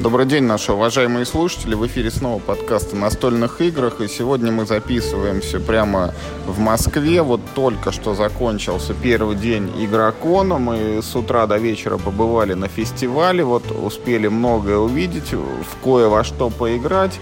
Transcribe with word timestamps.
Добрый 0.00 0.26
день, 0.26 0.44
наши 0.44 0.72
уважаемые 0.72 1.26
слушатели. 1.26 1.74
В 1.74 1.84
эфире 1.88 2.12
снова 2.12 2.38
подкаст 2.38 2.94
о 2.94 2.96
настольных 2.96 3.60
играх. 3.60 4.00
И 4.00 4.06
сегодня 4.06 4.52
мы 4.52 4.64
записываемся 4.64 5.58
прямо 5.58 6.14
в 6.46 6.60
Москве. 6.60 7.20
Вот 7.20 7.40
только 7.56 7.90
что 7.90 8.14
закончился 8.14 8.94
первый 8.94 9.34
день 9.34 9.72
Игрокона. 9.76 10.58
Мы 10.58 11.02
с 11.02 11.16
утра 11.16 11.48
до 11.48 11.56
вечера 11.56 11.98
побывали 11.98 12.54
на 12.54 12.68
фестивале. 12.68 13.42
Вот 13.42 13.72
успели 13.72 14.28
многое 14.28 14.76
увидеть, 14.76 15.32
в 15.32 15.82
кое 15.82 16.06
во 16.06 16.22
что 16.22 16.48
поиграть. 16.48 17.18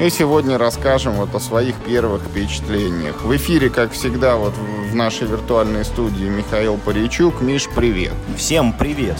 И 0.00 0.08
сегодня 0.08 0.56
расскажем 0.56 1.14
вот 1.14 1.34
о 1.34 1.40
своих 1.40 1.74
первых 1.84 2.22
впечатлениях. 2.22 3.22
В 3.22 3.34
эфире, 3.34 3.70
как 3.70 3.90
всегда, 3.90 4.36
вот 4.36 4.54
в 4.88 4.94
нашей 4.94 5.26
виртуальной 5.26 5.84
студии 5.84 6.26
Михаил 6.26 6.78
Паричук. 6.78 7.40
Миш, 7.40 7.68
привет. 7.74 8.12
Всем 8.36 8.72
привет. 8.72 9.16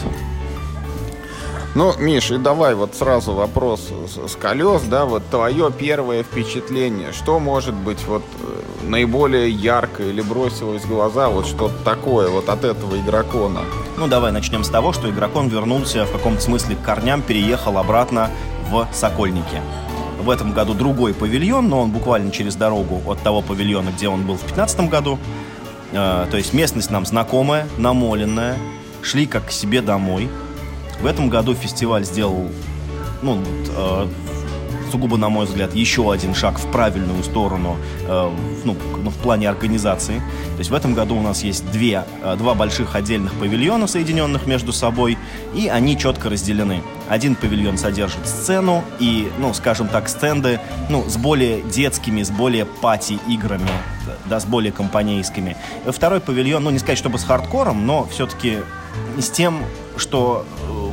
Ну, 1.75 1.93
Миш, 1.98 2.30
и 2.30 2.38
давай 2.38 2.77
вот 2.77 2.95
сразу 2.95 3.32
вопрос 3.32 3.88
с, 4.28 4.37
колес, 4.37 4.83
да, 4.83 5.06
вот 5.06 5.24
твое 5.28 5.73
первое 5.77 6.23
впечатление, 6.23 7.12
что 7.12 7.41
может 7.41 7.74
быть 7.74 7.98
вот 8.06 8.23
э, 8.42 8.87
наиболее 8.87 9.50
яркое 9.50 10.10
или 10.10 10.20
бросилось 10.20 10.84
в 10.84 10.88
глаза, 10.88 11.28
вот 11.28 11.48
что-то 11.48 11.74
такое 11.84 12.28
вот 12.28 12.48
от 12.48 12.62
этого 12.62 12.97
игрокона? 12.97 13.62
Ну, 13.97 14.06
давай 14.06 14.30
начнем 14.30 14.62
с 14.62 14.69
того, 14.69 14.92
что 14.92 15.10
игрокон 15.10 15.48
вернулся 15.48 16.05
в 16.05 16.12
каком-то 16.12 16.41
смысле 16.41 16.77
к 16.77 16.83
корням, 16.83 17.23
переехал 17.23 17.77
обратно 17.77 18.30
в 18.70 18.86
Сокольники. 18.92 19.61
В 20.22 20.30
этом 20.30 20.52
году 20.52 20.75
другой 20.75 21.12
павильон, 21.12 21.69
но 21.69 21.80
он 21.80 21.91
буквально 21.91 22.30
через 22.30 22.55
дорогу 22.55 23.02
от 23.05 23.20
того 23.22 23.42
павильона, 23.42 23.91
где 23.91 24.06
он 24.09 24.22
был 24.22 24.34
в 24.34 24.47
2015 24.47 24.88
году. 24.88 25.19
Э, 25.91 26.27
то 26.30 26.36
есть 26.36 26.52
местность 26.52 26.92
нам 26.92 27.05
знакомая, 27.05 27.66
намоленная, 27.78 28.56
шли 29.02 29.27
как 29.27 29.47
к 29.47 29.50
себе 29.50 29.83
домой– 29.83 30.30
в 31.01 31.07
этом 31.07 31.29
году 31.29 31.55
фестиваль 31.55 32.05
сделал, 32.05 32.51
ну, 33.23 33.43
э, 33.77 34.09
сугубо, 34.95 35.17
на 35.17 35.29
мой 35.29 35.47
взгляд, 35.47 35.75
еще 35.75 36.12
один 36.12 36.34
шаг 36.36 36.56
в 36.56 36.70
правильную 36.70 37.25
сторону 37.25 37.77
э, 38.06 38.31
ну, 38.64 38.77
ну, 39.03 39.11
в 39.11 39.17
плане 39.17 39.48
организации. 39.48 40.19
То 40.53 40.59
есть 40.59 40.70
в 40.70 40.75
этом 40.75 40.95
году 40.95 41.17
у 41.17 41.20
нас 41.20 41.42
есть 41.42 41.69
две, 41.73 42.05
э, 42.23 42.36
два 42.36 42.55
больших 42.55 42.95
отдельных 42.95 43.33
павильона, 43.34 43.89
соединенных 43.89 44.47
между 44.47 44.73
собой, 44.73 45.19
и 45.53 45.67
они 45.67 45.98
четко 45.98 46.31
разделены. 46.31 46.81
Один 47.08 47.34
павильон 47.34 47.77
содержит 47.77 48.25
сцену 48.29 48.84
и, 49.01 49.33
ну, 49.39 49.53
скажем 49.53 49.89
так, 49.89 50.08
стенды, 50.08 50.61
ну, 50.89 51.05
с 51.08 51.17
более 51.17 51.62
детскими, 51.62 52.23
с 52.23 52.31
более 52.31 52.64
пати-играми, 52.64 53.69
да, 54.27 54.39
с 54.39 54.45
более 54.45 54.70
компанейскими. 54.70 55.56
Второй 55.86 56.20
павильон, 56.20 56.62
ну, 56.62 56.70
не 56.70 56.79
сказать, 56.79 56.98
чтобы 56.98 57.19
с 57.19 57.25
хардкором, 57.25 57.84
но 57.84 58.06
все-таки 58.12 58.58
с 59.19 59.29
тем, 59.29 59.64
что 59.97 60.47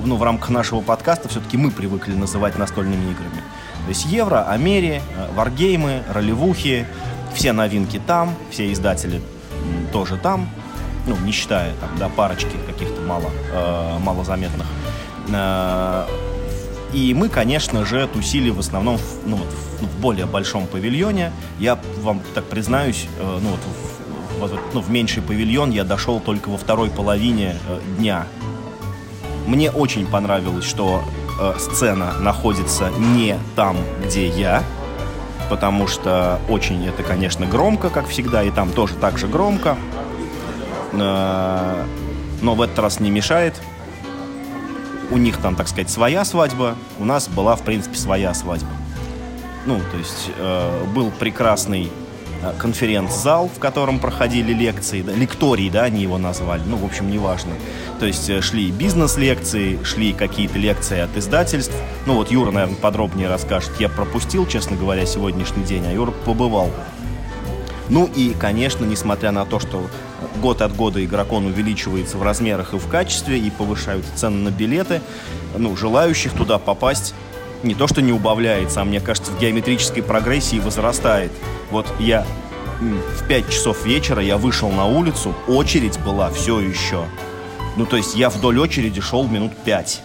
ну, 0.06 0.16
в 0.16 0.24
рамках 0.24 0.50
нашего 0.50 0.82
подкаста 0.82 1.30
все-таки 1.30 1.58
мы 1.58 1.72
привыкли 1.72 2.14
называть 2.14 2.58
настольными 2.58 3.12
играми. 3.12 3.44
То 3.84 3.90
есть 3.90 4.06
Евро, 4.06 4.48
Амери, 4.48 5.02
э, 5.18 5.28
Варгеймы, 5.36 6.04
Ролевухи, 6.10 6.86
все 7.34 7.54
новинки 7.54 8.02
там, 8.06 8.36
все 8.50 8.72
издатели 8.72 9.22
тоже 9.92 10.18
там, 10.18 10.50
ну, 11.08 11.18
не 11.18 11.32
считая 11.32 11.74
там, 11.76 11.90
да, 11.98 12.10
парочки 12.10 12.56
каких-то 12.68 13.02
мало, 13.02 13.30
э, 13.52 14.00
малозаметных. 14.00 14.68
Э, 15.30 16.06
и 16.94 17.14
мы, 17.14 17.30
конечно 17.30 17.86
же, 17.86 18.08
тусили 18.08 18.50
в 18.50 18.60
основном 18.60 18.98
в, 18.98 19.20
ну, 19.26 19.38
вот, 19.38 19.48
в, 19.48 19.86
в 19.86 20.02
более 20.02 20.26
большом 20.26 20.68
павильоне. 20.68 21.32
Я 21.60 21.80
вам 22.02 22.22
так 22.34 22.46
признаюсь, 22.46 23.08
э, 23.20 23.40
ну, 23.42 23.50
вот, 23.50 24.50
в, 24.50 24.56
в, 24.56 24.60
ну, 24.74 24.82
в 24.82 24.90
меньший 24.90 25.24
павильон 25.24 25.72
я 25.72 25.84
дошел 25.84 26.20
только 26.20 26.50
во 26.50 26.58
второй 26.58 26.90
половине 26.90 27.56
э, 27.68 27.80
дня 27.98 28.28
мне 29.52 29.70
очень 29.70 30.08
понравилось, 30.08 30.64
что 30.64 31.04
э, 31.38 31.54
сцена 31.60 32.14
находится 32.22 32.90
не 32.98 33.38
там, 33.58 33.76
где 34.02 34.30
я, 34.30 34.64
потому 35.50 35.88
что 35.88 36.40
очень 36.48 36.88
это, 36.88 37.04
конечно, 37.04 37.46
громко, 37.46 37.90
как 37.90 38.08
всегда, 38.08 38.44
и 38.44 38.50
там 38.50 38.72
тоже 38.72 38.94
так 38.94 39.18
же 39.18 39.28
громко. 39.28 39.76
Э, 40.94 41.84
но 42.42 42.56
в 42.56 42.62
этот 42.62 42.80
раз 42.80 43.02
не 43.02 43.12
мешает. 43.12 43.62
У 45.10 45.18
них 45.18 45.36
там, 45.36 45.58
так 45.58 45.68
сказать, 45.68 45.90
своя 45.90 46.24
свадьба, 46.24 46.76
у 46.98 47.04
нас 47.04 47.28
была, 47.28 47.58
в 47.58 47.64
принципе, 47.64 47.98
своя 47.98 48.34
свадьба. 48.34 48.72
Ну, 49.66 49.82
то 49.92 49.98
есть 49.98 50.32
э, 50.38 50.86
был 50.96 51.12
прекрасный 51.12 51.92
конференц-зал, 52.58 53.50
в 53.54 53.60
котором 53.60 54.00
проходили 54.00 54.54
лекции, 54.54 55.02
да, 55.02 55.14
лектории, 55.14 55.70
да, 55.70 55.84
они 55.84 56.02
его 56.02 56.18
назвали, 56.18 56.62
ну, 56.66 56.78
в 56.78 56.86
общем, 56.86 57.10
неважно. 57.10 57.54
То 58.00 58.06
есть 58.06 58.30
э, 58.30 58.42
шли 58.42 58.72
бизнес-лекции, 58.72 59.80
шли 59.84 60.14
какие-то 60.14 60.58
лекции 60.58 61.00
от 61.00 61.16
издательств. 61.16 61.76
Ну, 62.06 62.16
вот 62.16 62.32
Юра, 62.32 62.52
наверное, 62.52 62.76
подробнее 62.76 63.30
расскажет. 63.30 63.72
Я 63.80 63.90
пропустил, 63.90 64.48
честно 64.48 64.76
говоря, 64.76 65.06
сегодняшний 65.06 65.64
день, 65.64 65.86
а 65.88 65.92
Юра 65.92 66.12
побывал. 66.12 66.72
Ну 67.90 68.10
и, 68.16 68.34
конечно, 68.34 68.86
несмотря 68.86 69.32
на 69.32 69.46
то, 69.46 69.60
что 69.60 69.88
год 70.42 70.62
от 70.62 70.76
года 70.76 71.04
игрокон 71.04 71.48
увеличивается 71.48 72.18
в 72.18 72.24
размерах 72.24 72.74
и 72.74 72.78
в 72.78 72.88
качестве, 72.88 73.38
и 73.38 73.50
повышаются 73.50 74.10
цены 74.16 74.50
на 74.50 74.50
билеты, 74.50 75.02
ну, 75.58 75.76
желающих 75.76 76.32
туда 76.32 76.58
попасть 76.58 77.14
не 77.64 77.76
то 77.76 77.88
что 77.88 78.02
не 78.02 78.12
убавляется, 78.12 78.82
а 78.82 78.86
мне 78.86 79.00
кажется, 79.00 79.32
в 79.32 79.40
геометрической 79.40 80.04
прогрессии 80.04 80.60
возрастает. 80.60 81.32
Вот 81.70 81.88
я 82.00 82.26
в 82.80 83.28
5 83.28 83.50
часов 83.50 83.86
вечера 83.86 84.22
я 84.22 84.38
вышел 84.38 84.70
на 84.72 84.86
улицу, 84.86 85.36
очередь 85.48 86.00
была 86.00 86.30
все 86.32 86.60
еще. 86.60 87.06
Ну, 87.78 87.86
то 87.86 87.96
есть 87.96 88.16
я 88.16 88.30
вдоль 88.30 88.60
очереди 88.60 89.02
шел 89.02 89.28
минут 89.28 89.52
5. 89.64 90.02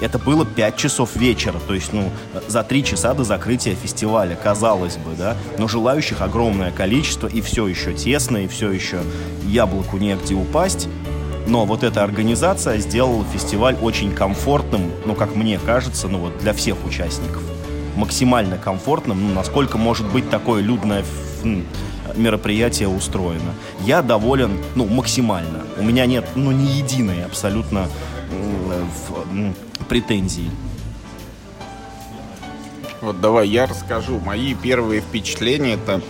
Это 0.00 0.18
было 0.18 0.46
5 0.46 0.76
часов 0.76 1.14
вечера, 1.16 1.58
то 1.66 1.74
есть, 1.74 1.92
ну, 1.92 2.10
за 2.48 2.62
3 2.62 2.84
часа 2.84 3.12
до 3.12 3.24
закрытия 3.24 3.74
фестиваля, 3.74 4.34
казалось 4.34 4.96
бы, 4.96 5.14
да. 5.14 5.36
Но 5.58 5.68
желающих 5.68 6.22
огромное 6.22 6.70
количество, 6.70 7.26
и 7.26 7.42
все 7.42 7.66
еще 7.66 7.92
тесно, 7.92 8.38
и 8.38 8.48
все 8.48 8.70
еще 8.70 9.00
яблоку 9.44 9.98
негде 9.98 10.34
упасть. 10.34 10.88
Но 11.46 11.64
вот 11.64 11.82
эта 11.82 12.04
организация 12.04 12.78
сделала 12.78 13.24
фестиваль 13.24 13.76
очень 13.80 14.12
комфортным, 14.12 14.90
ну, 15.04 15.14
как 15.14 15.34
мне 15.34 15.58
кажется, 15.58 16.08
ну, 16.08 16.18
вот 16.18 16.38
для 16.38 16.52
всех 16.52 16.76
участников. 16.84 17.42
Максимально 17.96 18.56
комфортным, 18.56 19.28
ну, 19.28 19.34
насколько 19.34 19.78
может 19.78 20.06
быть 20.10 20.30
такое 20.30 20.62
людное 20.62 21.04
мероприятие 22.16 22.88
устроено. 22.88 23.54
Я 23.80 24.02
доволен, 24.02 24.58
ну, 24.74 24.86
максимально. 24.86 25.64
У 25.78 25.82
меня 25.82 26.06
нет, 26.06 26.26
ну, 26.34 26.52
ни 26.52 26.66
единой 26.66 27.24
абсолютно 27.24 27.88
претензии. 29.88 30.50
Вот 33.00 33.20
давай 33.20 33.48
я 33.48 33.66
расскажу. 33.66 34.20
Мои 34.20 34.54
первые 34.54 35.00
впечатления 35.00 35.74
это 35.74 36.02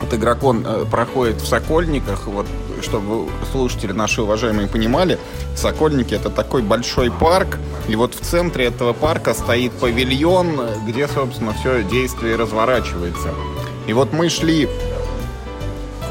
вот 0.00 0.12
игрокон 0.12 0.64
э, 0.66 0.84
проходит 0.84 1.40
в 1.40 1.46
Сокольниках, 1.46 2.26
вот 2.26 2.46
чтобы 2.84 3.30
слушатели 3.50 3.92
наши 3.92 4.22
уважаемые 4.22 4.68
понимали, 4.68 5.18
Сокольники 5.56 6.14
это 6.14 6.30
такой 6.30 6.62
большой 6.62 7.10
парк, 7.10 7.58
и 7.88 7.96
вот 7.96 8.14
в 8.14 8.20
центре 8.20 8.66
этого 8.66 8.92
парка 8.92 9.34
стоит 9.34 9.72
павильон, 9.72 10.60
где, 10.86 11.08
собственно, 11.08 11.54
все 11.54 11.82
действие 11.82 12.36
разворачивается. 12.36 13.30
И 13.86 13.92
вот 13.92 14.12
мы 14.12 14.28
шли 14.28 14.68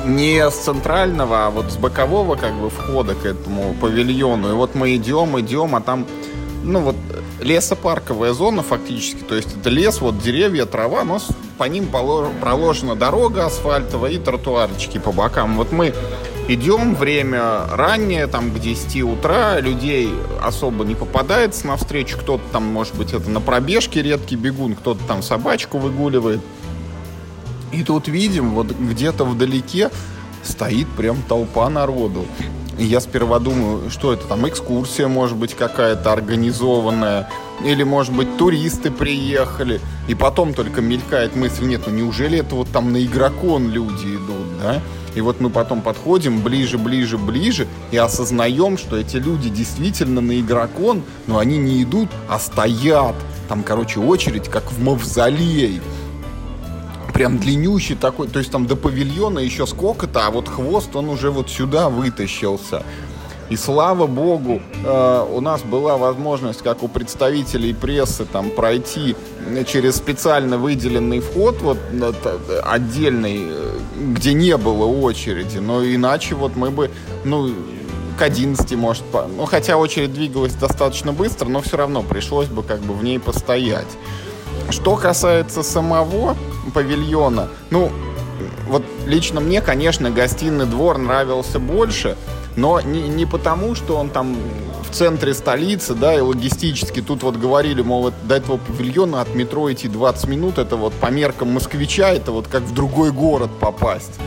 не 0.06 0.50
с 0.50 0.54
центрального, 0.54 1.48
а 1.48 1.50
вот 1.50 1.72
с 1.72 1.78
бокового 1.78 2.36
как 2.36 2.54
бы 2.54 2.70
входа 2.70 3.16
к 3.16 3.26
этому 3.26 3.74
павильону. 3.80 4.50
И 4.50 4.54
вот 4.54 4.76
мы 4.76 4.96
идем, 4.96 5.40
идем, 5.40 5.76
а 5.76 5.82
там, 5.82 6.06
ну 6.64 6.80
вот 6.82 6.96
лесопарковая 7.42 8.34
зона 8.34 8.64
фактически, 8.64 9.22
то 9.24 9.36
есть 9.36 9.56
это 9.58 9.70
лес, 9.70 10.02
вот 10.02 10.20
деревья, 10.20 10.66
трава, 10.66 11.04
но 11.04 11.20
по 11.58 11.66
ним 11.66 11.88
проложена 11.88 12.96
дорога 12.96 13.46
асфальтовая 13.46 14.12
и 14.12 14.18
тротуарчики 14.18 14.98
по 14.98 15.12
бокам. 15.12 15.58
Вот 15.58 15.72
мы 15.72 15.94
идем, 16.48 16.96
время 16.96 17.66
раннее, 17.72 18.28
там 18.28 18.52
к 18.52 18.60
10 18.60 19.04
утра, 19.04 19.60
людей 19.60 20.10
особо 20.42 20.86
не 20.86 20.96
попадается 20.96 21.68
навстречу, 21.68 22.18
кто-то 22.18 22.44
там, 22.52 22.64
может 22.66 22.96
быть, 22.96 23.14
это 23.14 23.30
на 23.30 23.42
пробежке 23.42 24.02
редкий 24.02 24.36
бегун, 24.36 24.76
кто-то 24.76 25.04
там 25.06 25.22
собачку 25.22 25.78
выгуливает. 25.78 26.42
И 27.72 27.84
тут 27.84 28.08
видим, 28.08 28.52
вот 28.52 28.72
где-то 28.72 29.26
вдалеке 29.26 29.90
стоит 30.44 30.88
прям 30.90 31.18
толпа 31.28 31.70
народу. 31.70 32.26
И 32.78 32.86
я 32.86 33.00
сперва 33.00 33.40
думаю, 33.40 33.90
что 33.90 34.14
это 34.14 34.26
там 34.28 34.48
экскурсия, 34.48 35.08
может 35.08 35.38
быть, 35.38 35.54
какая-то 35.54 36.12
организованная, 36.12 37.30
или, 37.64 37.84
может 37.84 38.14
быть, 38.14 38.38
туристы 38.38 38.90
приехали. 38.92 39.80
И 40.08 40.16
потом 40.16 40.54
только 40.54 40.82
мелькает 40.82 41.36
мысль, 41.36 41.66
нет, 41.66 41.82
ну 41.86 41.94
неужели 41.94 42.40
это 42.40 42.56
вот 42.56 42.70
там 42.70 42.92
на 42.92 43.04
игрокон 43.04 43.70
люди 43.70 44.16
идут, 44.16 44.60
да? 44.62 44.82
И 45.16 45.22
вот 45.22 45.40
мы 45.40 45.50
потом 45.50 45.82
подходим 45.82 46.42
ближе, 46.42 46.78
ближе, 46.78 47.18
ближе 47.18 47.68
и 47.92 47.98
осознаем, 47.98 48.78
что 48.78 48.98
эти 48.98 49.18
люди 49.18 49.50
действительно 49.50 50.22
на 50.22 50.40
игрокон, 50.40 51.04
но 51.28 51.38
они 51.38 51.58
не 51.58 51.84
идут, 51.84 52.10
а 52.30 52.40
стоят. 52.40 53.16
Там, 53.48 53.64
короче, 53.64 54.00
очередь, 54.00 54.50
как 54.50 54.72
в 54.72 54.82
мавзолей 54.82 55.82
прям 57.14 57.38
длиннющий 57.38 57.96
такой, 57.96 58.28
то 58.28 58.40
есть 58.40 58.52
там 58.52 58.66
до 58.66 58.76
павильона 58.76 59.40
еще 59.40 59.68
сколько-то, 59.68 60.26
а 60.26 60.32
вот 60.32 60.50
хвост, 60.50 60.96
он 60.96 61.10
уже 61.10 61.30
вот 61.30 61.50
сюда 61.50 61.90
вытащился. 61.90 62.84
И 63.50 63.56
слава 63.56 64.08
богу, 64.08 64.62
э, 64.86 65.28
у 65.32 65.42
нас 65.42 65.62
была 65.62 65.98
возможность, 65.98 66.62
как 66.62 66.84
у 66.84 66.88
представителей 66.88 67.74
прессы, 67.74 68.26
там 68.26 68.50
пройти 68.50 69.16
через 69.68 69.98
специально 69.98 70.58
выделенный 70.58 71.20
вход, 71.20 71.62
вот 71.62 71.78
отдельный, 72.64 73.40
э, 73.42 73.80
где 74.14 74.34
не 74.34 74.58
было 74.58 74.86
очереди. 74.86 75.58
Но 75.58 75.84
иначе 75.84 76.36
вот 76.36 76.56
мы 76.56 76.72
бы, 76.72 76.90
ну, 77.26 77.52
к 78.18 78.22
11, 78.22 78.76
может, 78.76 79.04
по... 79.04 79.28
ну, 79.28 79.46
хотя 79.46 79.78
очередь 79.78 80.14
двигалась 80.14 80.54
достаточно 80.54 81.14
быстро, 81.14 81.50
но 81.50 81.62
все 81.62 81.78
равно 81.78 82.04
пришлось 82.04 82.48
бы 82.48 82.64
как 82.64 82.80
бы 82.80 82.94
в 82.94 83.04
ней 83.04 83.20
постоять. 83.20 83.88
Что 84.70 84.96
касается 84.96 85.64
самого 85.64 86.38
павильона, 86.74 87.50
ну, 87.70 87.92
вот 88.68 88.84
лично 89.06 89.42
мне, 89.42 89.62
конечно, 89.62 90.10
гостиный 90.10 90.66
двор 90.66 90.98
нравился 90.98 91.60
больше, 91.60 92.16
но 92.56 92.82
не, 92.82 93.08
не 93.08 93.26
потому, 93.26 93.76
что 93.76 93.98
он 93.98 94.10
там 94.10 94.36
в 94.84 94.96
центре 94.96 95.34
столицы, 95.34 95.96
да, 95.96 96.16
и 96.16 96.22
логистически. 96.22 97.02
Тут 97.02 97.24
вот 97.24 97.36
говорили, 97.38 97.82
мол, 97.82 98.12
до 98.24 98.36
этого 98.36 98.58
павильона 98.58 99.22
от 99.22 99.34
метро 99.34 99.72
идти 99.72 99.88
20 99.88 100.28
минут, 100.28 100.58
это 100.58 100.76
вот 100.76 100.94
по 100.94 101.08
меркам 101.08 101.52
москвича, 101.52 102.10
это 102.10 102.32
вот 102.32 102.48
как 102.48 102.62
в 102.64 102.74
другой 102.74 103.12
город 103.12 103.50
попасть. 103.60 104.20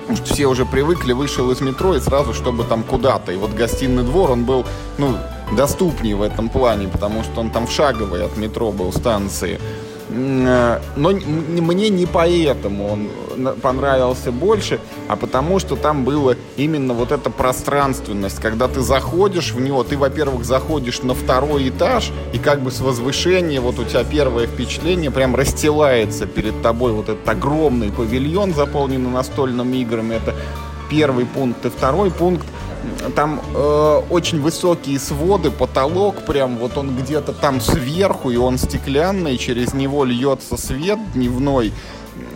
Потому 0.00 0.18
что 0.18 0.34
все 0.34 0.46
уже 0.46 0.66
привыкли, 0.66 1.14
вышел 1.14 1.50
из 1.50 1.62
метро 1.62 1.96
и 1.96 2.00
сразу, 2.00 2.34
чтобы 2.34 2.64
там 2.64 2.82
куда-то. 2.82 3.32
И 3.32 3.36
вот 3.36 3.54
гостиный 3.54 4.02
двор, 4.02 4.32
он 4.32 4.44
был, 4.44 4.66
ну, 4.98 5.16
доступнее 5.56 6.14
в 6.14 6.20
этом 6.20 6.50
плане, 6.50 6.88
потому 6.88 7.22
что 7.22 7.40
он 7.40 7.50
там 7.50 7.66
в 7.66 7.72
шаговой 7.72 8.22
от 8.22 8.36
метро 8.36 8.70
был 8.70 8.92
станции. 8.92 9.58
Э, 10.08 10.80
но 10.96 11.10
мне 11.10 11.88
не 11.88 12.06
поэтому 12.06 12.92
он 12.92 13.08
понравился 13.60 14.30
больше, 14.30 14.78
а 15.08 15.16
потому 15.16 15.58
что 15.58 15.76
там 15.76 16.04
было 16.04 16.36
именно 16.56 16.94
вот 16.94 17.12
эта 17.12 17.30
пространственность. 17.30 18.40
Когда 18.40 18.68
ты 18.68 18.80
заходишь 18.80 19.52
в 19.52 19.60
него, 19.60 19.82
ты, 19.82 19.96
во-первых, 19.96 20.44
заходишь 20.44 21.02
на 21.02 21.14
второй 21.14 21.68
этаж, 21.68 22.12
и 22.32 22.38
как 22.38 22.60
бы 22.60 22.70
с 22.70 22.80
возвышения 22.80 23.60
вот 23.60 23.78
у 23.78 23.84
тебя 23.84 24.04
первое 24.04 24.46
впечатление 24.46 25.10
прям 25.10 25.34
расстилается 25.34 26.26
перед 26.26 26.60
тобой 26.62 26.92
вот 26.92 27.08
этот 27.08 27.28
огромный 27.28 27.90
павильон, 27.90 28.54
заполненный 28.54 29.10
настольными 29.10 29.78
играми. 29.78 30.14
Это 30.14 30.34
первый 30.90 31.26
пункт. 31.26 31.64
И 31.66 31.70
второй 31.70 32.10
пункт 32.10 32.46
там 33.14 33.40
э, 33.54 34.02
очень 34.10 34.40
высокие 34.40 34.98
своды, 34.98 35.50
потолок 35.50 36.24
прям 36.24 36.58
вот 36.58 36.76
он 36.76 36.96
где-то 36.96 37.32
там 37.32 37.60
сверху, 37.60 38.30
и 38.30 38.36
он 38.36 38.58
стеклянный, 38.58 39.38
через 39.38 39.74
него 39.74 40.04
льется 40.04 40.56
свет 40.56 40.98
дневной. 41.12 41.72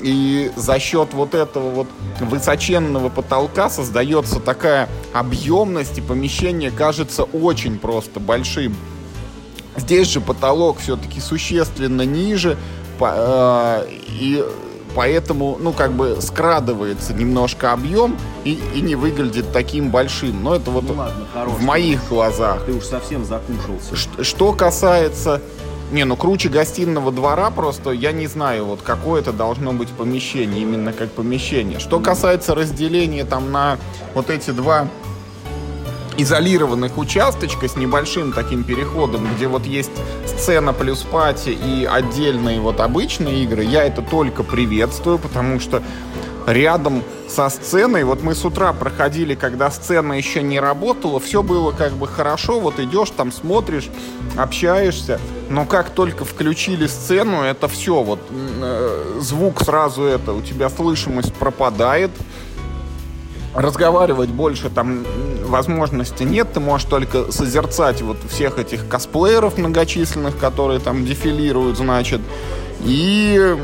И 0.02 0.50
за 0.56 0.78
счет 0.78 1.12
вот 1.12 1.34
этого 1.34 1.70
вот 1.70 1.88
высоченного 2.20 3.08
потолка 3.08 3.70
создается 3.70 4.40
такая 4.40 4.88
объемность, 5.12 5.98
и 5.98 6.00
помещение 6.00 6.70
кажется 6.70 7.24
очень 7.24 7.78
просто 7.78 8.20
большим. 8.20 8.76
Здесь 9.76 10.08
же 10.08 10.20
потолок 10.20 10.78
все-таки 10.78 11.20
существенно 11.20 12.02
ниже, 12.02 12.56
э, 13.00 13.86
и 14.08 14.44
поэтому, 14.94 15.56
ну, 15.60 15.72
как 15.72 15.92
бы 15.92 16.18
скрадывается 16.20 17.14
немножко 17.14 17.72
объем 17.72 18.16
и, 18.44 18.58
и 18.74 18.80
не 18.80 18.94
выглядит 18.94 19.52
таким 19.52 19.90
большим. 19.90 20.42
Но 20.42 20.54
это 20.54 20.70
вот 20.70 20.84
ну, 20.84 20.94
ладно, 20.94 21.24
в 21.46 21.62
моих 21.62 22.08
глазах. 22.08 22.64
Ты 22.64 22.72
уж 22.72 22.84
совсем 22.84 23.24
закушался. 23.24 23.96
Что, 23.96 24.24
что 24.24 24.52
касается... 24.52 25.40
Не, 25.90 26.04
ну 26.04 26.16
круче 26.16 26.50
гостиного 26.50 27.10
двора 27.10 27.50
просто 27.50 27.92
я 27.92 28.12
не 28.12 28.26
знаю, 28.26 28.66
вот 28.66 28.82
какое 28.82 29.22
это 29.22 29.32
должно 29.32 29.72
быть 29.72 29.88
помещение, 29.88 30.60
именно 30.60 30.92
как 30.92 31.10
помещение. 31.12 31.78
Что 31.78 31.98
касается 31.98 32.54
разделения 32.54 33.24
там 33.24 33.50
на 33.52 33.78
вот 34.12 34.28
эти 34.28 34.50
два 34.50 34.86
изолированных 36.18 36.98
участочка 36.98 37.68
с 37.68 37.76
небольшим 37.76 38.32
таким 38.32 38.64
переходом, 38.64 39.26
где 39.34 39.46
вот 39.46 39.64
есть 39.64 39.92
сцена 40.26 40.72
плюс 40.72 41.02
пати 41.02 41.50
и 41.50 41.84
отдельные 41.84 42.60
вот 42.60 42.80
обычные 42.80 43.44
игры, 43.44 43.62
я 43.64 43.84
это 43.84 44.02
только 44.02 44.42
приветствую, 44.42 45.18
потому 45.18 45.60
что 45.60 45.82
рядом 46.46 47.04
со 47.28 47.48
сценой, 47.50 48.04
вот 48.04 48.22
мы 48.22 48.34
с 48.34 48.44
утра 48.44 48.72
проходили, 48.72 49.34
когда 49.34 49.70
сцена 49.70 50.14
еще 50.14 50.42
не 50.42 50.58
работала, 50.58 51.20
все 51.20 51.42
было 51.42 51.72
как 51.72 51.92
бы 51.92 52.08
хорошо, 52.08 52.58
вот 52.58 52.80
идешь 52.80 53.10
там, 53.10 53.30
смотришь, 53.30 53.88
общаешься, 54.36 55.20
но 55.50 55.66
как 55.66 55.90
только 55.90 56.24
включили 56.24 56.86
сцену, 56.86 57.42
это 57.42 57.68
все, 57.68 58.02
вот 58.02 58.20
э, 58.30 59.18
звук 59.20 59.62
сразу 59.62 60.02
это, 60.02 60.32
у 60.32 60.42
тебя 60.42 60.68
слышимость 60.68 61.34
пропадает, 61.34 62.10
разговаривать 63.54 64.30
больше 64.30 64.70
там 64.70 65.04
возможности 65.48 66.22
нет, 66.22 66.52
ты 66.52 66.60
можешь 66.60 66.86
только 66.88 67.30
созерцать 67.32 68.02
вот 68.02 68.18
всех 68.28 68.58
этих 68.58 68.88
косплееров 68.88 69.58
многочисленных, 69.58 70.38
которые 70.38 70.80
там 70.80 71.04
дефилируют, 71.04 71.78
значит, 71.78 72.20
и 72.80 73.56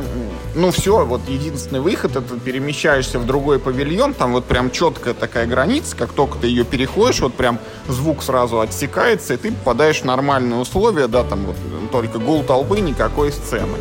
ну 0.54 0.70
все, 0.70 1.04
вот 1.04 1.20
единственный 1.28 1.80
выход, 1.80 2.16
это 2.16 2.38
перемещаешься 2.38 3.18
в 3.18 3.26
другой 3.26 3.58
павильон, 3.58 4.14
там 4.14 4.32
вот 4.32 4.44
прям 4.44 4.70
четкая 4.70 5.14
такая 5.14 5.46
граница, 5.46 5.96
как 5.96 6.12
только 6.12 6.38
ты 6.38 6.46
ее 6.46 6.64
переходишь, 6.64 7.20
вот 7.20 7.34
прям 7.34 7.58
звук 7.88 8.22
сразу 8.22 8.60
отсекается, 8.60 9.34
и 9.34 9.36
ты 9.36 9.52
попадаешь 9.52 10.00
в 10.00 10.04
нормальные 10.04 10.60
условия, 10.60 11.08
да, 11.08 11.24
там 11.24 11.46
вот 11.46 11.56
только 11.90 12.18
гул 12.18 12.44
толпы, 12.44 12.80
никакой 12.80 13.32
сцены. 13.32 13.78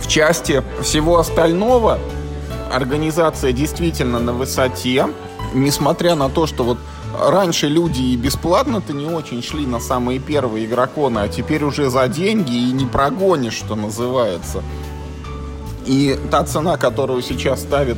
В 0.00 0.08
части 0.08 0.62
всего 0.82 1.18
остального 1.18 1.98
организация 2.72 3.52
действительно 3.52 4.18
на 4.18 4.32
высоте, 4.32 5.08
несмотря 5.54 6.14
на 6.14 6.28
то, 6.28 6.46
что 6.46 6.64
вот 6.64 6.78
раньше 7.18 7.68
люди 7.68 8.02
и 8.02 8.16
бесплатно-то 8.16 8.92
не 8.92 9.06
очень 9.06 9.42
шли 9.42 9.66
на 9.66 9.80
самые 9.80 10.18
первые 10.18 10.66
игроконы, 10.66 11.20
а 11.20 11.28
теперь 11.28 11.64
уже 11.64 11.90
за 11.90 12.08
деньги 12.08 12.54
и 12.54 12.72
не 12.72 12.86
прогонишь, 12.86 13.54
что 13.54 13.74
называется. 13.74 14.62
И 15.86 16.18
та 16.30 16.44
цена, 16.44 16.76
которую 16.76 17.22
сейчас 17.22 17.60
ставит 17.60 17.96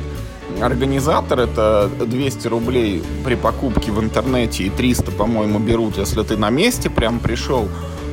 организатор, 0.61 1.39
это 1.39 1.89
200 1.99 2.47
рублей 2.47 3.03
при 3.23 3.35
покупке 3.35 3.91
в 3.91 3.99
интернете 4.01 4.63
и 4.65 4.69
300, 4.69 5.11
по-моему, 5.11 5.59
берут, 5.59 5.97
если 5.97 6.23
ты 6.23 6.37
на 6.37 6.49
месте 6.49 6.89
прям 6.89 7.19
пришел 7.19 7.67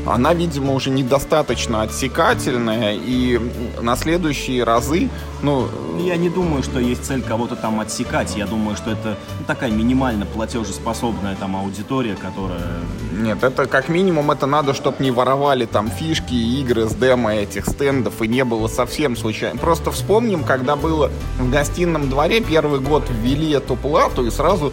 она, 0.06 0.34
видимо, 0.34 0.72
уже 0.72 0.90
недостаточно 0.90 1.82
отсекательная, 1.82 2.94
и 2.94 3.40
на 3.80 3.96
следующие 3.96 4.64
разы, 4.64 5.08
ну... 5.42 5.68
Я 5.98 6.16
не 6.16 6.30
думаю, 6.30 6.62
что 6.62 6.78
есть 6.78 7.04
цель 7.04 7.22
кого-то 7.22 7.56
там 7.56 7.80
отсекать, 7.80 8.36
я 8.36 8.46
думаю, 8.46 8.76
что 8.76 8.90
это 8.90 9.16
такая 9.46 9.70
минимально 9.70 10.26
платежеспособная 10.26 11.36
там 11.36 11.56
аудитория, 11.56 12.14
которая... 12.14 12.80
Нет, 13.16 13.42
это 13.42 13.66
как 13.66 13.88
минимум 13.88 14.30
это 14.30 14.46
надо, 14.46 14.74
чтобы 14.74 15.02
не 15.02 15.10
воровали 15.10 15.64
там 15.64 15.90
фишки 15.90 16.34
и 16.34 16.60
игры 16.60 16.88
с 16.88 16.94
демо 16.94 17.34
этих 17.34 17.66
стендов, 17.66 18.20
и 18.22 18.28
не 18.28 18.44
было 18.44 18.68
совсем 18.68 19.16
случайно. 19.16 19.58
Просто 19.58 19.90
вспомним, 19.90 20.44
когда 20.44 20.76
было 20.76 21.10
в 21.38 21.50
гостином 21.50 22.10
дворе, 22.10 22.40
первый 22.40 22.80
год 22.80 23.04
ввели 23.08 23.50
эту 23.52 23.76
плату, 23.76 24.26
и 24.26 24.30
сразу 24.30 24.72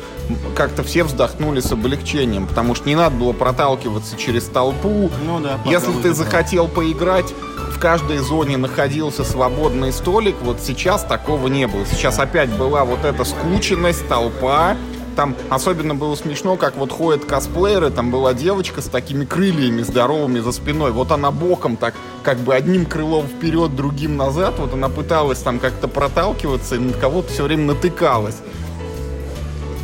как-то 0.55 0.83
все 0.83 1.03
вздохнули 1.03 1.61
с 1.61 1.71
облегчением, 1.71 2.47
потому 2.47 2.75
что 2.75 2.87
не 2.87 2.95
надо 2.95 3.15
было 3.15 3.33
проталкиваться 3.33 4.17
через 4.17 4.45
толпу, 4.45 5.09
ну 5.25 5.39
да. 5.39 5.59
Если 5.65 5.93
ты 6.01 6.13
захотел 6.13 6.67
поиграть, 6.67 7.33
в 7.71 7.79
каждой 7.79 8.17
зоне 8.19 8.57
находился 8.57 9.23
свободный 9.23 9.91
столик. 9.91 10.35
Вот 10.41 10.59
сейчас 10.61 11.03
такого 11.03 11.47
не 11.47 11.67
было. 11.67 11.85
Сейчас 11.85 12.19
опять 12.19 12.49
была 12.49 12.85
вот 12.85 13.03
эта 13.03 13.23
скученность, 13.23 14.07
толпа. 14.07 14.77
Там 15.15 15.35
особенно 15.49 15.95
было 15.95 16.15
смешно, 16.15 16.55
как 16.55 16.75
вот 16.75 16.91
ходят 16.91 17.25
косплееры, 17.25 17.91
там 17.91 18.11
была 18.11 18.33
девочка 18.33 18.81
с 18.81 18.85
такими 18.85 19.25
крыльями 19.25 19.81
здоровыми 19.81 20.39
за 20.39 20.51
спиной. 20.51 20.91
Вот 20.91 21.11
она 21.11 21.31
боком 21.31 21.77
так, 21.77 21.93
как 22.23 22.39
бы 22.39 22.55
одним 22.55 22.85
крылом 22.85 23.27
вперед, 23.27 23.75
другим 23.75 24.17
назад. 24.17 24.55
Вот 24.57 24.73
она 24.73 24.89
пыталась 24.89 25.39
там 25.39 25.59
как-то 25.59 25.87
проталкиваться 25.87 26.75
и 26.75 26.79
на 26.79 26.93
кого-то 26.93 27.31
все 27.31 27.43
время 27.43 27.73
натыкалась 27.73 28.37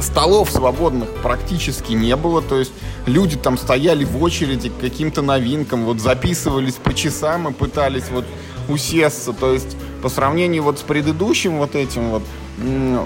столов 0.01 0.49
свободных 0.49 1.09
практически 1.21 1.93
не 1.93 2.15
было, 2.15 2.41
то 2.41 2.57
есть 2.57 2.71
люди 3.05 3.35
там 3.35 3.57
стояли 3.57 4.03
в 4.03 4.21
очереди 4.21 4.69
к 4.69 4.79
каким-то 4.79 5.21
новинкам, 5.21 5.85
вот 5.85 5.99
записывались 5.99 6.75
по 6.75 6.93
часам 6.93 7.49
и 7.49 7.53
пытались 7.53 8.09
вот 8.09 8.25
усесться, 8.67 9.33
то 9.33 9.51
есть 9.51 9.75
по 10.01 10.09
сравнению 10.09 10.63
вот 10.63 10.79
с 10.79 10.81
предыдущим 10.81 11.57
вот 11.57 11.75
этим 11.75 12.09
вот, 12.09 12.23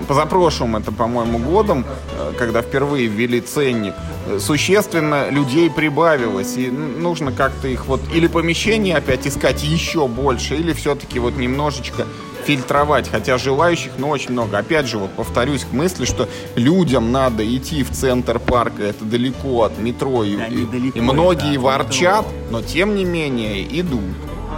позапрошлым 0.08 0.76
это, 0.76 0.92
по-моему, 0.92 1.40
годом, 1.40 1.86
э, 2.18 2.34
когда 2.38 2.62
впервые 2.62 3.08
ввели 3.08 3.42
ценник, 3.42 3.94
э, 4.28 4.40
существенно 4.40 5.30
людей 5.30 5.70
прибавилось, 5.70 6.58
и 6.58 6.70
нужно 6.70 7.32
как-то 7.32 7.68
их 7.68 7.86
вот 7.86 8.02
или 8.14 8.28
помещение 8.28 8.96
опять 8.96 9.28
искать 9.28 9.64
еще 9.64 10.08
больше, 10.08 10.56
или 10.56 10.74
все-таки 10.74 11.20
вот 11.20 11.38
немножечко 11.38 12.06
фильтровать, 12.46 13.10
хотя 13.10 13.38
желающих, 13.38 13.94
ну, 13.98 14.10
очень 14.10 14.32
много. 14.32 14.58
Опять 14.58 14.88
же, 14.88 14.98
вот 14.98 15.12
повторюсь 15.12 15.64
к 15.64 15.72
мысли, 15.72 16.06
что 16.06 16.28
людям 16.56 17.12
надо 17.12 17.44
идти 17.44 17.84
в 17.84 17.92
центр 17.92 18.40
парка, 18.40 18.84
это 18.84 19.06
далеко 19.06 19.64
от 19.64 19.78
метро, 19.80 20.24
и, 20.24 20.36
да, 20.36 20.48
и, 20.48 20.92
и 20.94 21.02
многие 21.02 21.56
да, 21.56 21.62
ворчат, 21.62 22.26
но 22.52 22.62
тем 22.62 22.96
не 22.96 23.06
менее 23.06 23.64
идут. 23.80 24.02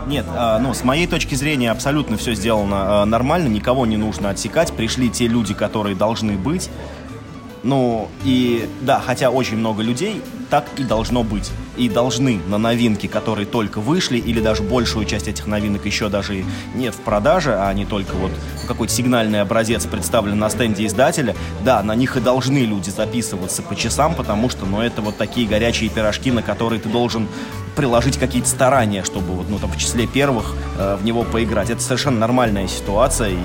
Нет, 0.07 0.25
а, 0.29 0.59
ну, 0.59 0.73
с 0.73 0.83
моей 0.83 1.07
точки 1.07 1.33
зрения 1.35 1.71
абсолютно 1.71 2.17
все 2.17 2.35
сделано 2.35 3.01
а, 3.01 3.05
нормально, 3.05 3.47
никого 3.47 3.85
не 3.85 3.97
нужно 3.97 4.29
отсекать. 4.29 4.71
Пришли 4.73 5.09
те 5.09 5.27
люди, 5.27 5.53
которые 5.53 5.95
должны 5.95 6.33
быть. 6.33 6.69
Ну, 7.63 8.09
и 8.23 8.69
да, 8.81 9.01
хотя 9.03 9.31
очень 9.31 9.57
много 9.57 9.81
людей, 9.81 10.21
так 10.51 10.65
и 10.77 10.83
должно 10.83 11.23
быть. 11.23 11.49
И 11.75 11.89
должны 11.89 12.39
на 12.47 12.59
новинки, 12.59 13.07
которые 13.07 13.47
только 13.47 13.81
вышли, 13.81 14.19
или 14.19 14.39
даже 14.39 14.61
большую 14.61 15.07
часть 15.07 15.27
этих 15.27 15.47
новинок 15.47 15.83
еще 15.87 16.09
даже 16.09 16.41
и 16.41 16.45
нет 16.75 16.93
в 16.93 16.99
продаже, 16.99 17.57
а 17.59 17.73
не 17.73 17.85
только 17.85 18.13
вот 18.13 18.31
какой-то 18.67 18.93
сигнальный 18.93 19.41
образец 19.41 19.87
представлен 19.87 20.37
на 20.37 20.51
стенде 20.51 20.85
издателя, 20.85 21.35
да, 21.63 21.81
на 21.81 21.95
них 21.95 22.15
и 22.17 22.19
должны 22.19 22.59
люди 22.59 22.91
записываться 22.91 23.63
по 23.63 23.75
часам, 23.75 24.13
потому 24.13 24.49
что, 24.49 24.67
ну, 24.67 24.81
это 24.81 25.01
вот 25.01 25.17
такие 25.17 25.47
горячие 25.47 25.89
пирожки, 25.89 26.29
на 26.29 26.43
которые 26.43 26.79
ты 26.79 26.89
должен 26.89 27.27
приложить 27.75 28.17
какие-то 28.17 28.47
старания, 28.47 29.03
чтобы 29.03 29.33
вот, 29.33 29.49
ну, 29.49 29.59
там, 29.59 29.71
в 29.71 29.77
числе 29.77 30.07
первых 30.07 30.55
э, 30.77 30.97
в 30.99 31.05
него 31.05 31.23
поиграть. 31.23 31.69
Это 31.69 31.81
совершенно 31.81 32.19
нормальная 32.19 32.67
ситуация, 32.67 33.29
и, 33.29 33.37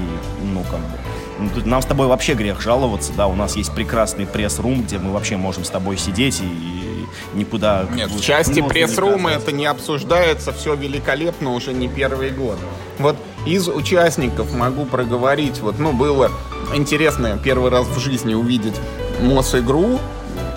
ну, 0.53 0.63
как 0.71 0.81
бы, 0.81 0.99
ну, 1.39 1.51
нам 1.65 1.83
с 1.83 1.87
тобой 1.87 2.07
вообще 2.07 2.35
грех 2.35 2.61
жаловаться, 2.61 3.13
да, 3.17 3.27
у 3.27 3.35
нас 3.35 3.57
есть 3.57 3.75
прекрасный 3.75 4.27
пресс-рум, 4.27 4.83
где 4.83 4.99
мы 4.99 5.13
вообще 5.13 5.37
можем 5.37 5.65
с 5.65 5.71
тобой 5.71 5.99
сидеть 5.99 6.41
и 6.41 7.07
никуда... 7.35 7.87
Нет, 7.93 8.11
в 8.11 8.23
части 8.23 8.61
пресс-рума 8.61 9.31
это 9.31 9.53
не 9.53 9.67
обсуждается, 9.67 10.53
все 10.53 10.75
великолепно 10.75 11.53
уже 11.53 11.73
не 11.73 11.89
первый 11.89 12.31
год. 12.31 12.59
Вот 12.99 13.17
из 13.47 13.69
участников 13.69 14.55
могу 14.55 14.85
проговорить, 14.85 15.61
вот, 15.61 15.79
ну, 15.79 15.93
было 15.93 16.31
интересно 16.75 17.39
первый 17.43 17.71
раз 17.71 17.87
в 17.87 17.99
жизни 17.99 18.35
увидеть 18.35 18.75
МОС-игру, 19.21 19.99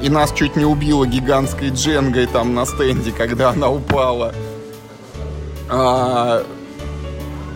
и 0.04 0.10
нас 0.10 0.34
чуть 0.34 0.58
не 0.58 0.66
убило 0.66 1.08
гигантской 1.08 1.70
дженгой 1.70 2.28
там 2.28 2.54
на 2.54 2.66
стенде, 2.66 3.14
когда 3.14 3.52
она 3.52 3.70
упала. 3.70 4.34
А, 5.70 6.44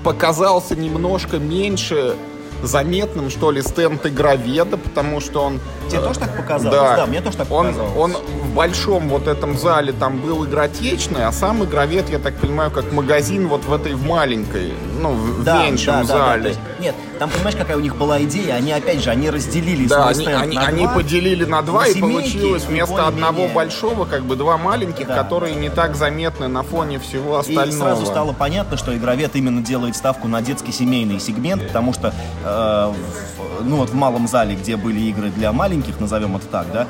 показался 0.05 0.77
немножко 0.77 1.39
меньше 1.39 2.15
заметным, 2.63 3.29
что 3.29 3.51
ли, 3.51 3.61
стенд 3.61 4.05
игроведа, 4.05 4.77
потому 4.77 5.19
что 5.19 5.41
он... 5.43 5.59
Тебе 5.89 6.01
тоже 6.01 6.19
так 6.19 6.35
показалось? 6.35 6.77
Да, 6.77 6.95
да 6.97 7.05
мне 7.05 7.21
тоже 7.21 7.37
так 7.37 7.51
он, 7.51 7.67
показалось. 7.67 7.93
Он 7.97 8.13
в 8.13 8.53
большом 8.55 9.09
вот 9.09 9.27
этом 9.27 9.57
зале 9.57 9.93
там 9.93 10.17
был 10.19 10.45
игротечный, 10.45 11.25
а 11.25 11.31
сам 11.31 11.63
игровед, 11.63 12.09
я 12.09 12.19
так 12.19 12.35
понимаю, 12.35 12.71
как 12.71 12.91
магазин 12.91 13.47
вот 13.47 13.65
в 13.65 13.73
этой 13.73 13.93
в 13.93 14.05
маленькой, 14.05 14.73
ну, 14.99 15.11
в 15.13 15.43
да, 15.43 15.63
меньшем 15.63 15.95
да, 16.01 16.03
зале. 16.03 16.17
Да, 16.17 16.43
да, 16.43 16.47
есть, 16.49 16.59
нет, 16.79 16.95
там 17.19 17.29
понимаешь, 17.29 17.55
какая 17.55 17.77
у 17.77 17.79
них 17.79 17.95
была 17.95 18.21
идея? 18.23 18.55
Они 18.55 18.71
опять 18.71 19.03
же, 19.03 19.09
они 19.09 19.29
разделили 19.29 19.87
да, 19.87 20.07
они, 20.09 20.25
они, 20.27 20.55
на 20.55 20.65
они 20.65 20.83
два, 20.85 20.93
поделили 20.95 21.45
на 21.45 21.61
два, 21.61 21.81
на 21.83 21.87
и 21.87 21.93
семейки, 21.93 22.13
получилось 22.33 22.63
и 22.63 22.67
вместо 22.67 23.07
одного 23.07 23.31
более-менее. 23.31 23.55
большого, 23.55 24.05
как 24.05 24.23
бы 24.23 24.35
два 24.35 24.57
маленьких, 24.57 25.07
Да. 25.07 25.15
которые 25.23 25.55
не 25.55 25.69
так 25.69 25.95
заметны 25.95 26.47
на 26.47 26.63
фоне 26.63 26.99
всего 26.99 27.37
остального. 27.37 27.67
И 27.67 27.71
сразу 27.71 28.05
стало 28.05 28.33
понятно, 28.33 28.77
что 28.77 28.95
игровед 28.95 29.35
именно 29.35 29.61
делает 29.61 29.95
ставку 29.95 30.27
на 30.27 30.41
детский 30.41 30.71
семейный 30.71 31.19
сегмент, 31.19 31.67
потому 31.67 31.93
что 31.93 32.13
э, 32.43 32.91
в- 32.93 33.63
ну 33.63 33.77
вот 33.77 33.89
в 33.89 33.95
малом 33.95 34.27
зале, 34.27 34.55
где 34.55 34.75
были 34.77 34.99
игры 35.01 35.29
для 35.29 35.51
маленьких, 35.51 35.76
назовем 35.99 36.35
это 36.35 36.45
так, 36.47 36.67
да, 36.71 36.87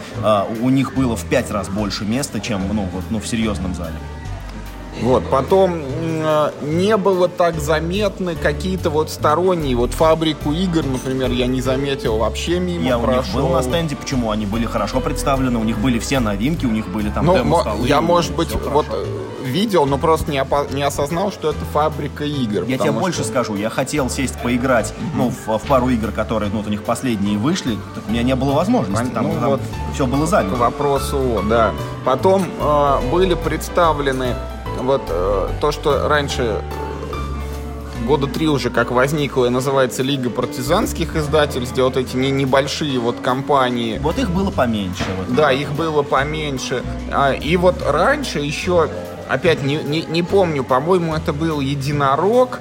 э, 0.52 0.62
у 0.62 0.70
них 0.70 0.94
было 0.96 1.16
в 1.16 1.24
пять 1.26 1.52
раз 1.52 1.70
больше 1.70 2.06
места, 2.06 2.40
чем 2.40 2.62
ну 2.74 2.88
вот 2.94 3.04
ну 3.10 3.20
в 3.20 3.28
серьезном 3.28 3.74
зале. 3.76 3.96
Вот, 5.02 5.30
потом 5.30 5.80
э, 5.80 6.52
не 6.64 6.98
было 6.98 7.28
так 7.28 7.60
заметны 7.60 8.36
какие-то 8.36 8.90
вот 8.90 9.12
сторонние, 9.12 9.76
вот 9.76 9.92
фабрику 9.94 10.52
игр, 10.52 10.84
например, 10.86 11.30
я 11.30 11.46
не 11.46 11.62
заметил 11.62 12.18
вообще 12.18 12.60
мимо 12.60 12.84
Я 12.84 12.98
у 12.98 13.02
них 13.02 13.10
прошел. 13.22 13.42
был 13.42 13.50
на 13.50 13.62
стенде, 13.62 13.96
почему 13.96 14.32
они 14.32 14.48
были 14.48 14.66
хорошо 14.66 15.00
представлены, 15.00 15.60
у 15.60 15.64
них 15.64 15.78
были 15.78 16.00
все 16.00 16.20
новинки, 16.20 16.66
у 16.66 16.72
них 16.72 16.88
были 16.88 17.10
там 17.10 17.26
Ну, 17.28 17.34
мо- 17.34 17.38
демо-столы, 17.38 17.88
я, 17.88 18.02
может 18.02 18.36
быть, 18.36 18.52
вот 18.52 18.88
хорошо. 18.88 19.04
Видел, 19.48 19.86
но 19.86 19.98
просто 19.98 20.32
не, 20.32 20.38
опо- 20.38 20.72
не 20.74 20.84
осознал, 20.84 21.32
что 21.32 21.50
это 21.50 21.60
фабрика 21.74 22.24
игр. 22.24 22.60
Я 22.62 22.66
тебе 22.66 22.78
потому 22.78 23.00
больше 23.00 23.22
что- 23.22 23.30
скажу, 23.30 23.56
я 23.56 23.70
хотел 23.70 24.10
сесть 24.10 24.40
поиграть, 24.42 24.94
ну, 25.16 25.30
в, 25.32 25.58
в 25.58 25.62
пару 25.68 25.90
игр, 25.90 26.12
которые, 26.12 26.52
ну, 26.52 26.58
вот 26.60 26.68
у 26.68 26.70
них 26.70 26.84
последние 26.84 27.38
вышли, 27.38 27.78
у 28.08 28.12
меня 28.12 28.24
не 28.24 28.36
было 28.36 28.52
возможности, 28.54 29.06
Пон- 29.06 29.14
там, 29.14 29.28
ну, 29.28 29.34
там 29.40 29.50
вот. 29.50 29.62
все 29.94 30.06
было 30.06 30.26
К 30.26 30.30
занято. 30.30 30.56
вопросу, 30.56 31.18
о, 31.18 31.42
да. 31.50 31.72
Потом 32.06 32.44
э, 32.60 33.10
были 33.12 33.34
представлены 33.34 34.36
вот 34.82 35.02
э, 35.10 35.50
то, 35.60 35.72
что 35.72 36.08
раньше 36.08 36.62
э, 36.62 38.06
года 38.08 38.28
три 38.28 38.48
уже 38.48 38.70
как 38.70 38.92
возникло 38.92 39.46
и 39.46 39.50
называется 39.50 40.04
Лига 40.04 40.30
партизанских 40.30 41.16
издательств, 41.16 41.78
вот 41.78 41.98
эти 41.98 42.16
не, 42.16 42.32
небольшие 42.32 43.00
вот 43.00 43.20
компании. 43.20 43.98
Вот 43.98 44.18
их 44.18 44.30
было 44.32 44.50
поменьше. 44.52 45.04
Вот. 45.18 45.36
Да, 45.36 45.52
их 45.52 45.72
было 45.74 46.04
поменьше. 46.04 46.84
А, 47.12 47.34
и 47.34 47.58
вот 47.58 47.76
раньше 47.86 48.40
еще, 48.40 48.90
опять 49.30 49.64
не, 49.64 49.78
не, 49.78 50.02
не 50.04 50.24
помню, 50.24 50.64
по-моему, 50.64 51.16
это 51.16 51.34
был 51.34 51.60
единорог. 51.60 52.60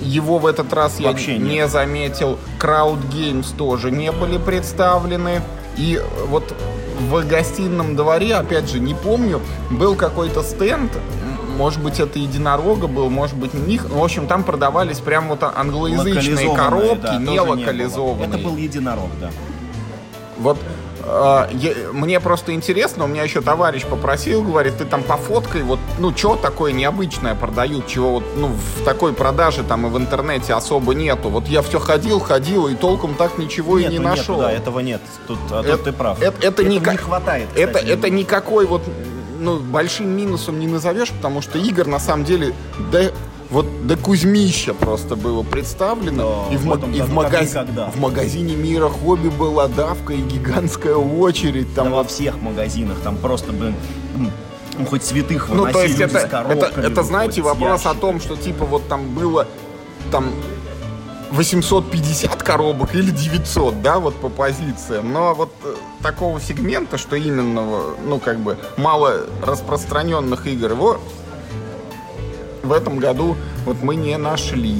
Его 0.00 0.38
в 0.38 0.46
этот 0.46 0.72
раз 0.72 0.98
я 0.98 1.08
Вообще 1.08 1.36
не 1.36 1.56
нет. 1.56 1.70
заметил. 1.70 2.38
Crowd 2.58 2.98
Games 3.12 3.54
тоже 3.56 3.90
не 3.90 4.10
были 4.12 4.38
представлены. 4.38 5.42
И 5.76 6.00
вот 6.28 6.54
в 7.10 7.26
гостином 7.26 7.96
дворе, 7.96 8.34
опять 8.34 8.68
же, 8.70 8.80
не 8.80 8.94
помню, 8.94 9.40
был 9.70 9.96
какой-то 9.96 10.42
стенд. 10.42 10.92
Может 11.56 11.82
быть, 11.82 12.00
это 12.00 12.18
единорога 12.18 12.86
был, 12.86 13.10
может 13.10 13.36
быть, 13.36 13.52
не 13.52 13.60
них. 13.60 13.90
В 13.90 14.02
общем, 14.02 14.26
там 14.26 14.42
продавались 14.44 14.98
прям 14.98 15.28
вот 15.28 15.42
англоязычные 15.42 16.54
коробки, 16.56 17.02
да, 17.02 17.16
не 17.18 17.38
было. 17.38 17.54
локализованные. 17.56 18.28
Это 18.28 18.38
был 18.38 18.56
единорог, 18.56 19.10
да. 19.20 19.30
Вот 20.38 20.58
э, 21.10 21.54
я- 21.54 21.74
мне 21.92 22.20
просто 22.20 22.52
интересно, 22.54 23.04
у 23.04 23.06
меня 23.08 23.22
еще 23.22 23.40
товарищ 23.40 23.84
попросил, 23.84 24.42
говорит, 24.42 24.78
ты 24.78 24.84
там 24.84 25.02
пофоткай, 25.02 25.62
вот, 25.62 25.78
ну, 25.98 26.16
что 26.16 26.36
такое 26.36 26.72
необычное 26.72 27.34
продают, 27.34 27.86
чего 27.86 28.12
вот, 28.12 28.24
ну, 28.36 28.48
в 28.48 28.84
такой 28.84 29.12
продаже 29.12 29.62
там 29.64 29.86
и 29.86 29.90
в 29.90 29.96
интернете 29.98 30.54
особо 30.54 30.94
нету. 30.94 31.28
Вот 31.28 31.48
я 31.48 31.62
все 31.62 31.78
ходил, 31.78 32.20
ходил, 32.20 32.68
и 32.68 32.74
толком 32.74 33.14
так 33.14 33.38
ничего 33.38 33.78
и 33.78 33.82
Нету, 33.82 33.92
не 33.92 33.98
нету, 33.98 34.08
нашел. 34.10 34.38
да, 34.40 34.52
этого 34.52 34.80
нет. 34.80 35.00
Тут, 35.26 35.38
а 35.50 35.62
тут 35.62 35.66
Это- 35.66 35.84
ты 35.84 35.92
прав. 35.92 36.20
это- 36.22 36.46
это 36.46 36.64
не 36.64 36.76
Этого 36.76 36.84
ка- 36.84 36.92
не 36.92 36.96
хватает. 36.98 37.48
это, 37.56 37.72
кстати. 37.74 37.90
это 37.92 38.10
никакой 38.10 38.66
вот, 38.66 38.82
ну, 39.38 39.58
большим 39.58 40.08
минусом 40.08 40.58
не 40.60 40.66
назовешь, 40.66 41.10
потому 41.10 41.40
что 41.42 41.58
игр 41.58 41.86
на 41.86 41.98
самом 41.98 42.24
деле, 42.24 42.54
да, 42.92 43.04
вот 43.50 43.86
до 43.86 43.96
Кузьмища 43.96 44.74
просто 44.74 45.16
было 45.16 45.42
представлено. 45.42 46.46
Да, 46.48 46.54
и 46.54 46.56
в, 46.58 46.66
ма- 46.66 46.80
и 46.94 47.00
в, 47.00 47.12
магаз- 47.12 47.90
в 47.92 47.98
магазине 48.00 48.54
Мира 48.54 48.88
Хобби 48.88 49.28
была 49.28 49.66
давка 49.68 50.12
и 50.12 50.20
гигантская 50.20 50.94
очередь. 50.94 51.74
Там 51.74 51.90
Да 51.90 51.96
во 51.96 52.04
всех 52.04 52.40
магазинах, 52.40 52.98
там 53.02 53.16
просто, 53.16 53.52
блин, 53.52 53.74
ну, 54.16 54.86
хоть 54.86 55.04
святых 55.04 55.48
Ну, 55.48 55.64
выносили 55.64 55.72
то 55.72 55.82
есть 55.82 56.00
это, 56.00 56.28
коробками 56.28 56.58
это, 56.60 56.80
это, 56.80 57.02
знаете, 57.02 57.42
вопрос 57.42 57.68
о 57.70 57.88
ящиками. 57.90 58.00
том, 58.00 58.20
что 58.20 58.36
типа 58.36 58.64
вот 58.64 58.86
там 58.88 59.14
было 59.14 59.46
там 60.12 60.30
850 61.32 62.42
коробок 62.42 62.94
или 62.94 63.10
900, 63.10 63.82
да, 63.82 63.98
вот 63.98 64.14
по 64.16 64.28
позициям. 64.28 65.12
Но 65.12 65.34
вот 65.34 65.52
э, 65.64 65.74
такого 66.02 66.40
сегмента, 66.40 66.98
что 66.98 67.14
именно, 67.16 67.64
ну, 68.04 68.18
как 68.18 68.40
бы, 68.40 68.58
мало 68.76 69.26
распространенных 69.42 70.46
игр, 70.46 70.72
его 70.72 70.98
в 72.70 72.72
этом 72.72 72.98
году 72.98 73.36
вот 73.66 73.82
мы 73.82 73.96
не 73.96 74.16
нашли. 74.16 74.76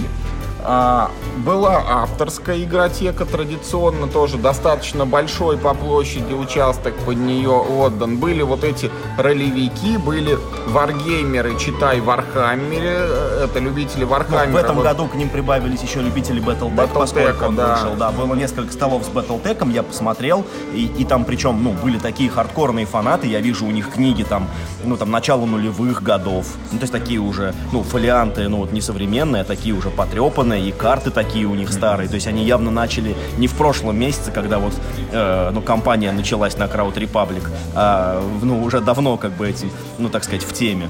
А, 0.65 1.11
была 1.45 1.83
авторская 1.89 2.63
игротека 2.63 3.25
традиционно 3.25 4.07
тоже 4.07 4.37
достаточно 4.37 5.07
большой 5.07 5.57
по 5.57 5.75
площади 5.75 6.33
участок 6.33 6.95
под 7.07 7.17
нее 7.17 7.51
отдан. 7.51 8.19
Были 8.19 8.43
вот 8.43 8.65
эти 8.65 8.91
ролевики, 9.19 9.97
были 9.97 10.39
варгеймеры, 10.69 11.59
читай, 11.59 12.01
вархаммеры, 12.01 12.97
э, 12.99 13.45
это 13.45 13.59
любители 13.59 14.05
Ну, 14.05 14.11
Вархаммера. 14.11 14.51
в 14.51 14.57
этом 14.57 14.77
Вот 14.77 14.85
году 14.85 15.07
к 15.07 15.15
ним 15.15 15.29
прибавились 15.29 15.83
еще 15.83 16.01
любители 16.01 16.43
Battletech, 16.43 16.75
Battletech, 16.75 16.95
поскольку 16.95 17.45
он 17.47 17.57
да. 17.57 17.75
вышел. 17.75 17.95
Да, 17.97 18.11
было 18.11 18.35
несколько 18.35 18.73
столов 18.73 19.05
с 19.05 19.09
Battletech, 19.09 19.71
я 19.73 19.83
посмотрел, 19.83 20.45
и, 20.75 20.87
и 20.99 21.05
там 21.05 21.25
причем, 21.25 21.63
ну, 21.63 21.73
были 21.73 21.99
такие 21.99 22.29
хардкорные 22.31 22.87
фанаты, 22.87 23.27
я 23.29 23.41
вижу 23.41 23.67
у 23.67 23.71
них 23.71 23.91
книги 23.91 24.23
там, 24.23 24.49
ну, 24.85 24.97
там, 24.97 25.11
начала 25.11 25.47
нулевых 25.47 26.03
годов, 26.03 26.47
ну, 26.73 26.79
то 26.79 26.83
есть 26.83 26.93
такие 26.93 27.21
уже, 27.21 27.55
ну, 27.73 27.83
фолианты, 27.83 28.49
ну, 28.49 28.59
вот 28.59 28.73
не 28.73 28.81
современные, 28.81 29.43
а 29.43 29.45
такие 29.45 29.75
уже 29.75 29.91
потрепанные, 29.91 30.50
и 30.55 30.73
карты 30.73 31.11
такие 31.11 31.47
у 31.47 31.55
них 31.55 31.73
старые, 31.73 32.09
то 32.09 32.15
есть 32.15 32.27
они 32.27 32.45
явно 32.45 32.71
начали 32.71 33.17
не 33.39 33.47
в 33.47 33.55
прошлом 33.55 33.99
месяце, 33.99 34.31
когда 34.33 34.59
вот, 34.59 34.73
э, 35.13 35.51
ну, 35.53 35.63
компания 35.63 36.13
началась 36.13 36.57
на 36.59 36.65
Crowd 36.65 36.95
Republic, 36.95 37.43
а, 37.75 38.23
ну, 38.43 38.63
уже 38.63 38.81
давно, 38.81 39.17
как 39.17 39.33
бы, 39.33 39.49
эти, 39.49 39.67
ну, 39.99 40.09
так 40.09 40.25
сказать, 40.25 40.45
в 40.45 40.53
теме. 40.53 40.89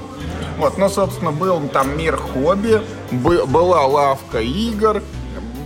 Вот, 0.57 0.77
ну, 0.77 0.89
собственно, 0.89 1.31
был 1.31 1.59
там 1.69 1.97
мир 1.97 2.17
хобби, 2.17 2.81
бы- 3.11 3.45
была 3.45 3.85
лавка 3.85 4.39
игр, 4.39 5.01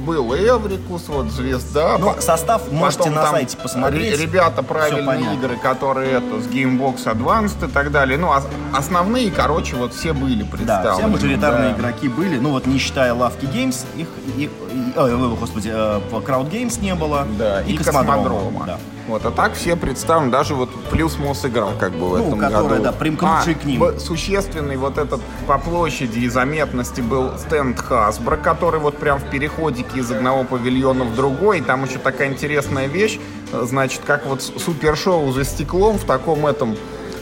был 0.05 0.33
Эврикус, 0.33 1.07
вот 1.07 1.31
звезда. 1.31 1.97
Ну, 1.97 2.13
состав 2.19 2.71
можете 2.71 3.00
потом 3.00 3.13
на 3.15 3.21
там 3.24 3.31
сайте 3.35 3.57
посмотреть. 3.57 4.17
ре- 4.19 4.25
Ребята 4.25 4.62
правильные 4.63 5.33
игры, 5.35 5.57
которые 5.57 6.12
это 6.13 6.39
с 6.41 6.47
Gamebox 6.47 7.05
Advanced 7.05 7.67
и 7.67 7.71
так 7.71 7.91
далее. 7.91 8.17
Ну, 8.17 8.29
ос- 8.29 8.47
основные, 8.74 9.31
короче, 9.31 9.75
вот 9.75 9.93
все 9.93 10.13
были 10.13 10.43
Да, 10.43 10.50
представлены. 10.57 10.93
все 10.97 11.07
мажоритарные 11.07 11.69
Да. 11.74 11.77
игроки 11.79 12.07
были, 12.07 12.38
ну 12.38 12.51
вот 12.51 12.67
не 12.67 12.77
считая 12.77 13.13
лавки 13.13 13.45
Games, 13.45 13.83
их, 13.97 14.07
и, 14.38 14.50
и- 14.75 14.98
ой, 15.00 15.36
господи, 15.39 15.70
э, 15.74 16.01
Crowd 16.12 16.50
Games 16.51 16.82
не 16.82 16.96
было, 16.96 17.25
Да, 17.38 17.62
и 17.62 17.77
Космодрома, 17.77 18.24
Космодрома. 18.24 18.63
да. 18.65 18.79
Вот, 19.08 19.24
а 19.24 19.29
так 19.29 19.53
все 19.53 19.75
представлены, 19.75 20.32
даже 20.32 20.55
вот 20.55 20.70
плюс 20.89 21.17
МОС 21.20 21.46
игра 21.46 21.67
как 21.79 21.91
бы 21.91 22.08
в 22.10 22.17
ну, 22.17 22.25
этом 22.27 22.39
которая, 22.39 22.70
году. 22.70 22.84
да, 22.86 22.91
примкнувший 22.91 23.53
а, 23.53 23.55
к 23.55 23.63
ним. 23.65 24.00
Существенный 24.00 24.77
вот 24.77 24.98
этот 24.98 25.22
по 25.46 25.60
площади 25.60 26.20
и 26.20 26.27
заметности 26.27 27.01
был 27.01 27.38
стенд 27.38 27.79
Hasbro, 27.88 28.41
который 28.41 28.79
вот 28.79 28.98
прям 28.98 29.20
в 29.20 29.29
переходике 29.29 30.00
из 30.00 30.12
одного 30.12 30.44
павильона 30.44 31.03
в 31.03 31.15
другой. 31.15 31.60
И 31.60 31.62
там 31.62 31.86
еще 31.86 32.00
такая 32.00 32.29
интересная 32.29 32.88
вещь, 32.88 33.20
э, 33.53 33.63
значит, 33.67 34.01
как 34.08 34.25
вот 34.25 34.41
супершоу 34.41 35.32
за 35.32 35.44
стеклом 35.44 36.00
в 36.00 36.03
таком 36.05 36.48
этом 36.48 36.75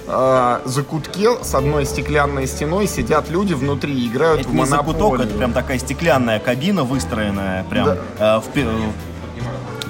э, 0.07 0.59
закутке 0.65 1.43
с 1.43 1.53
одной 1.55 1.85
стеклянной 1.85 2.47
стеной 2.47 2.87
сидят 2.87 3.29
люди 3.29 3.53
внутри 3.53 3.93
и 3.93 4.07
играют 4.07 4.41
Это 4.41 4.49
в 4.49 4.53
не 4.55 4.65
закуток, 4.65 4.95
монополию. 5.01 5.27
это 5.27 5.37
прям 5.37 5.53
такая 5.53 5.79
стеклянная 5.79 6.39
кабина, 6.39 6.83
выстроенная 6.83 7.63
прям 7.65 7.85
Да. 7.85 7.97
э, 8.19 8.39
в 8.39 8.43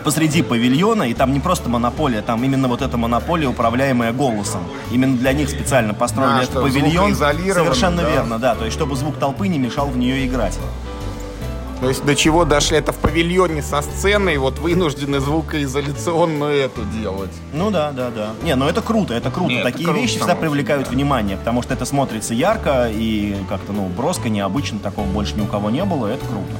посреди 0.03 0.41
павильона, 0.41 1.03
и 1.03 1.13
там 1.13 1.33
не 1.33 1.39
просто 1.39 1.69
монополия, 1.69 2.21
там 2.21 2.43
именно 2.43 2.67
вот 2.67 2.81
эта 2.81 2.97
монополия, 2.97 3.47
управляемая 3.47 4.11
голосом. 4.11 4.61
Именно 4.91 5.17
для 5.17 5.33
них 5.33 5.49
специально 5.49 5.93
построили 5.93 6.39
А, 6.39 6.43
этот 6.43 6.55
павильон. 6.55 7.15
Совершенно 7.15 8.01
да. 8.01 8.09
верно, 8.09 8.37
да. 8.37 8.55
То 8.55 8.65
есть, 8.65 8.75
чтобы 8.75 8.95
звук 8.95 9.15
толпы 9.17 9.47
не 9.47 9.59
мешал 9.59 9.87
в 9.87 9.97
нее 9.97 10.27
играть. 10.27 10.59
То 11.83 11.89
есть 11.89 12.05
до 12.05 12.15
чего 12.15 12.45
дошли? 12.45 12.77
Это 12.77 12.93
в 12.93 12.95
павильоне 12.95 13.61
со 13.61 13.81
сценой, 13.81 14.37
вот 14.37 14.57
вынуждены 14.59 15.19
звукоизоляционную 15.19 16.53
эту 16.53 16.85
делать. 16.85 17.33
Ну 17.51 17.71
да, 17.71 17.91
да, 17.91 18.09
да. 18.09 18.29
Не, 18.41 18.55
ну 18.55 18.69
это 18.69 18.81
круто, 18.81 19.13
это 19.13 19.29
круто. 19.29 19.49
Не, 19.49 19.55
это 19.59 19.69
Такие 19.71 19.87
круто, 19.87 19.99
вещи 19.99 20.17
всегда 20.17 20.35
привлекают 20.35 20.85
собой, 20.85 20.95
внимание, 20.95 21.35
потому 21.35 21.61
что 21.61 21.73
это 21.73 21.83
смотрится 21.83 22.33
ярко 22.33 22.89
и 22.89 23.35
как-то, 23.49 23.73
ну, 23.73 23.87
броско, 23.89 24.29
необычно, 24.29 24.79
такого 24.79 25.05
больше 25.07 25.35
ни 25.35 25.41
у 25.41 25.45
кого 25.45 25.69
не 25.71 25.83
было, 25.83 26.07
это 26.07 26.25
круто. 26.25 26.53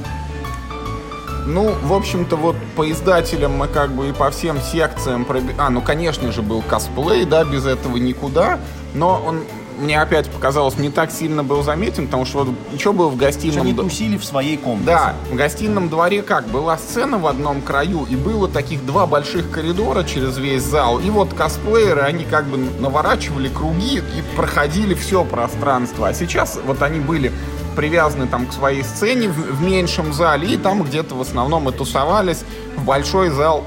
Ну, 1.46 1.74
в 1.82 1.94
общем-то, 1.94 2.36
вот 2.36 2.56
по 2.76 2.90
издателям 2.90 3.52
мы 3.52 3.66
как 3.66 3.92
бы 3.92 4.10
и 4.10 4.12
по 4.12 4.30
всем 4.30 4.60
секциям... 4.60 5.24
проби- 5.24 5.54
А, 5.56 5.70
ну, 5.70 5.80
конечно 5.80 6.32
же, 6.32 6.42
был 6.42 6.60
косплей, 6.60 7.24
да, 7.24 7.44
без 7.44 7.64
этого 7.64 7.96
никуда. 7.96 8.60
Но 8.92 9.22
он 9.26 9.40
мне 9.84 10.00
опять 10.00 10.30
показалось 10.30 10.78
не 10.78 10.90
так 10.90 11.12
сильно 11.12 11.44
был 11.44 11.62
заметен, 11.62 12.06
потому 12.06 12.24
что 12.24 12.44
вот 12.44 12.80
что 12.80 12.92
было 12.92 13.08
в 13.08 13.16
гостином... 13.16 13.60
они 13.60 13.74
тусили 13.74 14.16
в 14.16 14.24
своей 14.24 14.56
комнате. 14.56 14.86
Да, 14.86 15.14
в 15.30 15.34
гостином 15.36 15.88
дворе 15.88 16.22
как? 16.22 16.46
Была 16.48 16.78
сцена 16.78 17.18
в 17.18 17.26
одном 17.26 17.60
краю, 17.60 18.06
и 18.08 18.16
было 18.16 18.48
таких 18.48 18.84
два 18.86 19.06
больших 19.06 19.50
коридора 19.50 20.02
через 20.02 20.38
весь 20.38 20.62
зал. 20.62 20.98
И 20.98 21.10
вот 21.10 21.34
косплееры, 21.34 22.00
они 22.00 22.24
как 22.24 22.46
бы 22.46 22.56
наворачивали 22.56 23.48
круги 23.48 23.98
и 23.98 24.36
проходили 24.36 24.94
все 24.94 25.22
пространство. 25.24 26.08
А 26.08 26.14
сейчас 26.14 26.58
вот 26.64 26.82
они 26.82 27.00
были 27.00 27.30
привязаны 27.76 28.26
там 28.26 28.46
к 28.46 28.52
своей 28.52 28.82
сцене 28.82 29.28
в, 29.28 29.34
в 29.34 29.62
меньшем 29.62 30.12
зале, 30.12 30.54
и 30.54 30.56
там 30.56 30.82
где-то 30.82 31.14
в 31.14 31.20
основном 31.20 31.68
и 31.68 31.72
тусовались 31.72 32.44
в 32.76 32.84
большой 32.84 33.28
зал. 33.28 33.64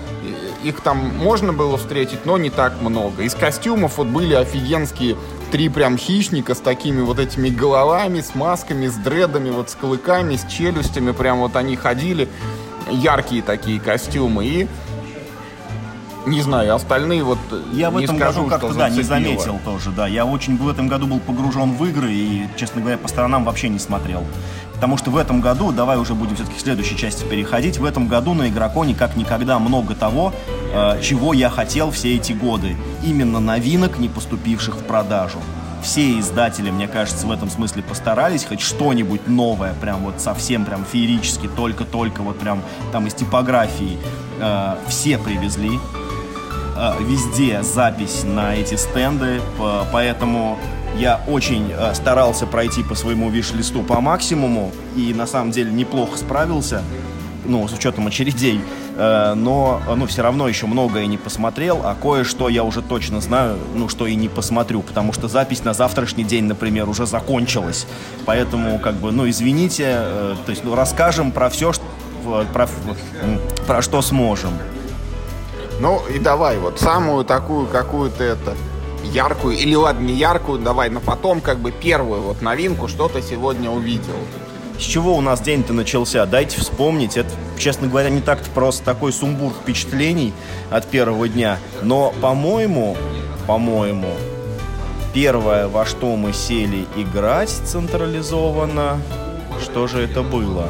Их 0.63 0.81
там 0.81 0.97
можно 0.97 1.53
было 1.53 1.77
встретить, 1.77 2.25
но 2.25 2.37
не 2.37 2.49
так 2.49 2.81
много. 2.81 3.21
Из 3.21 3.35
костюмов 3.35 3.97
вот 3.97 4.07
были 4.07 4.33
офигенские 4.33 5.15
три 5.47 5.69
прям 5.69 5.97
хищника 5.97 6.55
с 6.55 6.59
такими 6.59 7.01
вот 7.01 7.19
этими 7.19 7.49
головами, 7.49 8.21
с 8.21 8.35
масками, 8.35 8.87
с 8.87 8.95
дредами, 8.95 9.49
вот 9.49 9.69
с 9.69 9.75
клыками, 9.75 10.35
с 10.35 10.45
челюстями. 10.45 11.11
Прям 11.11 11.39
вот 11.39 11.55
они 11.55 11.75
ходили. 11.75 12.27
Яркие 12.89 13.41
такие 13.41 13.79
костюмы. 13.79 14.45
И 14.45 14.67
не 16.27 16.41
знаю, 16.41 16.75
остальные 16.75 17.23
вот 17.23 17.39
Я 17.73 17.89
в 17.89 17.97
этом 17.97 18.17
скажу, 18.17 18.43
году 18.43 18.49
как-то, 18.49 18.73
да, 18.73 18.89
не 18.89 19.01
заметил 19.01 19.59
тоже, 19.63 19.91
да. 19.91 20.07
Я 20.07 20.25
очень 20.25 20.57
в 20.57 20.67
этом 20.67 20.87
году 20.87 21.07
был 21.07 21.19
погружен 21.19 21.73
в 21.73 21.85
игры 21.85 22.11
и, 22.11 22.47
честно 22.57 22.81
говоря, 22.81 22.97
по 22.97 23.07
сторонам 23.07 23.45
вообще 23.45 23.69
не 23.69 23.79
смотрел. 23.79 24.25
Потому 24.73 24.97
что 24.97 25.09
в 25.09 25.17
этом 25.17 25.41
году, 25.41 25.71
давай 25.71 25.97
уже 25.97 26.13
будем 26.13 26.35
все-таки 26.35 26.57
к 26.57 26.61
следующей 26.61 26.97
части 26.97 27.23
переходить, 27.23 27.79
в 27.79 27.85
этом 27.85 28.07
году 28.07 28.33
на 28.33 28.49
Игроконе 28.49 28.93
как 28.93 29.15
никогда 29.15 29.57
много 29.57 29.95
того, 29.95 30.33
чего 31.01 31.33
я 31.33 31.49
хотел 31.49 31.91
все 31.91 32.15
эти 32.15 32.33
годы. 32.33 32.75
Именно 33.03 33.39
новинок, 33.39 33.99
не 33.99 34.09
поступивших 34.09 34.75
в 34.75 34.83
продажу. 34.83 35.39
Все 35.83 36.19
издатели, 36.19 36.71
мне 36.71 36.87
кажется, 36.87 37.27
в 37.27 37.31
этом 37.31 37.49
смысле 37.49 37.83
постарались 37.83 38.45
хоть 38.45 38.61
что-нибудь 38.61 39.27
новое, 39.27 39.73
прям 39.75 40.03
вот 40.03 40.19
совсем 40.19 40.65
прям 40.65 40.83
феерически, 40.83 41.47
только-только 41.47 42.23
вот 42.23 42.39
прям 42.39 42.61
там 42.91 43.07
из 43.07 43.13
типографии 43.13 43.97
э, 44.39 44.75
все 44.87 45.17
привезли 45.17 45.79
э, 46.75 46.93
везде 47.01 47.61
запись 47.61 48.23
на 48.25 48.55
эти 48.55 48.75
стенды, 48.75 49.39
по- 49.57 49.85
поэтому 49.91 50.57
я 50.97 51.21
очень 51.27 51.71
э, 51.71 51.93
старался 51.93 52.47
пройти 52.47 52.83
по 52.83 52.95
своему 52.95 53.29
виш-листу 53.29 53.83
по 53.83 54.01
максимуму 54.01 54.71
и 54.95 55.13
на 55.13 55.27
самом 55.27 55.51
деле 55.51 55.71
неплохо 55.71 56.17
справился, 56.17 56.81
ну, 57.45 57.67
с 57.67 57.73
учетом 57.73 58.07
очередей, 58.07 58.59
Э, 58.59 58.86
но, 59.35 59.81
э, 59.87 59.95
ну, 59.95 60.07
все 60.07 60.23
равно 60.23 60.47
еще 60.47 60.65
многое 60.65 61.05
не 61.05 61.17
посмотрел, 61.17 61.81
а 61.83 61.95
кое-что 61.95 62.49
я 62.49 62.63
уже 62.63 62.81
точно 62.81 63.21
знаю, 63.21 63.57
ну, 63.75 63.89
что 63.89 64.07
и 64.07 64.15
не 64.15 64.27
посмотрю, 64.27 64.81
потому 64.81 65.13
что 65.13 65.27
запись 65.27 65.63
на 65.63 65.73
завтрашний 65.73 66.23
день, 66.23 66.45
например, 66.45 66.89
уже 66.89 67.05
закончилась, 67.05 67.85
поэтому, 68.25 68.79
как 68.79 68.95
бы, 68.95 69.11
ну, 69.11 69.29
извините, 69.29 69.83
э, 69.87 70.35
то 70.45 70.49
есть, 70.49 70.63
ну, 70.63 70.73
расскажем 70.75 71.31
про 71.31 71.49
все, 71.49 71.73
про, 72.53 72.63
м, 72.63 73.39
про 73.67 73.81
что 73.81 74.01
сможем. 74.01 74.51
Ну 75.79 76.01
и 76.07 76.17
давай 76.17 76.57
вот 76.57 76.79
самую 76.79 77.23
такую 77.23 77.67
какую-то 77.67 78.23
это 78.23 78.55
яркую, 79.03 79.55
или 79.55 79.75
ладно, 79.75 80.05
не 80.05 80.13
яркую, 80.13 80.59
давай, 80.59 80.89
но 80.89 80.99
потом 80.99 81.39
как 81.39 81.59
бы 81.59 81.71
первую 81.71 82.21
вот 82.21 82.41
новинку, 82.41 82.87
что 82.87 83.07
ты 83.07 83.21
сегодня 83.21 83.69
увидел. 83.69 84.15
С 84.79 84.83
чего 84.83 85.15
у 85.15 85.21
нас 85.21 85.41
день-то 85.41 85.73
начался? 85.73 86.25
Дайте 86.25 86.59
вспомнить. 86.59 87.17
Это, 87.17 87.29
честно 87.57 87.87
говоря, 87.87 88.09
не 88.09 88.21
так-то 88.21 88.49
просто 88.51 88.83
такой 88.83 89.11
сумбур 89.11 89.51
впечатлений 89.51 90.33
от 90.69 90.85
первого 90.85 91.27
дня. 91.27 91.57
Но, 91.81 92.13
по-моему, 92.21 92.95
по-моему, 93.47 94.13
первое, 95.13 95.67
во 95.67 95.85
что 95.85 96.15
мы 96.15 96.31
сели 96.31 96.85
играть 96.95 97.49
централизованно, 97.49 99.01
что 99.63 99.87
же 99.87 100.01
это 100.03 100.21
было? 100.21 100.69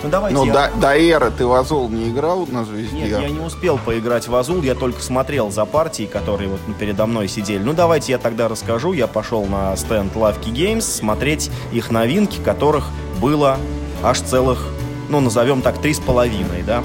Ну, 0.00 0.10
давайте 0.10 0.36
Ну, 0.36 0.44
я... 0.44 0.52
до, 0.52 0.70
до 0.80 0.96
эры 0.96 1.32
ты 1.36 1.44
в 1.44 1.52
Азул 1.52 1.88
не 1.88 2.10
играл 2.10 2.46
на 2.46 2.64
звезде? 2.64 2.96
Нет, 2.96 3.20
я 3.20 3.28
не 3.28 3.40
успел 3.40 3.80
поиграть 3.84 4.28
в 4.28 4.34
Азул, 4.36 4.62
я 4.62 4.76
только 4.76 5.02
смотрел 5.02 5.50
за 5.50 5.64
партии, 5.64 6.04
которые 6.04 6.48
вот 6.48 6.60
передо 6.78 7.06
мной 7.06 7.26
сидели. 7.26 7.60
Ну, 7.60 7.72
давайте 7.72 8.12
я 8.12 8.18
тогда 8.18 8.46
расскажу. 8.46 8.92
Я 8.92 9.08
пошел 9.08 9.44
на 9.46 9.74
стенд 9.76 10.14
Лавки 10.14 10.50
Games 10.50 10.82
смотреть 10.82 11.50
их 11.72 11.90
новинки, 11.90 12.38
которых 12.44 12.84
было 13.18 13.58
аж 14.02 14.20
целых, 14.20 14.66
ну, 15.08 15.20
назовем 15.20 15.62
так, 15.62 15.78
три 15.78 15.94
с 15.94 16.00
половиной, 16.00 16.62
да. 16.62 16.82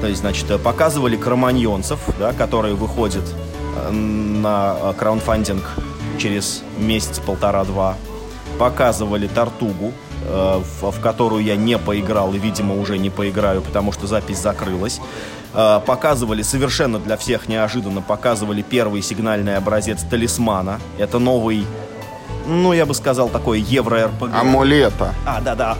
То 0.00 0.08
есть, 0.08 0.20
значит, 0.20 0.60
показывали 0.62 1.16
кроманьонцев, 1.16 2.00
да, 2.18 2.32
которые 2.32 2.74
выходят 2.74 3.24
э, 3.76 3.90
на 3.90 4.94
краундфандинг 4.98 5.64
через 6.18 6.62
месяц-полтора-два. 6.78 7.96
Показывали 8.58 9.26
Тартугу, 9.26 9.92
э, 10.26 10.60
в, 10.80 10.90
в 10.90 11.00
которую 11.00 11.42
я 11.44 11.56
не 11.56 11.78
поиграл 11.78 12.32
и, 12.34 12.38
видимо, 12.38 12.78
уже 12.80 12.98
не 12.98 13.10
поиграю, 13.10 13.62
потому 13.62 13.92
что 13.92 14.06
запись 14.06 14.38
закрылась. 14.38 15.00
Э, 15.54 15.80
Показывали 15.84 16.42
совершенно 16.42 16.98
для 16.98 17.16
всех 17.16 17.48
неожиданно, 17.48 18.02
показывали 18.02 18.62
первый 18.62 19.02
сигнальный 19.02 19.56
образец 19.56 20.02
талисмана. 20.02 20.78
Это 20.98 21.18
новый, 21.18 21.64
ну, 22.46 22.72
я 22.72 22.86
бы 22.86 22.94
сказал, 22.94 23.28
такой 23.28 23.60
евро-РПГ. 23.60 24.34
Амулета. 24.34 25.14
А, 25.24 25.40
да-да, 25.40 25.76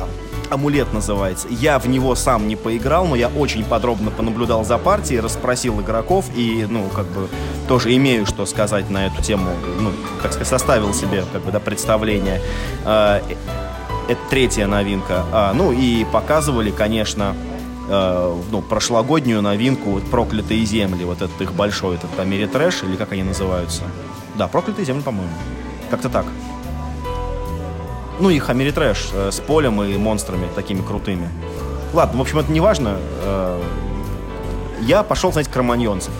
амулет 0.50 0.92
называется. 0.92 1.48
Я 1.50 1.79
в 1.79 1.88
него 1.88 2.14
сам 2.14 2.48
не 2.48 2.57
поиграл, 2.57 3.07
но 3.07 3.16
я 3.16 3.29
очень 3.29 3.64
подробно 3.64 4.11
понаблюдал 4.11 4.64
за 4.64 4.79
партией, 4.79 5.20
расспросил 5.20 5.81
игроков 5.81 6.26
и, 6.35 6.66
ну, 6.68 6.88
как 6.94 7.07
бы, 7.07 7.29
тоже 7.68 7.94
имею 7.96 8.26
что 8.26 8.46
сказать 8.46 8.90
на 8.90 9.07
эту 9.07 9.22
тему. 9.22 9.50
Ну, 9.81 9.90
так 10.22 10.33
сказать, 10.33 10.48
составил 10.48 10.94
себе, 10.94 11.24
как 11.33 11.42
бы, 11.42 11.52
да, 11.52 11.61
представление. 11.61 12.40
А, 12.85 13.22
э, 13.29 13.35
Это 14.09 14.20
третья 14.31 14.66
новинка. 14.66 15.24
А, 15.33 15.52
ну, 15.52 15.72
и 15.72 16.05
показывали, 16.05 16.70
конечно, 16.70 17.35
э, 17.88 18.42
ну, 18.50 18.62
прошлогоднюю 18.62 19.42
новинку 19.42 19.90
вот 19.90 20.05
«Проклятые 20.05 20.64
земли», 20.64 21.05
вот 21.05 21.22
этот 21.22 21.40
их 21.40 21.52
большой, 21.55 21.96
этот 21.96 22.18
Америтрэш, 22.18 22.85
или 22.85 22.96
как 22.96 23.12
они 23.12 23.24
называются? 23.24 23.83
Да, 24.37 24.46
«Проклятые 24.46 24.85
земли», 24.87 25.02
по-моему. 25.02 25.33
Как-то 25.90 26.09
так. 26.09 26.26
Ну, 28.18 28.31
их 28.31 28.48
Америтрэш 28.48 29.09
э, 29.12 29.31
с 29.31 29.40
полем 29.40 29.83
и 29.83 29.96
монстрами 29.96 30.48
такими 30.55 30.81
крутыми. 30.81 31.29
Ладно, 31.92 32.18
в 32.18 32.20
общем, 32.22 32.38
это 32.38 32.50
не 32.50 32.61
важно. 32.61 32.96
Э, 33.22 33.62
я 34.81 35.02
пошел 35.02 35.33
смотреть 35.33 35.52
Кроманьонцев. 35.52 36.12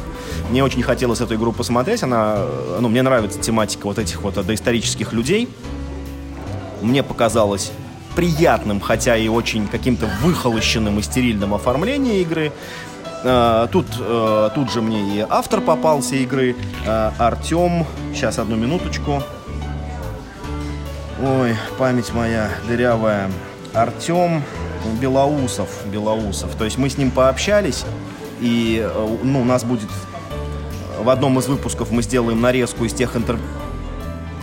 Мне 0.51 0.63
очень 0.63 0.83
хотелось 0.83 1.21
эту 1.21 1.35
игру 1.35 1.53
посмотреть. 1.53 2.03
Она, 2.03 2.37
э, 2.39 2.79
ну, 2.81 2.89
мне 2.89 3.03
нравится 3.03 3.41
тематика 3.41 3.87
вот 3.87 3.99
этих 3.99 4.23
вот 4.23 4.35
доисторических 4.45 5.13
людей. 5.13 5.49
Мне 6.83 7.03
показалось 7.03 7.73
приятным, 8.15 8.81
хотя 8.81 9.17
и 9.17 9.29
очень 9.29 9.67
каким-то 9.67 10.07
выхолощенным 10.23 10.99
и 10.99 11.03
стерильным 11.03 11.55
оформление 11.55 12.21
игры. 12.21 12.53
Э, 13.25 13.67
Тут, 13.73 13.87
э, 13.99 14.51
тут 14.55 14.71
же 14.71 14.83
мне 14.83 15.01
и 15.17 15.27
автор 15.29 15.61
попался 15.61 16.15
игры, 16.17 16.55
Артем. 16.87 17.87
Сейчас, 18.15 18.39
одну 18.39 18.57
минуточку. 18.57 19.23
Ой, 21.23 21.57
память 21.79 22.13
моя 22.13 22.51
дырявая. 22.69 23.31
Артем 23.73 24.43
Белоусов. 25.01 25.69
Белоусов. 25.87 26.55
То 26.57 26.65
есть 26.65 26.77
мы 26.77 26.91
с 26.91 26.99
ним 26.99 27.11
пообщались, 27.11 27.85
и 28.41 28.83
э, 28.85 29.17
ну, 29.23 29.41
у 29.41 29.45
нас 29.45 29.65
будет 29.65 29.89
в 30.99 31.09
одном 31.09 31.39
из 31.39 31.47
выпусков 31.47 31.91
мы 31.91 32.03
сделаем 32.03 32.41
нарезку 32.41 32.85
из 32.85 32.93
тех 32.93 33.17
интервью, 33.17 33.47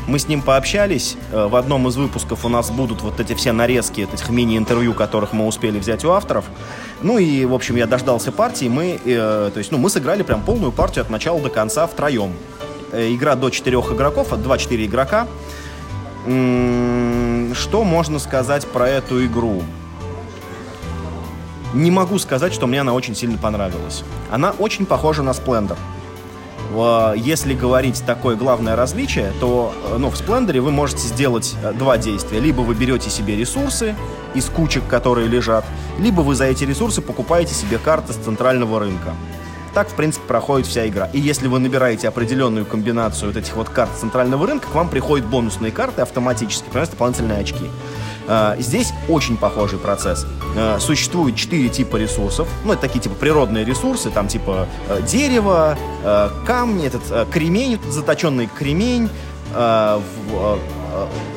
мы 0.07 0.19
с 0.19 0.27
ним 0.27 0.41
пообщались. 0.41 1.15
Э, 1.31 1.47
в 1.47 1.55
одном 1.55 1.88
из 1.88 1.95
выпусков 1.95 2.43
у 2.43 2.49
нас 2.49 2.71
будут 2.71 3.01
вот 3.01 3.19
эти 3.19 3.33
все 3.33 3.51
нарезки 3.51 4.01
этих 4.01 4.29
мини-интервью, 4.29 4.93
которых 4.93 5.33
мы 5.33 5.45
успели 5.45 5.79
взять 5.79 6.03
у 6.03 6.12
авторов. 6.12 6.45
Ну 7.01 7.17
и, 7.17 7.45
в 7.45 7.53
общем, 7.53 7.75
я 7.75 7.86
дождался 7.86 8.31
партии. 8.31 8.65
Мы, 8.65 8.99
э, 9.05 9.51
то 9.53 9.57
есть, 9.57 9.71
ну, 9.71 9.77
мы 9.77 9.89
сыграли 9.89 10.23
прям 10.23 10.41
полную 10.41 10.71
партию 10.71 11.03
от 11.03 11.09
начала 11.09 11.39
до 11.39 11.49
конца 11.49 11.88
втроем. 11.88 12.33
Э, 12.91 13.13
игра 13.13 13.36
до 13.36 13.49
четырех 13.49 13.91
игроков, 13.91 14.33
от 14.33 14.39
2-4 14.39 14.86
игрока. 14.86 15.27
Что 16.25 17.83
можно 17.83 18.19
сказать 18.19 18.65
про 18.67 18.88
эту 18.88 19.25
игру? 19.25 19.63
Не 21.73 21.91
могу 21.91 22.17
сказать, 22.19 22.53
что 22.53 22.67
мне 22.67 22.81
она 22.81 22.93
очень 22.93 23.15
сильно 23.15 23.38
понравилась. 23.38 24.03
Она 24.31 24.51
очень 24.51 24.86
похожа 24.86 25.23
на 25.23 25.31
Splendor. 25.31 25.77
Если 27.17 27.53
говорить 27.53 28.03
такое 28.05 28.36
главное 28.36 28.75
различие, 28.75 29.31
то 29.39 29.73
э, 29.91 29.97
ну, 29.97 30.09
в 30.09 30.15
Splendor 30.15 30.59
вы 30.59 30.71
можете 30.71 31.07
сделать 31.07 31.55
э, 31.62 31.71
два 31.73 31.99
действия. 31.99 32.39
Либо 32.39 32.62
вы 32.62 32.73
берете 32.73 33.12
себе 33.12 33.36
ресурсы 33.36 33.95
из 34.33 34.45
кучек, 34.45 34.81
которые 34.88 35.27
лежат, 35.27 35.65
либо 35.99 36.21
вы 36.21 36.33
за 36.33 36.45
эти 36.45 36.63
ресурсы 36.63 37.01
покупаете 37.01 37.53
себе 37.53 37.77
карты 37.77 38.13
с 38.13 38.15
центрального 38.15 38.79
рынка. 38.79 39.13
Так, 39.73 39.89
в 39.89 39.95
принципе, 39.95 40.25
проходит 40.27 40.67
вся 40.67 40.88
игра. 40.88 41.09
И 41.13 41.19
если 41.19 41.47
вы 41.47 41.59
набираете 41.59 42.07
определенную 42.07 42.65
комбинацию 42.65 43.31
вот 43.31 43.38
этих 43.38 43.55
вот 43.55 43.69
карт 43.69 43.89
центрального 43.99 44.45
рынка, 44.45 44.67
к 44.67 44.75
вам 44.75 44.88
приходят 44.88 45.25
бонусные 45.25 45.71
карты 45.71 46.03
автоматически, 46.03 46.69
приносят 46.69 46.91
дополнительные 46.91 47.39
очки. 47.39 47.65
А, 48.27 48.55
здесь 48.59 48.93
очень 49.09 49.36
похожий 49.36 49.79
процесс. 49.79 50.27
А, 50.55 50.79
существует 50.79 51.36
четыре 51.36 51.69
типа 51.69 51.97
ресурсов. 51.97 52.47
Ну, 52.65 52.73
это 52.73 52.83
такие 52.83 52.99
типа 52.99 53.15
природные 53.15 53.65
ресурсы, 53.65 54.12
там 54.12 54.27
типа 54.27 54.67
э, 54.89 55.01
дерево, 55.01 55.77
э, 56.03 56.29
камни, 56.45 56.86
этот 56.86 57.01
э, 57.09 57.25
кремень, 57.31 57.79
заточенный 57.89 58.47
кремень, 58.47 59.09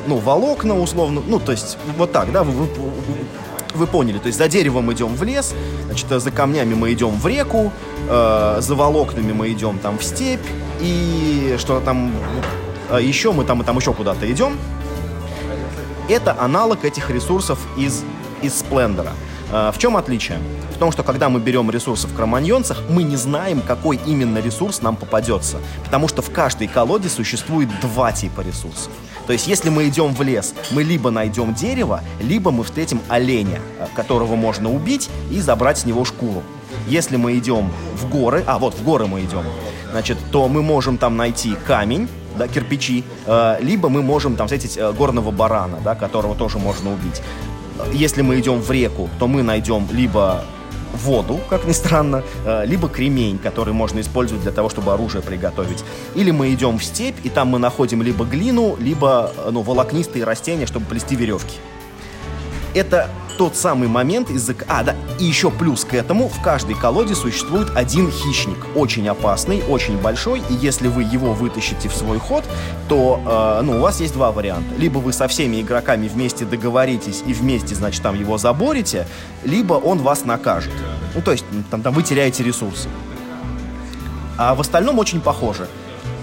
ну, 0.07 0.17
волокна 0.17 0.79
условно, 0.79 1.21
ну, 1.27 1.39
то 1.39 1.51
есть 1.51 1.77
вот 1.97 2.11
так, 2.11 2.31
да, 2.31 2.43
вы, 2.43 2.67
вы 3.77 3.87
поняли, 3.87 4.17
то 4.17 4.27
есть 4.27 4.37
за 4.37 4.47
деревом 4.47 4.91
идем 4.91 5.15
в 5.15 5.23
лес, 5.23 5.53
значит, 5.85 6.09
за 6.09 6.31
камнями 6.31 6.73
мы 6.73 6.91
идем 6.93 7.11
в 7.11 7.25
реку, 7.27 7.71
э, 8.09 8.57
за 8.59 8.75
волокнами 8.75 9.31
мы 9.31 9.51
идем 9.51 9.79
там 9.79 9.97
в 9.97 10.03
степь, 10.03 10.45
и 10.81 11.55
что 11.57 11.79
там 11.79 12.11
еще 12.99 13.31
мы 13.31 13.45
там 13.45 13.61
и 13.61 13.65
там 13.65 13.77
еще 13.77 13.93
куда-то 13.93 14.29
идем, 14.31 14.57
это 16.09 16.35
аналог 16.39 16.85
этих 16.85 17.09
ресурсов 17.09 17.59
из, 17.77 18.03
из 18.41 18.59
Сплендера. 18.59 19.11
В 19.49 19.75
чем 19.77 19.95
отличие? 19.95 20.39
В 20.75 20.77
том, 20.77 20.91
что 20.91 21.03
когда 21.03 21.29
мы 21.29 21.39
берем 21.39 21.71
ресурсы 21.71 22.07
в 22.07 22.13
кроманьонцах, 22.13 22.83
мы 22.89 23.03
не 23.03 23.15
знаем, 23.15 23.61
какой 23.61 23.99
именно 24.05 24.39
ресурс 24.39 24.81
нам 24.81 24.95
попадется. 24.95 25.57
Потому 25.85 26.07
что 26.07 26.21
в 26.21 26.31
каждой 26.31 26.67
колоде 26.67 27.09
существует 27.09 27.69
два 27.81 28.11
типа 28.11 28.41
ресурсов. 28.41 28.91
То 29.27 29.33
есть, 29.33 29.45
если 29.45 29.69
мы 29.69 29.89
идем 29.89 30.15
в 30.15 30.21
лес, 30.21 30.55
мы 30.71 30.83
либо 30.83 31.11
найдем 31.11 31.53
дерево, 31.53 32.01
либо 32.21 32.49
мы 32.51 32.63
встретим 32.63 33.01
оленя, 33.09 33.59
э, 33.77 33.85
которого 33.93 34.35
можно 34.37 34.73
убить 34.73 35.09
и 35.29 35.41
забрать 35.41 35.79
с 35.79 35.85
него 35.85 36.05
шкуру. 36.05 36.43
Если 36.87 37.17
мы 37.17 37.37
идем 37.37 37.69
в 37.95 38.09
горы, 38.09 38.43
а 38.47 38.57
вот 38.57 38.73
в 38.73 38.83
горы 38.83 39.05
мы 39.07 39.21
идем, 39.21 39.43
значит, 39.91 40.17
то 40.31 40.47
мы 40.47 40.63
можем 40.63 40.97
там 40.97 41.17
найти 41.17 41.55
камень, 41.65 42.07
да, 42.37 42.47
кирпичи, 42.47 43.03
э, 43.25 43.57
либо 43.59 43.89
мы 43.89 44.01
можем 44.01 44.37
там 44.37 44.47
встретить 44.47 44.77
э, 44.77 44.93
горного 44.93 45.31
барана, 45.31 45.79
да, 45.83 45.93
которого 45.95 46.33
тоже 46.33 46.57
можно 46.57 46.93
убить. 46.93 47.21
Если 47.93 48.21
мы 48.21 48.39
идем 48.39 48.61
в 48.61 48.71
реку, 48.71 49.09
то 49.19 49.27
мы 49.27 49.43
найдем 49.43 49.87
либо 49.91 50.45
воду, 50.97 51.39
как 51.49 51.65
ни 51.65 51.73
странно, 51.73 52.23
э, 52.45 52.65
либо 52.65 52.89
кремень, 52.89 53.37
который 53.37 53.73
можно 53.73 53.99
использовать 53.99 54.43
для 54.43 54.51
того, 54.51 54.69
чтобы 54.69 54.93
оружие 54.93 55.21
приготовить. 55.21 55.83
Или 56.15 56.31
мы 56.31 56.53
идем 56.53 56.77
в 56.77 56.83
степь, 56.83 57.17
и 57.23 57.29
там 57.29 57.49
мы 57.49 57.59
находим 57.59 58.01
либо 58.01 58.25
глину, 58.25 58.75
либо 58.79 59.31
ну, 59.51 59.61
волокнистые 59.61 60.23
растения, 60.23 60.65
чтобы 60.65 60.85
плести 60.85 61.15
веревки. 61.15 61.57
Это 62.73 63.09
тот 63.37 63.55
самый 63.55 63.87
момент 63.87 64.29
из-за... 64.29 64.55
А, 64.67 64.83
да, 64.83 64.95
и 65.19 65.23
еще 65.23 65.51
плюс 65.51 65.85
к 65.85 65.93
этому, 65.93 66.27
в 66.27 66.41
каждой 66.41 66.75
колоде 66.75 67.15
существует 67.15 67.69
один 67.75 68.11
хищник, 68.11 68.57
очень 68.75 69.07
опасный, 69.07 69.63
очень 69.69 69.97
большой, 69.97 70.41
и 70.49 70.53
если 70.53 70.87
вы 70.87 71.03
его 71.03 71.33
вытащите 71.33 71.87
в 71.87 71.95
свой 71.95 72.17
ход, 72.17 72.43
то, 72.89 73.21
э, 73.59 73.63
ну, 73.63 73.77
у 73.77 73.79
вас 73.79 74.01
есть 74.01 74.13
два 74.13 74.31
варианта. 74.31 74.75
Либо 74.75 74.97
вы 74.97 75.13
со 75.13 75.27
всеми 75.27 75.61
игроками 75.61 76.07
вместе 76.07 76.45
договоритесь 76.45 77.23
и 77.25 77.33
вместе, 77.33 77.75
значит, 77.75 78.01
там 78.01 78.19
его 78.19 78.37
заборите, 78.37 79.07
либо 79.43 79.75
он 79.75 79.99
вас 79.99 80.25
накажет. 80.25 80.73
Ну, 81.13 81.21
то 81.21 81.31
есть, 81.31 81.45
там, 81.69 81.81
там 81.81 81.93
вы 81.93 82.03
теряете 82.03 82.43
ресурсы. 82.43 82.89
А 84.37 84.55
в 84.55 84.61
остальном 84.61 84.99
очень 84.99 85.21
похоже. 85.21 85.67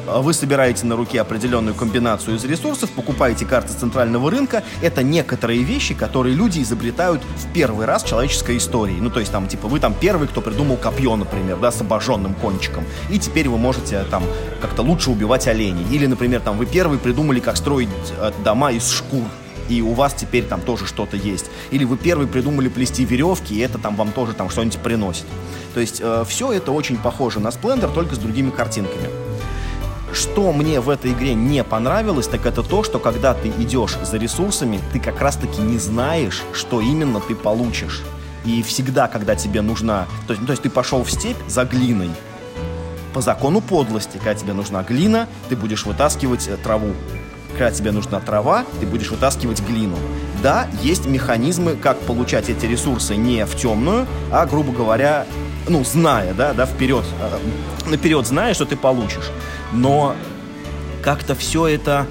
А 0.07 0.21
вы 0.21 0.35
собираете 0.35 0.85
на 0.87 0.97
руке 0.97 1.21
определенную 1.21 1.75
комбинацию 1.75 2.37
из 2.37 2.45
ресурсов, 2.45 2.91
покупаете 2.91 3.47
карты 3.47 3.73
центрального 3.73 4.31
рынка. 4.31 4.63
Это 4.83 5.03
некоторые 5.03 5.63
вещи, 5.63 5.95
которые 5.95 6.35
люди 6.35 6.61
изобретают 6.61 7.23
в 7.23 7.53
первый 7.53 7.87
раз 7.87 8.05
в 8.05 8.09
человеческой 8.09 8.59
истории. 8.59 8.97
Ну, 9.01 9.11
то 9.11 9.21
есть, 9.21 9.33
там, 9.33 9.49
типа, 9.49 9.67
вы 9.69 9.81
там 9.81 9.95
первый, 9.95 10.29
кто 10.29 10.41
придумал 10.41 10.77
копье, 10.77 11.17
например, 11.17 11.57
да, 11.57 11.71
с 11.71 11.81
обожженным 11.81 12.35
кончиком. 12.35 12.85
И 13.11 13.19
теперь 13.19 13.49
вы 13.49 13.57
можете 13.57 14.05
там 14.11 14.23
как-то 14.61 14.83
лучше 14.83 15.11
убивать 15.11 15.49
оленей. 15.49 15.87
Или, 15.91 16.07
например, 16.07 16.41
там, 16.41 16.59
вы 16.59 16.67
первый 16.67 16.99
придумали, 16.99 17.41
как 17.41 17.57
строить 17.57 17.89
э, 18.19 18.33
дома 18.45 18.73
из 18.73 18.91
шкур 18.91 19.25
и 19.69 19.81
у 19.81 19.95
вас 19.95 20.13
теперь 20.13 20.45
там 20.45 20.61
тоже 20.61 20.87
что-то 20.87 21.17
есть. 21.17 21.47
Или 21.71 21.85
вы 21.85 21.97
первый 21.97 22.27
придумали 22.27 22.69
плести 22.69 23.03
веревки, 23.05 23.55
и 23.55 23.61
это 23.61 23.79
там 23.79 23.97
вам 23.97 24.13
тоже 24.13 24.35
там 24.35 24.51
что-нибудь 24.51 24.79
приносит. 24.81 25.25
То 25.73 25.81
есть 25.81 26.01
э, 26.03 26.25
все 26.29 26.53
это 26.53 26.71
очень 26.71 26.99
похоже 26.99 27.41
на 27.41 27.49
Splendor, 27.49 27.93
только 27.93 28.15
с 28.15 28.19
другими 28.19 28.51
картинками. 28.51 29.24
Что 30.15 30.53
мне 30.53 30.81
в 30.81 30.91
этой 30.91 31.13
игре 31.13 31.35
не 31.35 31.65
понравилось, 31.65 32.29
так 32.29 32.47
это 32.47 32.63
то, 32.63 32.85
что 32.85 33.01
когда 33.01 33.35
ты 33.35 33.49
идешь 33.49 33.99
за 34.01 34.17
ресурсами, 34.17 34.81
ты 34.93 35.01
как 35.01 35.21
раз-таки 35.21 35.61
не 35.61 35.77
знаешь, 35.79 36.45
что 36.53 36.81
именно 36.81 37.21
ты 37.21 37.35
получишь. 37.35 38.03
И 38.45 38.63
всегда, 38.63 39.09
когда 39.09 39.35
тебе 39.35 39.61
нужна... 39.61 40.07
То 40.29 40.35
есть, 40.35 40.47
то 40.47 40.53
есть 40.53 40.63
ты 40.63 40.71
пошел 40.71 41.03
в 41.03 41.11
степь 41.11 41.37
за 41.49 41.65
глиной. 41.65 42.11
По 43.13 43.23
закону 43.23 43.61
подлости, 43.61 44.19
когда 44.19 44.35
тебе 44.37 44.53
нужна 44.53 44.85
глина, 44.85 45.29
ты 45.49 45.57
будешь 45.57 45.85
вытаскивать 45.85 46.47
э, 46.47 46.57
траву. 46.59 46.93
Когда 47.53 47.73
тебе 47.73 47.91
нужна 47.91 48.21
трава, 48.21 48.65
ты 48.79 48.87
будешь 48.87 49.11
вытаскивать 49.11 49.63
глину. 49.63 49.97
Да, 50.45 50.69
есть 50.83 51.07
механизмы, 51.07 51.75
как 51.75 51.99
получать 52.01 52.49
эти 52.49 52.67
ресурсы 52.67 53.17
не 53.17 53.45
в 53.47 53.57
темную, 53.57 54.07
а, 54.31 54.47
грубо 54.47 54.73
говоря, 54.73 55.27
ну, 55.69 55.85
зная, 55.85 56.35
да, 56.35 56.53
да, 56.53 56.67
вперед, 56.67 57.05
э, 57.21 57.91
наперед 57.91 58.27
зная, 58.27 58.55
что 58.55 58.65
ты 58.65 58.77
получишь 58.77 59.31
но 59.75 60.15
как-то 61.03 61.35
все 61.35 61.67
это 61.67 62.07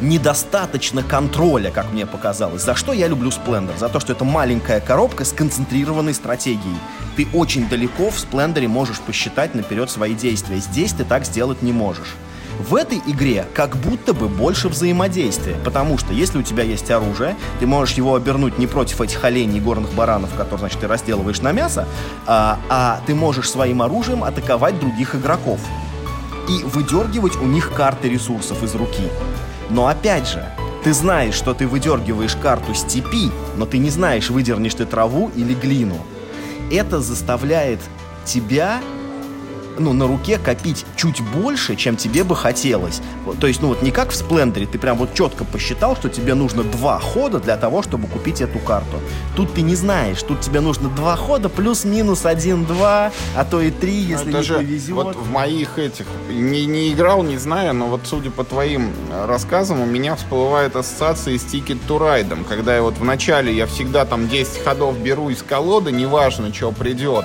недостаточно 0.00 1.02
контроля, 1.02 1.70
как 1.70 1.92
мне 1.92 2.06
показалось. 2.06 2.62
За 2.62 2.74
что 2.74 2.92
я 2.92 3.06
люблю 3.06 3.28
Splendor? 3.28 3.78
За 3.78 3.88
то, 3.88 4.00
что 4.00 4.12
это 4.12 4.24
маленькая 4.24 4.80
коробка 4.80 5.26
с 5.26 5.32
концентрированной 5.32 6.14
стратегией. 6.14 6.76
Ты 7.16 7.28
очень 7.34 7.68
далеко 7.68 8.10
в 8.10 8.16
Splendor 8.16 8.66
можешь 8.66 8.98
посчитать 9.00 9.54
наперед 9.54 9.90
свои 9.90 10.14
действия. 10.14 10.56
Здесь 10.56 10.94
ты 10.94 11.04
так 11.04 11.26
сделать 11.26 11.60
не 11.60 11.72
можешь. 11.72 12.14
В 12.68 12.74
этой 12.74 12.98
игре 13.06 13.46
как 13.54 13.76
будто 13.76 14.12
бы 14.12 14.28
больше 14.28 14.68
взаимодействия, 14.68 15.56
потому 15.64 15.96
что 15.96 16.12
если 16.12 16.38
у 16.38 16.42
тебя 16.42 16.62
есть 16.62 16.90
оружие, 16.90 17.34
ты 17.58 17.66
можешь 17.66 17.96
его 17.96 18.14
обернуть 18.14 18.58
не 18.58 18.66
против 18.66 19.00
этих 19.00 19.24
оленей 19.24 19.60
горных 19.60 19.94
баранов, 19.94 20.34
которые, 20.34 20.58
значит, 20.58 20.80
ты 20.80 20.86
разделываешь 20.86 21.40
на 21.40 21.52
мясо, 21.52 21.88
а, 22.26 22.58
а 22.68 23.00
ты 23.06 23.14
можешь 23.14 23.48
своим 23.48 23.80
оружием 23.80 24.22
атаковать 24.22 24.78
других 24.78 25.14
игроков 25.14 25.58
и 26.50 26.62
выдергивать 26.64 27.36
у 27.36 27.46
них 27.46 27.72
карты 27.72 28.10
ресурсов 28.10 28.62
из 28.62 28.74
руки. 28.74 29.08
Но 29.70 29.86
опять 29.86 30.28
же, 30.28 30.44
ты 30.84 30.92
знаешь, 30.92 31.34
что 31.34 31.54
ты 31.54 31.66
выдергиваешь 31.66 32.36
карту 32.36 32.74
степи, 32.74 33.30
но 33.56 33.64
ты 33.64 33.78
не 33.78 33.88
знаешь, 33.88 34.28
выдернешь 34.28 34.74
ты 34.74 34.84
траву 34.84 35.30
или 35.34 35.54
глину. 35.54 35.96
Это 36.70 37.00
заставляет 37.00 37.80
тебя 38.26 38.80
ну, 39.78 39.92
на 39.92 40.06
руке 40.06 40.38
копить 40.38 40.84
чуть 40.96 41.20
больше, 41.20 41.76
чем 41.76 41.96
тебе 41.96 42.24
бы 42.24 42.36
хотелось. 42.36 43.00
То 43.40 43.46
есть, 43.46 43.62
ну 43.62 43.68
вот 43.68 43.82
не 43.82 43.90
как 43.90 44.10
в 44.10 44.16
Сплендере, 44.16 44.66
ты 44.66 44.78
прям 44.78 44.98
вот 44.98 45.14
четко 45.14 45.44
посчитал, 45.44 45.96
что 45.96 46.08
тебе 46.08 46.34
нужно 46.34 46.62
два 46.62 46.98
хода 46.98 47.38
для 47.38 47.56
того, 47.56 47.82
чтобы 47.82 48.08
купить 48.08 48.40
эту 48.40 48.58
карту. 48.58 48.98
Тут 49.36 49.54
ты 49.54 49.62
не 49.62 49.74
знаешь, 49.74 50.22
тут 50.22 50.40
тебе 50.40 50.60
нужно 50.60 50.88
два 50.88 51.16
хода 51.16 51.48
плюс-минус 51.48 52.26
один-два, 52.26 53.12
а 53.36 53.44
то 53.44 53.60
и 53.60 53.70
три, 53.70 53.94
если 53.94 54.32
не 54.32 54.42
же 54.42 54.56
повезет. 54.56 54.94
Вот 54.94 55.16
в 55.16 55.30
моих 55.30 55.78
этих, 55.78 56.06
не, 56.28 56.66
не 56.66 56.92
играл, 56.92 57.22
не 57.22 57.38
знаю, 57.38 57.74
но 57.74 57.86
вот 57.86 58.02
судя 58.04 58.30
по 58.30 58.44
твоим 58.44 58.92
э, 59.10 59.26
рассказам, 59.26 59.80
у 59.80 59.86
меня 59.86 60.16
всплывает 60.16 60.76
ассоциация 60.76 61.38
с 61.38 61.44
Ticket 61.44 61.78
to 61.88 61.98
Ride, 61.98 62.44
когда 62.48 62.74
я 62.74 62.82
вот 62.82 62.98
в 62.98 63.04
начале 63.04 63.54
я 63.54 63.66
всегда 63.66 64.04
там 64.04 64.28
10 64.28 64.62
ходов 64.62 64.98
беру 64.98 65.30
из 65.30 65.42
колоды, 65.42 65.92
неважно, 65.92 66.52
что 66.52 66.72
придет 66.72 67.24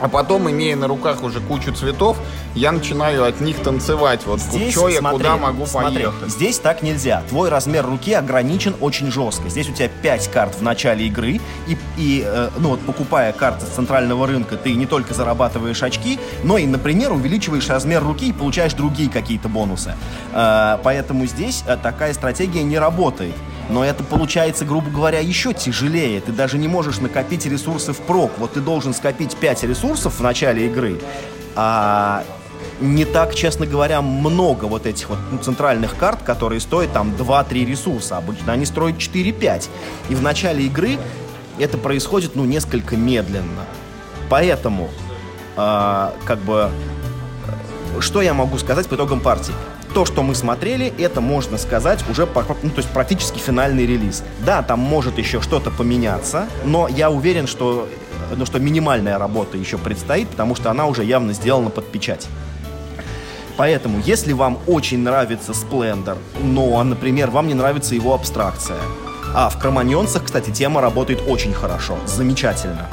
А 0.00 0.08
потом, 0.08 0.50
имея 0.50 0.76
на 0.76 0.88
руках 0.88 1.22
уже 1.22 1.40
кучу 1.40 1.72
цветов, 1.72 2.16
я 2.54 2.72
начинаю 2.72 3.24
от 3.24 3.40
них 3.40 3.58
танцевать. 3.62 4.22
Вот 4.26 4.40
Здесь, 4.40 4.72
что 4.72 4.88
я 4.88 5.00
смотри, 5.00 5.18
куда 5.18 5.36
могу 5.36 5.66
смотри, 5.66 5.94
поехать. 5.94 6.30
Здесь 6.30 6.58
так 6.58 6.82
нельзя. 6.82 7.22
Твой 7.28 7.50
размер 7.50 7.86
руки 7.86 8.12
ограничен 8.12 8.74
очень 8.80 9.10
жестко. 9.12 9.48
Здесь 9.48 9.68
у 9.68 9.72
тебя 9.72 9.88
5 9.88 10.28
карт 10.28 10.54
в 10.54 10.62
начале 10.62 11.06
игры, 11.06 11.40
и, 11.66 11.76
и 11.96 12.24
э, 12.26 12.50
ну 12.58 12.70
вот 12.70 12.80
покупая 12.80 13.32
карты 13.32 13.66
с 13.66 13.68
центрального 13.68 14.26
рынка, 14.26 14.56
ты 14.56 14.74
не 14.74 14.86
только 14.86 15.14
зарабатываешь 15.14 15.82
очки, 15.82 16.18
но 16.42 16.58
и, 16.58 16.66
например, 16.66 17.12
увеличиваешь 17.12 17.68
размер 17.68 18.02
руки 18.02 18.28
и 18.28 18.32
получаешь 18.32 18.72
другие 18.72 19.10
какие-то 19.10 19.48
бонусы. 19.48 19.94
Э, 20.32 20.78
поэтому 20.82 21.26
здесь 21.26 21.62
э, 21.66 21.76
такая 21.76 22.14
стратегия 22.14 22.62
не 22.62 22.78
работает. 22.78 23.34
Но 23.68 23.84
это 23.84 24.02
получается, 24.02 24.64
грубо 24.64 24.90
говоря, 24.90 25.20
еще 25.20 25.52
тяжелее. 25.52 26.20
Ты 26.20 26.32
даже 26.32 26.58
не 26.58 26.68
можешь 26.68 26.98
накопить 26.98 27.46
ресурсы 27.46 27.92
впрок. 27.92 28.32
Вот 28.38 28.54
ты 28.54 28.60
должен 28.60 28.94
скопить 28.94 29.36
5 29.36 29.64
ресурсов 29.64 30.18
в 30.18 30.22
начале 30.22 30.66
игры, 30.66 30.98
а 31.54 32.24
не 32.80 33.04
так, 33.04 33.34
честно 33.34 33.66
говоря, 33.66 34.00
много 34.00 34.64
вот 34.64 34.86
этих 34.86 35.10
вот 35.10 35.18
ну, 35.30 35.38
центральных 35.38 35.96
карт, 35.96 36.22
которые 36.22 36.60
стоят 36.60 36.92
там 36.92 37.10
2-3 37.10 37.64
ресурса. 37.64 38.16
Обычно 38.16 38.52
они 38.52 38.64
стоят 38.64 38.96
4-5. 38.96 39.68
И 40.08 40.14
в 40.14 40.22
начале 40.22 40.64
игры 40.64 40.98
это 41.58 41.76
происходит, 41.78 42.36
ну, 42.36 42.44
несколько 42.44 42.96
медленно. 42.96 43.66
Поэтому, 44.30 44.88
э, 45.56 46.10
как 46.24 46.38
бы, 46.38 46.70
э, 47.96 48.00
что 48.00 48.22
я 48.22 48.32
могу 48.32 48.56
сказать 48.58 48.88
по 48.88 48.94
итогам 48.94 49.20
партии? 49.20 49.54
То, 49.94 50.04
что 50.04 50.22
мы 50.22 50.36
смотрели, 50.36 50.92
это 50.98 51.20
можно 51.20 51.58
сказать 51.58 52.04
уже, 52.08 52.26
ну, 52.26 52.70
то 52.70 52.76
есть 52.76 52.88
практически 52.90 53.38
финальный 53.38 53.86
релиз. 53.86 54.22
Да, 54.46 54.62
там 54.62 54.78
может 54.78 55.18
еще 55.18 55.40
что-то 55.40 55.70
поменяться, 55.70 56.46
но 56.64 56.86
я 56.86 57.10
уверен, 57.10 57.48
что, 57.48 57.88
ну, 58.36 58.46
что 58.46 58.60
минимальная 58.60 59.18
работа 59.18 59.56
еще 59.56 59.78
предстоит, 59.78 60.28
потому 60.28 60.54
что 60.54 60.70
она 60.70 60.86
уже 60.86 61.04
явно 61.04 61.32
сделана 61.32 61.70
под 61.70 61.90
печать. 61.90 62.28
Поэтому, 63.56 64.00
если 64.06 64.32
вам 64.32 64.58
очень 64.66 65.00
нравится 65.00 65.52
Splendor, 65.52 66.16
но, 66.40 66.82
например, 66.84 67.30
вам 67.30 67.48
не 67.48 67.54
нравится 67.54 67.94
его 67.94 68.14
абстракция, 68.14 68.78
а 69.34 69.50
в 69.50 69.58
Кроманьонцах, 69.58 70.24
кстати, 70.24 70.50
тема 70.50 70.80
работает 70.80 71.20
очень 71.26 71.52
хорошо, 71.52 71.98
замечательно. 72.06 72.88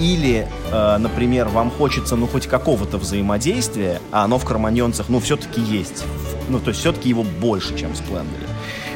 Или, 0.00 0.48
э, 0.72 0.96
например, 0.96 1.48
вам 1.48 1.70
хочется, 1.70 2.16
ну, 2.16 2.26
хоть 2.26 2.46
какого-то 2.46 2.96
взаимодействия, 2.96 4.00
а 4.10 4.24
оно 4.24 4.38
в 4.38 4.44
Кроманьонцах, 4.44 5.10
ну, 5.10 5.20
все-таки 5.20 5.60
есть. 5.60 6.04
Ну, 6.48 6.58
то 6.58 6.70
есть 6.70 6.80
все-таки 6.80 7.10
его 7.10 7.22
больше, 7.22 7.76
чем 7.76 7.92
в 7.92 7.96
Сплендоре. 7.96 8.46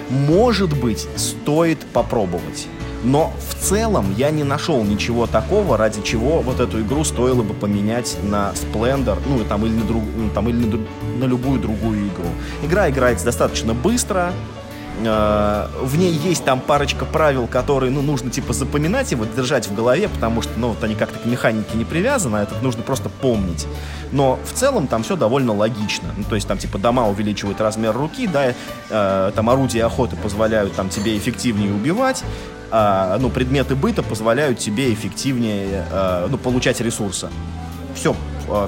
Может 0.09 0.77
быть, 0.77 1.07
стоит 1.17 1.85
попробовать. 1.93 2.67
Но 3.05 3.35
в 3.51 3.62
целом 3.62 4.14
я 4.17 4.31
не 4.31 4.45
нашел 4.45 4.83
ничего 4.83 5.27
такого, 5.27 5.77
ради 5.77 6.01
чего 6.03 6.40
вот 6.40 6.59
эту 6.59 6.81
игру 6.81 7.05
стоило 7.05 7.43
бы 7.43 7.53
поменять 7.53 8.17
на 8.23 8.53
Splendor, 8.53 9.19
ну 9.29 9.45
там 9.45 9.67
или 9.67 9.75
на, 9.75 9.85
друг, 9.85 10.03
ну, 10.17 10.31
там, 10.31 10.49
или 10.49 10.64
на, 10.64 10.79
на 11.19 11.25
любую 11.25 11.61
другую 11.61 12.09
игру. 12.09 12.29
Игра 12.62 12.88
играется 12.88 13.27
достаточно 13.27 13.75
быстро, 13.75 14.33
э, 15.02 15.68
в 15.80 15.96
ней 15.96 16.12
есть 16.12 16.44
там 16.44 16.61
парочка 16.61 17.04
правил, 17.04 17.46
которые, 17.46 17.90
ну, 17.90 18.02
нужно 18.02 18.30
типа 18.30 18.52
запоминать 18.52 19.12
и 19.12 19.14
вот 19.14 19.35
держать 19.35 19.68
в 19.68 19.74
голове, 19.74 20.09
потому 20.09 20.42
что, 20.42 20.52
ну, 20.57 20.68
вот 20.68 20.83
они 20.85 20.94
как-то 20.94 21.18
к 21.18 21.26
механике 21.26 21.76
не 21.76 21.85
привязаны, 21.85 22.38
а 22.38 22.42
это 22.42 22.54
нужно 22.62 22.83
просто 22.83 23.09
помнить. 23.09 23.66
Но 24.12 24.38
в 24.44 24.52
целом 24.52 24.87
там 24.87 25.02
все 25.02 25.16
довольно 25.16 25.54
логично. 25.54 26.09
Ну, 26.16 26.24
то 26.24 26.35
есть 26.35 26.46
там 26.46 26.59
типа 26.59 26.78
дома 26.78 27.09
увеличивают 27.09 27.61
размер 27.61 27.96
руки, 27.96 28.26
да, 28.26 28.54
э, 28.90 29.33
там 29.35 29.50
орудия 29.50 29.85
охоты 29.85 30.16
позволяют 30.16 30.74
там 30.74 30.88
тебе 30.88 31.16
эффективнее 31.16 31.72
убивать, 31.72 32.24
а, 32.70 33.18
ну, 33.18 33.30
предметы 33.30 33.76
быта 33.76 34.02
позволяют 34.02 34.59
тебе 34.59 34.92
эффективнее, 34.92 35.87
э, 35.90 36.26
ну, 36.28 36.38
получать 36.38 36.80
ресурсы. 36.80 37.28
Все, 37.94 38.16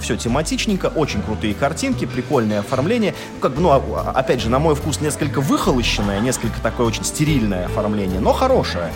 все 0.00 0.16
тематичненько, 0.16 0.86
очень 0.86 1.22
крутые 1.22 1.54
картинки, 1.54 2.04
прикольное 2.04 2.60
оформление. 2.60 3.14
Ну, 3.34 3.40
Как 3.40 3.52
бы, 3.54 3.60
ну, 3.60 3.70
а- 3.70 4.12
опять 4.14 4.40
же, 4.40 4.48
на 4.50 4.58
мой 4.58 4.74
вкус, 4.74 5.00
несколько 5.00 5.40
выхолощенное, 5.40 6.20
несколько 6.20 6.60
такое 6.60 6.86
очень 6.86 7.04
стерильное 7.04 7.66
оформление, 7.66 8.20
но 8.20 8.32
хорошее. 8.32 8.92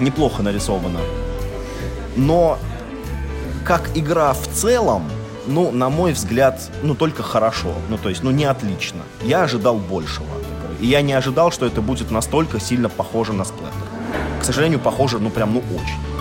Неплохо 0.00 0.42
нарисовано. 0.42 1.00
Но 2.16 2.58
как 3.64 3.90
игра 3.96 4.32
в 4.32 4.48
целом, 4.48 5.04
ну, 5.46 5.70
на 5.70 5.88
мой 5.88 6.12
взгляд, 6.12 6.60
ну, 6.82 6.94
только 6.94 7.22
хорошо. 7.22 7.72
Ну, 7.88 7.98
то 7.98 8.08
есть, 8.08 8.22
ну, 8.22 8.30
не 8.30 8.44
отлично. 8.44 9.00
Я 9.22 9.42
ожидал 9.42 9.76
большего. 9.76 10.26
И 10.80 10.86
я 10.86 11.02
не 11.02 11.12
ожидал, 11.12 11.50
что 11.50 11.66
это 11.66 11.80
будет 11.82 12.10
настолько 12.10 12.60
сильно 12.60 12.88
похоже 12.88 13.32
на 13.32 13.42
Splendor. 13.42 14.40
К 14.40 14.44
сожалению, 14.44 14.78
похоже, 14.78 15.18
ну, 15.18 15.30
прям, 15.30 15.54
ну, 15.54 15.62
очень. 15.74 16.17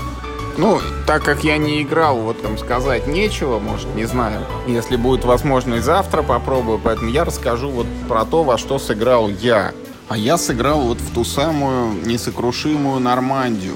Ну, 0.58 0.82
так 1.06 1.24
как 1.24 1.44
я 1.44 1.58
не 1.58 1.84
играл, 1.84 2.18
вот 2.18 2.42
там 2.42 2.58
сказать 2.58 3.06
нечего, 3.06 3.60
может, 3.60 3.94
не 3.94 4.06
знаю. 4.06 4.44
Если 4.66 4.96
будет 4.96 5.24
возможность 5.24 5.86
завтра, 5.86 6.24
попробую. 6.24 6.80
Поэтому 6.84 7.12
я 7.12 7.26
расскажу 7.26 7.70
вот 7.70 7.86
про 8.08 8.26
то, 8.26 8.44
во 8.44 8.58
что 8.58 8.80
сыграл 8.80 9.30
я. 9.30 9.72
А 10.10 10.18
я 10.18 10.38
сыграл 10.38 10.82
вот 10.82 11.00
в 11.00 11.14
ту 11.14 11.24
самую 11.24 11.94
несокрушимую 12.06 13.00
Нормандию, 13.00 13.76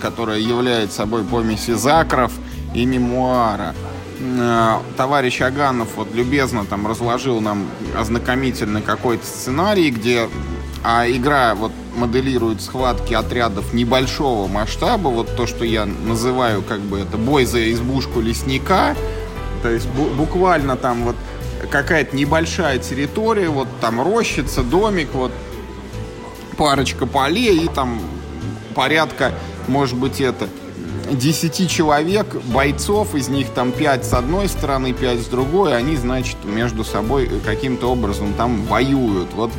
которая 0.00 0.38
является 0.38 0.98
собой 0.98 1.22
помесь 1.22 1.68
из 1.68 1.86
акров 1.86 2.32
и 2.74 2.86
мемуара. 2.86 3.74
Э, 4.20 4.78
Товарищ 4.96 5.42
Аганов 5.42 5.88
вот 5.96 6.14
любезно 6.14 6.64
там 6.64 6.86
разложил 6.86 7.40
нам 7.40 7.66
ознакомительный 7.98 8.80
какой-то 8.80 9.26
сценарий, 9.26 9.90
где 9.90 10.28
а 10.84 11.08
игра 11.08 11.54
вот 11.54 11.72
моделирует 11.96 12.60
схватки 12.60 13.14
отрядов 13.14 13.72
небольшого 13.72 14.46
масштаба, 14.48 15.08
вот 15.08 15.34
то, 15.34 15.46
что 15.46 15.64
я 15.64 15.86
называю 15.86 16.62
как 16.62 16.80
бы 16.80 16.98
это 16.98 17.16
бой 17.16 17.46
за 17.46 17.72
избушку 17.72 18.20
лесника, 18.20 18.94
то 19.62 19.70
есть 19.70 19.86
бу- 19.86 20.14
буквально 20.14 20.76
там 20.76 21.04
вот 21.04 21.16
какая-то 21.70 22.14
небольшая 22.14 22.78
территория, 22.78 23.48
вот 23.48 23.66
там 23.80 24.02
рощица, 24.02 24.62
домик, 24.62 25.08
вот 25.14 25.32
парочка 26.58 27.06
полей 27.06 27.64
и 27.64 27.68
там 27.68 28.00
порядка, 28.74 29.32
может 29.66 29.96
быть, 29.96 30.20
это 30.20 30.48
10 31.10 31.70
человек, 31.70 32.26
бойцов, 32.44 33.14
из 33.14 33.28
них 33.28 33.48
там 33.50 33.72
5 33.72 34.04
с 34.04 34.12
одной 34.12 34.48
стороны, 34.48 34.92
5 34.92 35.20
с 35.20 35.26
другой, 35.26 35.76
они, 35.76 35.96
значит, 35.96 36.36
между 36.44 36.84
собой 36.84 37.30
каким-то 37.44 37.90
образом 37.90 38.34
там 38.34 38.64
воюют. 38.64 39.32
Вот 39.34 39.50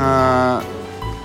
а, 0.00 0.62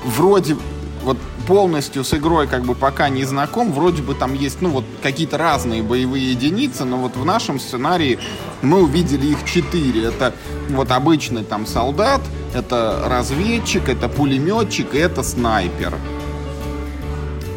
вроде 0.05 0.55
вот 1.03 1.17
полностью 1.47 2.03
с 2.03 2.13
игрой 2.13 2.47
как 2.47 2.63
бы 2.63 2.73
пока 2.73 3.09
не 3.09 3.23
знаком, 3.25 3.71
вроде 3.71 4.01
бы 4.01 4.15
там 4.15 4.33
есть, 4.33 4.61
ну 4.61 4.69
вот 4.69 4.85
какие-то 5.03 5.37
разные 5.37 5.83
боевые 5.83 6.31
единицы, 6.31 6.85
но 6.85 6.97
вот 6.97 7.15
в 7.15 7.23
нашем 7.23 7.59
сценарии 7.59 8.19
мы 8.61 8.81
увидели 8.81 9.27
их 9.27 9.45
четыре. 9.45 10.05
Это 10.05 10.33
вот 10.69 10.91
обычный 10.91 11.43
там 11.43 11.65
солдат, 11.67 12.21
это 12.53 13.03
разведчик, 13.05 13.87
это 13.89 14.09
пулеметчик 14.09 14.95
и 14.95 14.97
это 14.97 15.23
снайпер. 15.23 15.93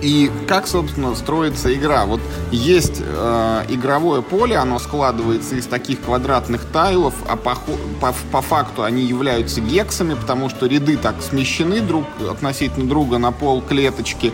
И 0.02 0.30
как, 0.46 0.68
собственно, 0.68 1.14
строится 1.14 1.72
игра? 1.74 2.04
Вот 2.04 2.17
есть 2.50 3.02
э, 3.04 3.64
игровое 3.68 4.22
поле, 4.22 4.56
оно 4.56 4.78
складывается 4.78 5.56
из 5.56 5.66
таких 5.66 6.00
квадратных 6.00 6.64
тайлов, 6.64 7.14
а 7.28 7.36
по, 7.36 7.56
по, 8.00 8.14
по 8.32 8.42
факту 8.42 8.82
они 8.82 9.04
являются 9.04 9.60
гексами, 9.60 10.14
потому 10.14 10.48
что 10.48 10.66
ряды 10.66 10.96
так 10.96 11.16
смещены 11.22 11.80
друг 11.80 12.04
относительно 12.30 12.88
друга 12.88 13.18
на 13.18 13.32
пол 13.32 13.60
клеточки, 13.60 14.32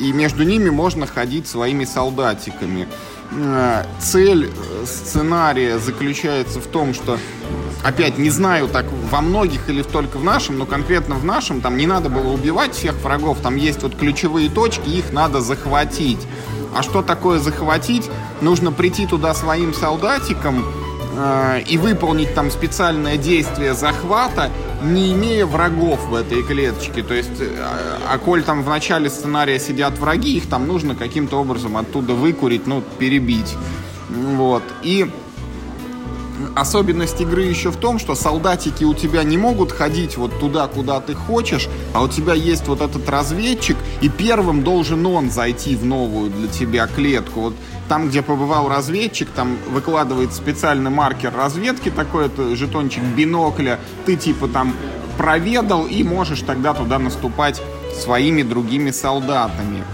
и 0.00 0.12
между 0.12 0.44
ними 0.44 0.70
можно 0.70 1.06
ходить 1.06 1.46
своими 1.46 1.84
солдатиками. 1.84 2.88
Э, 3.32 3.84
Цель 4.00 4.46
э, 4.46 4.86
сценария 4.86 5.78
заключается 5.78 6.60
в 6.60 6.66
том, 6.66 6.94
что 6.94 7.18
опять 7.82 8.16
не 8.18 8.30
знаю, 8.30 8.68
так 8.68 8.86
во 9.10 9.20
многих 9.20 9.68
или 9.68 9.82
только 9.82 10.16
в 10.16 10.24
нашем, 10.24 10.58
но 10.58 10.66
конкретно 10.66 11.14
в 11.16 11.24
нашем, 11.24 11.60
там 11.60 11.76
не 11.76 11.86
надо 11.86 12.08
было 12.08 12.32
убивать 12.32 12.74
всех 12.74 12.94
врагов, 13.02 13.38
там 13.42 13.56
есть 13.56 13.82
вот 13.82 13.94
ключевые 13.96 14.48
точки, 14.48 14.88
их 14.88 15.12
надо 15.12 15.40
захватить. 15.40 16.20
А 16.74 16.82
что 16.82 17.02
такое 17.02 17.38
захватить? 17.38 18.10
Нужно 18.40 18.72
прийти 18.72 19.06
туда 19.06 19.32
своим 19.34 19.72
солдатиком 19.72 20.64
э, 21.16 21.62
и 21.68 21.78
выполнить 21.78 22.34
там 22.34 22.50
специальное 22.50 23.16
действие 23.16 23.74
захвата, 23.74 24.50
не 24.82 25.12
имея 25.12 25.46
врагов 25.46 26.04
в 26.06 26.14
этой 26.14 26.42
клеточке. 26.42 27.02
То 27.02 27.14
есть, 27.14 27.40
э, 27.40 27.48
а 28.10 28.18
коль 28.18 28.42
там 28.42 28.62
в 28.62 28.68
начале 28.68 29.08
сценария 29.08 29.58
сидят 29.58 29.98
враги, 29.98 30.36
их 30.36 30.48
там 30.48 30.66
нужно 30.66 30.94
каким-то 30.94 31.40
образом 31.40 31.76
оттуда 31.76 32.14
выкурить, 32.14 32.66
ну, 32.66 32.82
перебить. 32.98 33.54
Вот. 34.08 34.62
И 34.82 35.10
особенность 36.56 37.20
игры 37.20 37.42
еще 37.42 37.70
в 37.70 37.76
том, 37.76 37.98
что 37.98 38.14
солдатики 38.14 38.84
у 38.84 38.94
тебя 38.94 39.22
не 39.22 39.36
могут 39.36 39.72
ходить 39.72 40.16
вот 40.16 40.38
туда, 40.40 40.66
куда 40.68 41.00
ты 41.00 41.14
хочешь, 41.14 41.68
а 41.92 42.02
у 42.02 42.08
тебя 42.08 42.34
есть 42.34 42.66
вот 42.68 42.80
этот 42.80 43.08
разведчик, 43.08 43.76
и 44.00 44.08
первым 44.08 44.62
должен 44.62 45.06
он 45.06 45.30
зайти 45.30 45.76
в 45.76 45.84
новую 45.84 46.30
для 46.30 46.48
тебя 46.48 46.86
клетку. 46.86 47.40
Вот 47.40 47.54
там, 47.88 48.08
где 48.08 48.22
побывал 48.22 48.68
разведчик, 48.68 49.28
там 49.30 49.56
выкладывает 49.70 50.32
специальный 50.32 50.90
маркер 50.90 51.34
разведки, 51.34 51.90
такой 51.90 52.26
это 52.26 52.56
жетончик 52.56 53.02
бинокля, 53.02 53.78
ты 54.06 54.16
типа 54.16 54.48
там 54.48 54.74
проведал 55.18 55.86
и 55.86 56.02
можешь 56.02 56.40
тогда 56.40 56.74
туда 56.74 56.98
наступать 56.98 57.62
своими 57.98 58.42
другими 58.42 58.90
солдатами. 58.90 59.84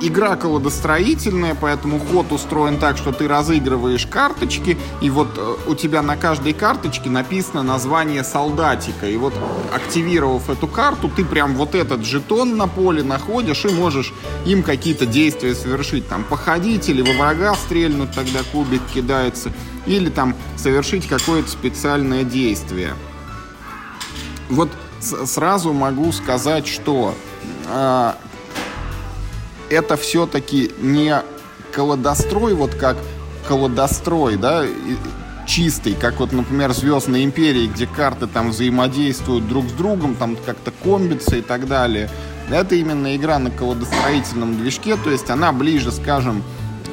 А, 0.00 0.06
игра 0.06 0.36
колодостроительная, 0.36 1.54
поэтому 1.54 1.98
ход 1.98 2.32
устроен 2.32 2.78
так, 2.78 2.96
что 2.96 3.12
ты 3.12 3.28
разыгрываешь 3.28 4.06
карточки, 4.06 4.76
и 5.00 5.10
вот 5.10 5.28
э, 5.36 5.56
у 5.66 5.74
тебя 5.74 6.02
на 6.02 6.16
каждой 6.16 6.52
карточке 6.52 7.10
написано 7.10 7.62
название 7.62 8.24
солдатика. 8.24 9.06
И 9.06 9.16
вот 9.16 9.34
активировав 9.74 10.50
эту 10.50 10.66
карту, 10.66 11.10
ты 11.14 11.24
прям 11.24 11.54
вот 11.54 11.74
этот 11.74 12.04
жетон 12.04 12.56
на 12.56 12.66
поле 12.66 13.02
находишь 13.02 13.64
и 13.64 13.68
можешь 13.68 14.12
им 14.46 14.62
какие-то 14.62 15.06
действия 15.06 15.54
совершить. 15.54 16.08
Там 16.08 16.24
походить 16.24 16.88
или 16.88 17.02
во 17.02 17.12
врага 17.12 17.54
стрельнуть, 17.54 18.12
тогда 18.12 18.40
кубик 18.52 18.82
кидается. 18.92 19.52
Или 19.86 20.10
там 20.10 20.34
совершить 20.56 21.06
какое-то 21.08 21.50
специальное 21.50 22.24
действие. 22.24 22.94
Вот 24.48 24.70
сразу 25.00 25.72
могу 25.72 26.12
сказать, 26.12 26.66
что 26.66 27.14
э, 27.66 28.12
это 29.70 29.96
все-таки 29.96 30.72
не 30.80 31.22
колодострой, 31.72 32.54
вот 32.54 32.74
как 32.74 32.96
колодострой, 33.48 34.36
да, 34.36 34.64
чистый, 35.46 35.94
как 35.94 36.20
вот, 36.20 36.32
например, 36.32 36.72
Звездной 36.72 37.24
Империи, 37.24 37.66
где 37.66 37.86
карты 37.86 38.26
там 38.26 38.50
взаимодействуют 38.50 39.48
друг 39.48 39.68
с 39.68 39.72
другом, 39.72 40.14
там 40.14 40.36
как-то 40.36 40.72
комбится 40.82 41.36
и 41.36 41.40
так 41.40 41.66
далее. 41.66 42.10
Это 42.50 42.74
именно 42.74 43.16
игра 43.16 43.38
на 43.38 43.50
колодостроительном 43.50 44.58
движке, 44.58 44.96
то 44.96 45.10
есть 45.10 45.30
она 45.30 45.52
ближе, 45.52 45.92
скажем, 45.92 46.42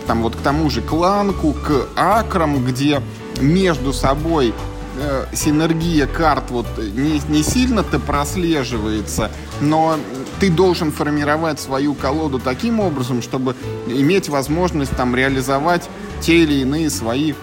там 0.05 0.21
вот 0.21 0.35
к 0.35 0.39
тому 0.39 0.69
же 0.69 0.81
кланку, 0.81 1.53
к 1.53 1.87
акрам, 1.95 2.63
где 2.63 3.01
между 3.41 3.91
собой 3.91 4.53
э, 4.99 5.25
синергия 5.33 6.07
карт 6.07 6.45
вот 6.49 6.67
не, 6.77 7.21
не 7.27 7.43
сильно-то 7.43 7.99
прослеживается, 7.99 9.31
но 9.61 9.97
ты 10.39 10.49
должен 10.49 10.91
формировать 10.91 11.59
свою 11.59 11.93
колоду 11.93 12.39
таким 12.39 12.79
образом, 12.79 13.21
чтобы 13.21 13.55
иметь 13.87 14.29
возможность 14.29 14.95
там 14.95 15.15
реализовать 15.15 15.89
те 16.21 16.37
или 16.43 16.61
иные 16.61 16.89
свои 16.89 17.33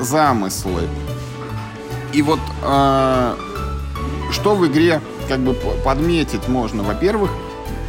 замыслы. 0.00 0.82
И 2.12 2.22
вот 2.22 2.40
э, 2.62 3.36
что 4.32 4.54
в 4.54 4.66
игре 4.66 5.00
как 5.28 5.40
бы 5.40 5.54
подметить 5.84 6.48
можно? 6.48 6.82
Во-первых, 6.82 7.30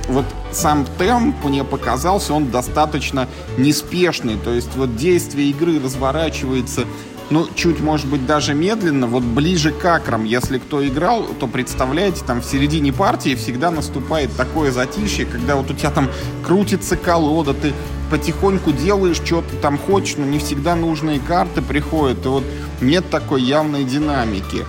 вот 0.10 0.26
сам 0.52 0.86
темп 0.98 1.46
мне 1.46 1.64
показался, 1.64 2.34
он 2.34 2.52
достаточно 2.52 3.28
неспешный. 3.58 4.38
То 4.38 4.52
есть 4.52 4.76
вот 4.76 4.96
действие 4.96 5.52
игры 5.52 5.80
разворачивается 5.80 6.86
ну, 7.30 7.48
чуть, 7.56 7.80
может 7.80 8.08
быть, 8.08 8.26
даже 8.26 8.54
медленно, 8.54 9.08
вот 9.08 9.24
ближе 9.24 9.72
к 9.72 9.86
акрам. 9.86 10.24
Если 10.24 10.58
кто 10.58 10.86
играл, 10.88 11.26
то 11.40 11.48
представляете, 11.48 12.24
там 12.26 12.42
в 12.42 12.46
середине 12.46 12.92
партии 12.92 13.36
всегда 13.36 13.72
наступает 13.72 14.36
такое 14.36 14.72
затишье, 14.72 15.26
когда 15.26 15.56
вот 15.56 15.70
у 15.70 15.74
тебя 15.74 15.92
там 15.92 16.10
крутится 16.46 16.98
колода, 16.98 17.54
ты 17.54 17.74
потихоньку 18.10 18.72
делаешь, 18.72 19.18
что 19.18 19.42
ты 19.42 19.56
там 19.58 19.78
хочешь, 19.78 20.18
но 20.18 20.26
не 20.26 20.40
всегда 20.40 20.76
нужные 20.76 21.20
карты 21.20 21.62
приходят, 21.62 22.26
и 22.26 22.30
вот 22.30 22.44
нет 22.82 23.10
такой 23.10 23.44
явной 23.44 23.84
динамики. 23.84 24.66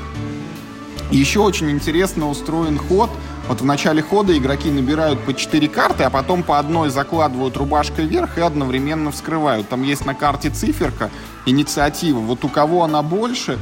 Еще 1.10 1.40
очень 1.40 1.70
интересно 1.70 2.28
устроен 2.28 2.78
ход. 2.78 3.10
Вот 3.50 3.62
в 3.62 3.64
начале 3.64 4.00
хода 4.00 4.38
игроки 4.38 4.70
набирают 4.70 5.24
по 5.24 5.34
4 5.34 5.68
карты, 5.68 6.04
а 6.04 6.10
потом 6.10 6.44
по 6.44 6.60
одной 6.60 6.88
закладывают 6.88 7.56
рубашкой 7.56 8.06
вверх 8.06 8.38
и 8.38 8.40
одновременно 8.40 9.10
вскрывают. 9.10 9.68
Там 9.68 9.82
есть 9.82 10.06
на 10.06 10.14
карте 10.14 10.50
циферка, 10.50 11.10
инициатива. 11.46 12.20
Вот 12.20 12.44
у 12.44 12.48
кого 12.48 12.84
она 12.84 13.02
больше, 13.02 13.58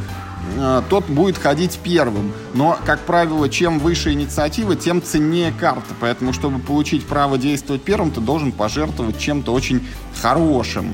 э, 0.58 0.82
тот 0.90 1.06
будет 1.06 1.38
ходить 1.38 1.78
первым. 1.82 2.34
Но, 2.52 2.78
как 2.84 3.00
правило, 3.00 3.48
чем 3.48 3.78
выше 3.78 4.12
инициатива, 4.12 4.76
тем 4.76 5.00
ценнее 5.00 5.54
карта. 5.58 5.94
Поэтому, 6.00 6.34
чтобы 6.34 6.58
получить 6.58 7.06
право 7.06 7.38
действовать 7.38 7.82
первым, 7.82 8.10
ты 8.10 8.20
должен 8.20 8.52
пожертвовать 8.52 9.18
чем-то 9.18 9.54
очень 9.54 9.88
хорошим. 10.20 10.92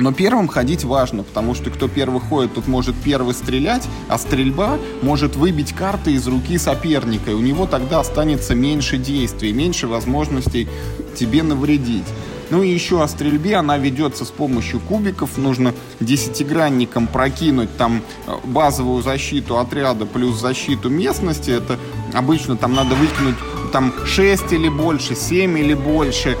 Но 0.00 0.12
первым 0.12 0.48
ходить 0.48 0.82
важно, 0.84 1.22
потому 1.22 1.54
что 1.54 1.70
кто 1.70 1.86
первый 1.86 2.20
ходит, 2.20 2.54
тот 2.54 2.66
может 2.66 2.96
первый 2.96 3.34
стрелять, 3.34 3.86
а 4.08 4.16
стрельба 4.18 4.78
может 5.02 5.36
выбить 5.36 5.74
карты 5.74 6.12
из 6.12 6.26
руки 6.26 6.56
соперника, 6.56 7.30
и 7.30 7.34
у 7.34 7.40
него 7.40 7.66
тогда 7.66 8.00
останется 8.00 8.54
меньше 8.54 8.96
действий, 8.96 9.52
меньше 9.52 9.86
возможностей 9.86 10.68
тебе 11.16 11.42
навредить. 11.42 12.06
Ну 12.48 12.64
и 12.64 12.68
еще 12.68 13.02
о 13.02 13.08
стрельбе, 13.08 13.56
она 13.56 13.78
ведется 13.78 14.24
с 14.24 14.30
помощью 14.30 14.80
кубиков. 14.80 15.38
Нужно 15.38 15.72
десятигранником 16.00 17.06
прокинуть 17.06 17.76
там 17.76 18.02
э, 18.26 18.32
базовую 18.42 19.02
защиту 19.02 19.58
отряда 19.58 20.04
плюс 20.04 20.40
защиту 20.40 20.90
местности. 20.90 21.50
Это 21.50 21.78
обычно 22.12 22.56
там 22.56 22.74
надо 22.74 22.96
выкинуть 22.96 23.36
там 23.72 23.94
6 24.04 24.52
или 24.52 24.68
больше, 24.68 25.14
7 25.14 25.58
или 25.60 25.74
больше, 25.74 26.36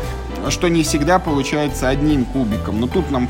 что 0.48 0.66
не 0.66 0.82
всегда 0.82 1.20
получается 1.20 1.88
одним 1.88 2.24
кубиком. 2.24 2.80
Но 2.80 2.88
тут 2.88 3.12
нам 3.12 3.28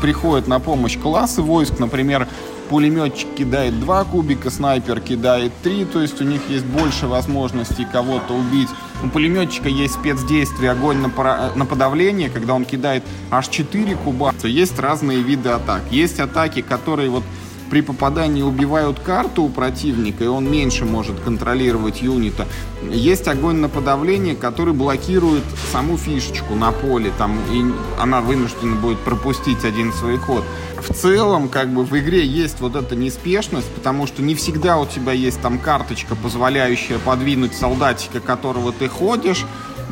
приходят 0.00 0.46
на 0.46 0.60
помощь 0.60 0.98
классы 0.98 1.42
войск, 1.42 1.78
например, 1.78 2.28
пулеметчик 2.68 3.34
кидает 3.34 3.78
два 3.80 4.04
кубика, 4.04 4.50
снайпер 4.50 5.00
кидает 5.00 5.52
три, 5.62 5.84
то 5.84 6.00
есть 6.00 6.20
у 6.20 6.24
них 6.24 6.40
есть 6.48 6.64
больше 6.64 7.06
возможностей 7.06 7.86
кого-то 7.90 8.34
убить. 8.34 8.68
У 9.04 9.08
пулеметчика 9.08 9.68
есть 9.68 9.94
спецдействие 9.94 10.70
огонь 10.70 10.98
на, 10.98 11.10
пора... 11.10 11.52
на 11.54 11.66
подавление, 11.66 12.30
когда 12.30 12.54
он 12.54 12.64
кидает 12.64 13.04
аж 13.30 13.48
4 13.48 13.96
куба. 13.96 14.34
Есть 14.42 14.78
разные 14.78 15.20
виды 15.20 15.50
атак. 15.50 15.82
Есть 15.90 16.20
атаки, 16.20 16.62
которые 16.62 17.10
вот 17.10 17.22
при 17.70 17.80
попадании 17.80 18.42
убивают 18.42 19.00
карту 19.00 19.42
у 19.42 19.48
противника, 19.48 20.24
и 20.24 20.26
он 20.28 20.50
меньше 20.50 20.84
может 20.84 21.18
контролировать 21.20 22.02
юнита. 22.02 22.46
Есть 22.90 23.28
огонь 23.28 23.56
на 23.56 23.68
подавление, 23.68 24.36
который 24.36 24.74
блокирует 24.74 25.44
саму 25.72 25.96
фишечку 25.96 26.54
на 26.54 26.72
поле, 26.72 27.12
там, 27.18 27.38
и 27.52 27.64
она 28.00 28.20
вынуждена 28.20 28.76
будет 28.76 28.98
пропустить 29.00 29.64
один 29.64 29.92
свой 29.92 30.18
ход. 30.18 30.44
В 30.78 30.92
целом, 30.94 31.48
как 31.48 31.72
бы 31.72 31.84
в 31.84 31.98
игре 31.98 32.24
есть 32.24 32.60
вот 32.60 32.76
эта 32.76 32.94
неспешность, 32.94 33.68
потому 33.74 34.06
что 34.06 34.22
не 34.22 34.34
всегда 34.34 34.78
у 34.78 34.86
тебя 34.86 35.12
есть 35.12 35.40
там 35.40 35.58
карточка, 35.58 36.14
позволяющая 36.14 36.98
подвинуть 36.98 37.54
солдатика, 37.54 38.20
которого 38.20 38.72
ты 38.72 38.88
ходишь, 38.88 39.44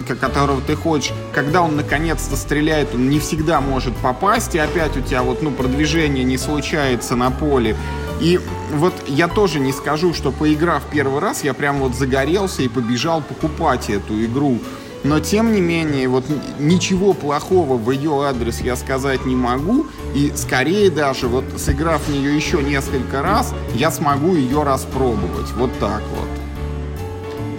которого 0.09 0.61
ты 0.61 0.76
хочешь, 0.76 1.12
когда 1.33 1.62
он 1.62 1.76
наконец-то 1.76 2.37
стреляет, 2.37 2.94
он 2.94 3.09
не 3.09 3.18
всегда 3.18 3.61
может 3.61 3.94
попасть, 3.96 4.54
и 4.54 4.59
опять 4.59 4.96
у 4.96 5.00
тебя 5.00 5.22
вот, 5.22 5.42
ну, 5.42 5.50
продвижение 5.50 6.24
не 6.24 6.38
случается 6.38 7.16
на 7.16 7.30
поле. 7.30 7.76
И 8.20 8.40
вот 8.72 8.94
я 9.07 9.28
тоже 9.28 9.61
не 9.61 9.72
скажу, 9.72 10.14
что 10.14 10.33
поиграв 10.33 10.83
первый 10.90 11.20
раз, 11.20 11.44
я 11.44 11.54
прям 11.54 11.78
вот 11.80 11.94
загорелся 11.94 12.62
и 12.62 12.68
побежал 12.68 13.22
покупать 13.22 13.90
эту 13.90 14.24
игру. 14.24 14.59
Но 15.04 15.20
тем 15.20 15.52
не 15.52 15.61
менее, 15.61 16.09
вот 16.09 16.24
ничего 16.59 17.12
плохого 17.12 17.76
в 17.76 17.90
ее 17.90 18.24
адрес 18.24 18.62
я 18.62 18.74
сказать 18.74 19.26
не 19.26 19.37
могу. 19.37 19.87
И 20.14 20.33
скорее 20.35 20.90
даже, 20.90 21.28
вот 21.28 21.44
сыграв 21.59 22.02
в 22.07 22.09
нее 22.09 22.35
еще 22.35 22.62
несколько 22.62 23.20
раз, 23.20 23.52
я 23.74 23.90
смогу 23.90 24.35
ее 24.35 24.62
распробовать. 24.62 25.52
Вот 25.59 25.70
так 25.78 26.02
вот. 26.16 26.34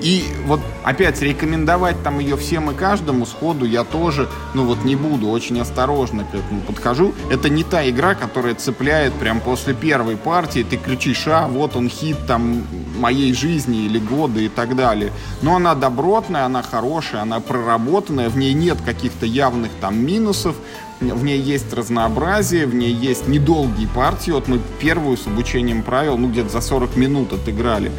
И 0.06 0.24
вот 0.46 0.60
опять 0.84 1.20
рекомендовать 1.24 2.04
там 2.04 2.20
ее 2.20 2.38
всем 2.38 2.70
и 2.70 2.76
каждому 2.76 3.26
сходу 3.26 3.66
я 3.66 3.84
тоже, 3.84 4.30
ну 4.54 4.64
вот 4.64 4.86
не 4.86 4.96
буду, 4.96 5.30
очень 5.30 5.60
осторожно 5.60 6.24
к 6.26 6.36
этому 6.36 6.62
подхожу. 6.62 7.16
Это 7.32 7.50
не 7.50 7.64
та 7.64 7.90
игра, 7.90 8.14
которая 8.14 8.54
цепляет 8.54 9.14
прям 9.14 9.40
после 9.40 9.74
первой 9.74 10.16
партии, 10.16 10.64
ты 10.64 10.78
кричишь, 10.78 11.26
а 11.26 11.48
вот 11.48 11.76
он 11.76 11.90
хит 11.90 12.18
там 12.28 12.68
моей 13.00 13.34
жизни 13.34 13.88
или 13.88 13.98
года 13.98 14.40
и 14.40 14.48
так 14.48 14.76
далее. 14.76 15.12
Но 15.42 15.56
она 15.56 15.74
добротная, 15.74 16.46
она 16.46 16.62
хорошая, 16.62 17.24
она 17.24 17.40
проработанная, 17.40 18.30
в 18.30 18.38
ней 18.38 18.54
нет 18.54 18.78
каких-то 18.86 19.26
явных 19.26 19.72
там 19.82 19.98
минусов, 19.98 20.56
в 21.00 21.24
ней 21.24 21.40
есть 21.40 21.74
разнообразие, 21.74 22.68
в 22.68 22.76
ней 22.76 22.94
есть 22.94 23.28
недолгие 23.28 23.88
партии. 23.88 24.30
Вот 24.30 24.48
мы 24.48 24.60
первую 24.80 25.18
с 25.18 25.26
обучением 25.26 25.82
правил, 25.82 26.16
ну 26.20 26.30
где-то 26.30 26.50
за 26.50 26.62
40 26.62 26.96
минут 26.96 27.34
отыграли. 27.34 27.92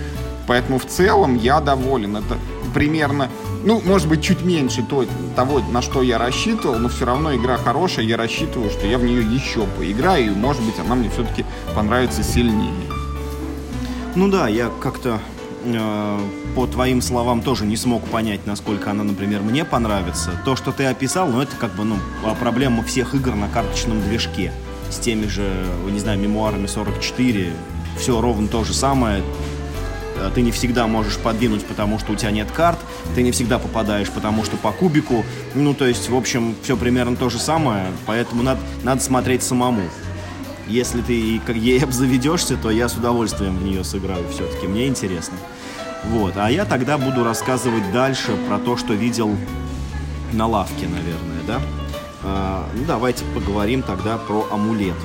Поэтому 0.47 0.79
в 0.79 0.87
целом 0.87 1.37
я 1.37 1.61
доволен. 1.61 2.17
Это 2.17 2.39
примерно, 2.73 3.31
ну, 3.65 3.81
может 3.85 4.09
быть, 4.09 4.23
чуть 4.23 4.43
меньше 4.43 4.85
того, 5.35 5.61
на 5.61 5.83
что 5.83 6.03
я 6.03 6.19
рассчитывал, 6.19 6.79
но 6.79 6.89
все 6.89 7.07
равно 7.07 7.35
игра 7.35 7.57
хорошая, 7.57 8.05
я 8.05 8.17
рассчитываю, 8.17 8.71
что 8.71 8.87
я 8.87 8.99
в 8.99 9.05
нее 9.05 9.23
еще 9.23 9.67
поиграю, 9.79 10.27
и, 10.27 10.31
может 10.31 10.63
быть, 10.63 10.79
она 10.79 10.95
мне 10.95 11.11
все-таки 11.11 11.45
понравится 11.75 12.23
сильнее. 12.23 12.75
Ну 14.15 14.29
да, 14.29 14.49
я 14.49 14.71
как-то 14.81 15.21
э, 15.65 16.21
по 16.55 16.67
твоим 16.67 17.03
словам 17.03 17.43
тоже 17.43 17.67
не 17.67 17.77
смог 17.77 18.05
понять, 18.05 18.47
насколько 18.47 18.91
она, 18.91 19.05
например, 19.05 19.43
мне 19.43 19.65
понравится. 19.65 20.31
То, 20.45 20.55
что 20.57 20.73
ты 20.73 20.85
описал, 20.85 21.29
ну, 21.29 21.41
это 21.41 21.57
как 21.57 21.75
бы, 21.75 21.85
ну, 21.85 21.97
проблема 22.41 22.83
всех 22.85 23.15
игр 23.15 23.35
на 23.35 23.49
карточном 23.49 24.01
движке. 24.03 24.53
С 24.91 24.99
теми 24.99 25.27
же, 25.27 25.51
не 25.91 25.99
знаю, 25.99 26.19
мемуарами 26.19 26.67
44, 26.67 27.53
все 27.99 28.21
ровно 28.21 28.49
то 28.49 28.65
же 28.65 28.75
самое 28.75 29.23
ты 30.35 30.43
не 30.43 30.53
всегда 30.53 30.87
можешь 30.87 31.17
подвинуть, 31.19 31.65
потому 31.65 31.99
что 31.99 32.13
у 32.13 32.17
тебя 32.17 32.31
нет 32.31 32.51
карт, 32.51 32.79
ты 33.15 33.23
не 33.23 33.33
всегда 33.33 33.59
попадаешь, 33.59 34.11
потому 34.11 34.45
что 34.45 34.57
по 34.57 34.73
кубику. 34.73 35.25
Ну, 35.55 35.75
то 35.75 35.87
есть, 35.87 36.09
в 36.09 36.17
общем, 36.17 36.55
все 36.63 36.77
примерно 36.77 37.17
то 37.17 37.29
же 37.29 37.39
самое, 37.39 37.87
поэтому 38.07 38.43
надо, 38.43 38.61
надо 38.83 39.03
смотреть 39.03 39.43
самому. 39.43 39.83
Если 40.67 41.01
ты 41.01 41.41
как 41.47 41.57
ей 41.57 41.81
обзаведешься, 41.85 42.57
то 42.57 42.71
я 42.71 42.89
с 42.89 42.95
удовольствием 42.95 43.57
в 43.57 43.63
нее 43.63 43.85
сыграю 43.85 44.27
все-таки, 44.31 44.67
мне 44.67 44.87
интересно. 44.87 45.37
Вот, 46.05 46.35
а 46.37 46.51
я 46.51 46.65
тогда 46.65 46.99
буду 46.99 47.25
рассказывать 47.25 47.93
дальше 47.93 48.37
про 48.49 48.59
то, 48.59 48.77
что 48.77 48.95
видел 48.95 49.35
на 50.33 50.47
лавке, 50.47 50.87
наверное, 50.87 51.43
да? 51.47 51.61
А, 52.23 52.69
ну, 52.75 52.85
давайте 52.87 53.25
поговорим 53.35 53.83
тогда 53.83 54.17
про 54.17 54.47
амулет. 54.51 54.97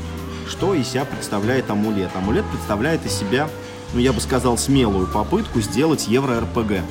Что 0.47 0.73
из 0.73 0.89
себя 0.89 1.05
представляет 1.05 1.69
амулет? 1.69 2.09
Амулет 2.15 2.45
представляет 2.45 3.05
из 3.05 3.13
себя, 3.13 3.49
ну, 3.93 3.99
я 3.99 4.13
бы 4.13 4.21
сказал, 4.21 4.57
смелую 4.57 5.07
попытку 5.07 5.61
сделать 5.61 6.07
евро-РПГ. 6.07 6.81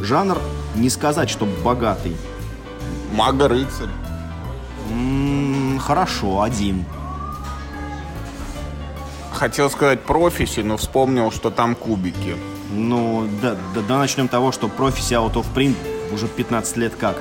Жанр, 0.00 0.38
не 0.74 0.90
сказать, 0.90 1.30
что 1.30 1.46
богатый. 1.64 2.16
Мага-рыцарь. 3.12 3.88
М-м, 4.90 5.78
хорошо, 5.78 6.42
один. 6.42 6.84
Хотел 9.32 9.70
сказать 9.70 10.02
профиси, 10.02 10.60
но 10.60 10.76
вспомнил, 10.76 11.30
что 11.30 11.50
там 11.50 11.74
кубики. 11.74 12.36
Ну, 12.72 13.28
да, 13.42 13.56
да, 13.74 13.80
да 13.86 13.98
начнем 13.98 14.28
того, 14.28 14.50
что 14.50 14.68
профиси 14.68 15.14
Out 15.14 15.34
of 15.34 15.46
Print 15.54 15.76
уже 16.12 16.26
15 16.26 16.76
лет 16.78 16.94
как. 16.98 17.16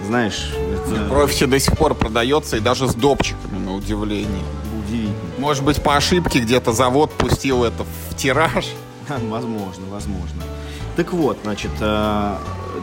Знаешь, 0.00 0.52
это... 0.54 1.08
Профиси 1.08 1.46
до 1.46 1.58
сих 1.58 1.76
пор 1.76 1.94
продается 1.94 2.56
и 2.56 2.60
даже 2.60 2.88
с 2.88 2.94
допчиками, 2.94 3.58
на 3.58 3.74
удивление. 3.74 4.44
Может 5.38 5.64
быть, 5.64 5.80
по 5.80 5.96
ошибке 5.96 6.40
где-то 6.40 6.72
завод 6.72 7.12
пустил 7.12 7.62
это 7.62 7.84
в 7.84 8.16
тираж? 8.16 8.66
Возможно, 9.08 9.86
возможно. 9.90 10.42
Так 10.96 11.12
вот, 11.12 11.38
значит, 11.44 11.70
э, 11.80 12.36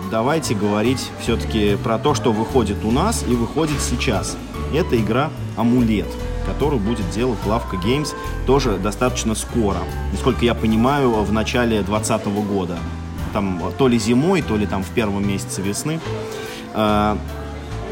давайте 0.10 0.56
говорить 0.56 1.12
все-таки 1.20 1.76
про 1.76 1.99
то, 1.99 2.16
что 2.16 2.32
выходит 2.32 2.84
у 2.86 2.91
нас 2.91 3.26
и 3.28 3.34
выходит 3.34 3.82
сейчас. 3.82 4.38
Это 4.74 4.97
игра 4.97 5.30
«Амулет», 5.58 6.08
которую 6.45 6.80
будет 6.80 7.10
делать 7.10 7.38
Лавка 7.45 7.76
Games 7.76 8.16
тоже 8.47 8.78
достаточно 8.78 9.36
скоро. 9.36 9.80
Насколько 10.14 10.45
я 10.45 10.56
понимаю, 10.56 11.12
в 11.12 11.32
начале 11.34 11.82
2020 11.82 12.28
года. 12.47 12.78
Там 13.34 13.62
то 13.78 13.89
ли 13.89 13.99
зимой, 13.99 14.41
то 14.41 14.56
ли 14.56 14.66
там 14.66 14.82
в 14.82 14.89
первом 14.91 15.28
месяце 15.28 15.62
весны. 15.62 15.99
Э, 16.74 17.18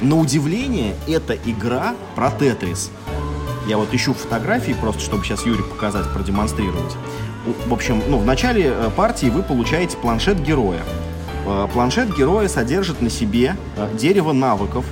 на 0.01 0.17
удивление, 0.17 0.95
это 1.07 1.35
игра 1.35 1.95
про 2.15 2.31
Тетрис. 2.31 2.91
Я 3.67 3.77
вот 3.77 3.93
ищу 3.93 4.13
фотографии 4.13 4.73
просто, 4.73 5.01
чтобы 5.01 5.23
сейчас 5.23 5.45
Юре 5.45 5.63
показать, 5.63 6.11
продемонстрировать. 6.13 6.95
В 7.67 7.73
общем, 7.73 8.01
ну, 8.07 8.17
в 8.17 8.25
начале 8.25 8.73
э, 8.73 8.89
партии 8.95 9.27
вы 9.27 9.43
получаете 9.43 9.97
планшет 9.97 10.41
героя. 10.41 10.81
Э, 11.45 11.67
планшет 11.71 12.15
героя 12.15 12.47
содержит 12.47 13.01
на 13.01 13.09
себе 13.09 13.55
дерево 13.93 14.33
навыков, 14.33 14.85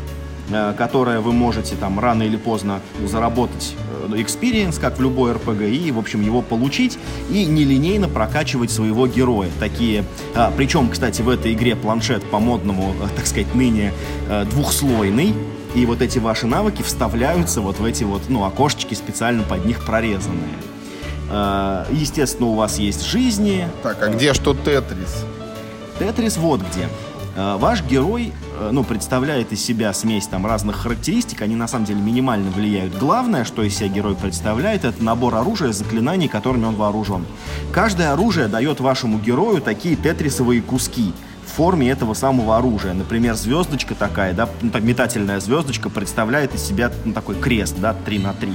которое 0.78 1.22
вы 1.22 1.32
можете 1.32 1.76
там 1.76 1.98
рано 1.98 2.24
или 2.24 2.36
поздно 2.36 2.82
заработать 3.06 3.74
experience, 4.10 4.80
как 4.80 4.98
в 4.98 5.02
любой 5.02 5.34
RPG, 5.34 5.76
и, 5.88 5.92
в 5.92 6.00
общем, 6.00 6.22
его 6.22 6.42
получить 6.42 6.98
и 7.30 7.46
нелинейно 7.46 8.08
прокачивать 8.10 8.72
своего 8.72 9.08
героя. 9.08 9.50
Такие, 9.60 10.04
а, 10.36 10.52
причем, 10.56 10.90
кстати, 10.90 11.22
в 11.22 11.30
этой 11.30 11.54
игре 11.54 11.76
планшет 11.76 12.24
по-модному, 12.24 12.94
э, 13.02 13.08
так 13.16 13.26
сказать, 13.26 13.54
ныне 13.56 13.94
э, 14.30 14.46
двухслойный, 14.46 15.34
и 15.76 15.86
вот 15.86 16.02
эти 16.02 16.20
ваши 16.20 16.48
навыки 16.48 16.82
вставляются 16.82 17.62
вот 17.62 17.80
в 17.80 17.86
эти 17.86 18.04
вот, 18.04 18.24
ну, 18.30 18.44
окошечки 18.46 18.94
специально 18.94 19.44
под 19.44 19.66
них 19.66 19.84
прорезанные. 19.86 20.56
Э, 21.30 21.86
естественно, 21.92 22.48
у 22.48 22.56
вас 22.56 22.78
есть 22.80 23.06
жизни. 23.06 23.68
Так, 23.84 24.02
а 24.02 24.08
где 24.10 24.34
что 24.34 24.54
Тетрис? 24.54 25.26
Тетрис 26.00 26.38
вот 26.38 26.62
где. 26.62 26.88
Ваш 27.36 27.82
герой 27.84 28.34
Э, 28.62 28.70
ну, 28.72 28.84
представляет 28.84 29.52
из 29.52 29.64
себя 29.64 29.92
смесь 29.92 30.28
там 30.28 30.46
разных 30.46 30.76
характеристик, 30.78 31.42
они 31.42 31.56
на 31.56 31.68
самом 31.68 31.86
деле 31.86 32.00
минимально 32.00 32.52
влияют. 32.52 32.96
Главное, 32.98 33.44
что 33.44 33.64
из 33.64 33.76
себя 33.76 33.88
герой 33.88 34.16
представляет, 34.16 34.86
это 34.86 35.04
набор 35.04 35.36
оружия, 35.36 35.72
заклинаний, 35.72 36.28
которыми 36.28 36.66
он 36.66 36.76
вооружен. 36.76 37.26
Каждое 37.72 38.14
оружие 38.14 38.48
дает 38.48 38.80
вашему 38.80 39.18
герою 39.18 39.62
такие 39.62 39.96
тетрисовые 39.96 40.62
куски 40.62 41.14
форме 41.52 41.90
этого 41.90 42.14
самого 42.14 42.58
оружия. 42.58 42.94
Например, 42.94 43.36
звездочка 43.36 43.96
такая, 43.96 44.34
да, 44.34 44.50
ну, 44.62 44.70
так, 44.72 44.84
метательная 44.84 45.40
звездочка 45.40 45.90
представляет 45.90 46.56
из 46.56 46.64
себя 46.64 46.92
ну, 47.06 47.14
такой 47.14 47.36
крест, 47.36 47.76
да, 47.80 47.94
3 47.94 48.20
на 48.20 48.34
3. 48.34 48.52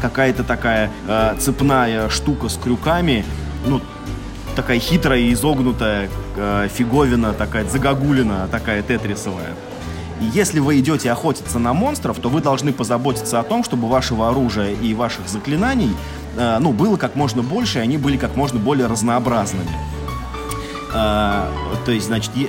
Какая-то 0.00 0.44
такая 0.44 0.90
э, 1.06 1.36
цепная 1.38 2.08
штука 2.08 2.48
с 2.48 2.56
крюками, 2.56 3.24
ну, 3.66 3.80
такая 4.56 4.80
хитрая 4.80 5.20
и 5.20 5.32
изогнутая 5.32 6.08
э, 6.36 6.68
фиговина, 6.72 7.32
такая 7.32 7.64
загогулина, 7.64 8.48
такая 8.50 8.82
тетрисовая. 8.82 9.54
И 10.20 10.24
если 10.24 10.58
вы 10.58 10.80
идете 10.80 11.12
охотиться 11.12 11.58
на 11.58 11.72
монстров, 11.72 12.18
то 12.18 12.28
вы 12.28 12.40
должны 12.40 12.72
позаботиться 12.72 13.38
о 13.38 13.44
том, 13.44 13.62
чтобы 13.62 13.88
вашего 13.88 14.28
оружия 14.28 14.72
и 14.72 14.94
ваших 14.94 15.28
заклинаний 15.28 15.94
э, 16.36 16.58
ну, 16.60 16.72
было 16.72 16.96
как 16.96 17.14
можно 17.14 17.42
больше, 17.42 17.78
и 17.78 17.82
они 17.82 17.98
были 17.98 18.16
как 18.16 18.34
можно 18.34 18.58
более 18.58 18.86
разнообразными. 18.86 19.70
Э, 20.92 21.50
то 21.84 21.92
есть, 21.92 22.06
значит, 22.06 22.30
е... 22.34 22.48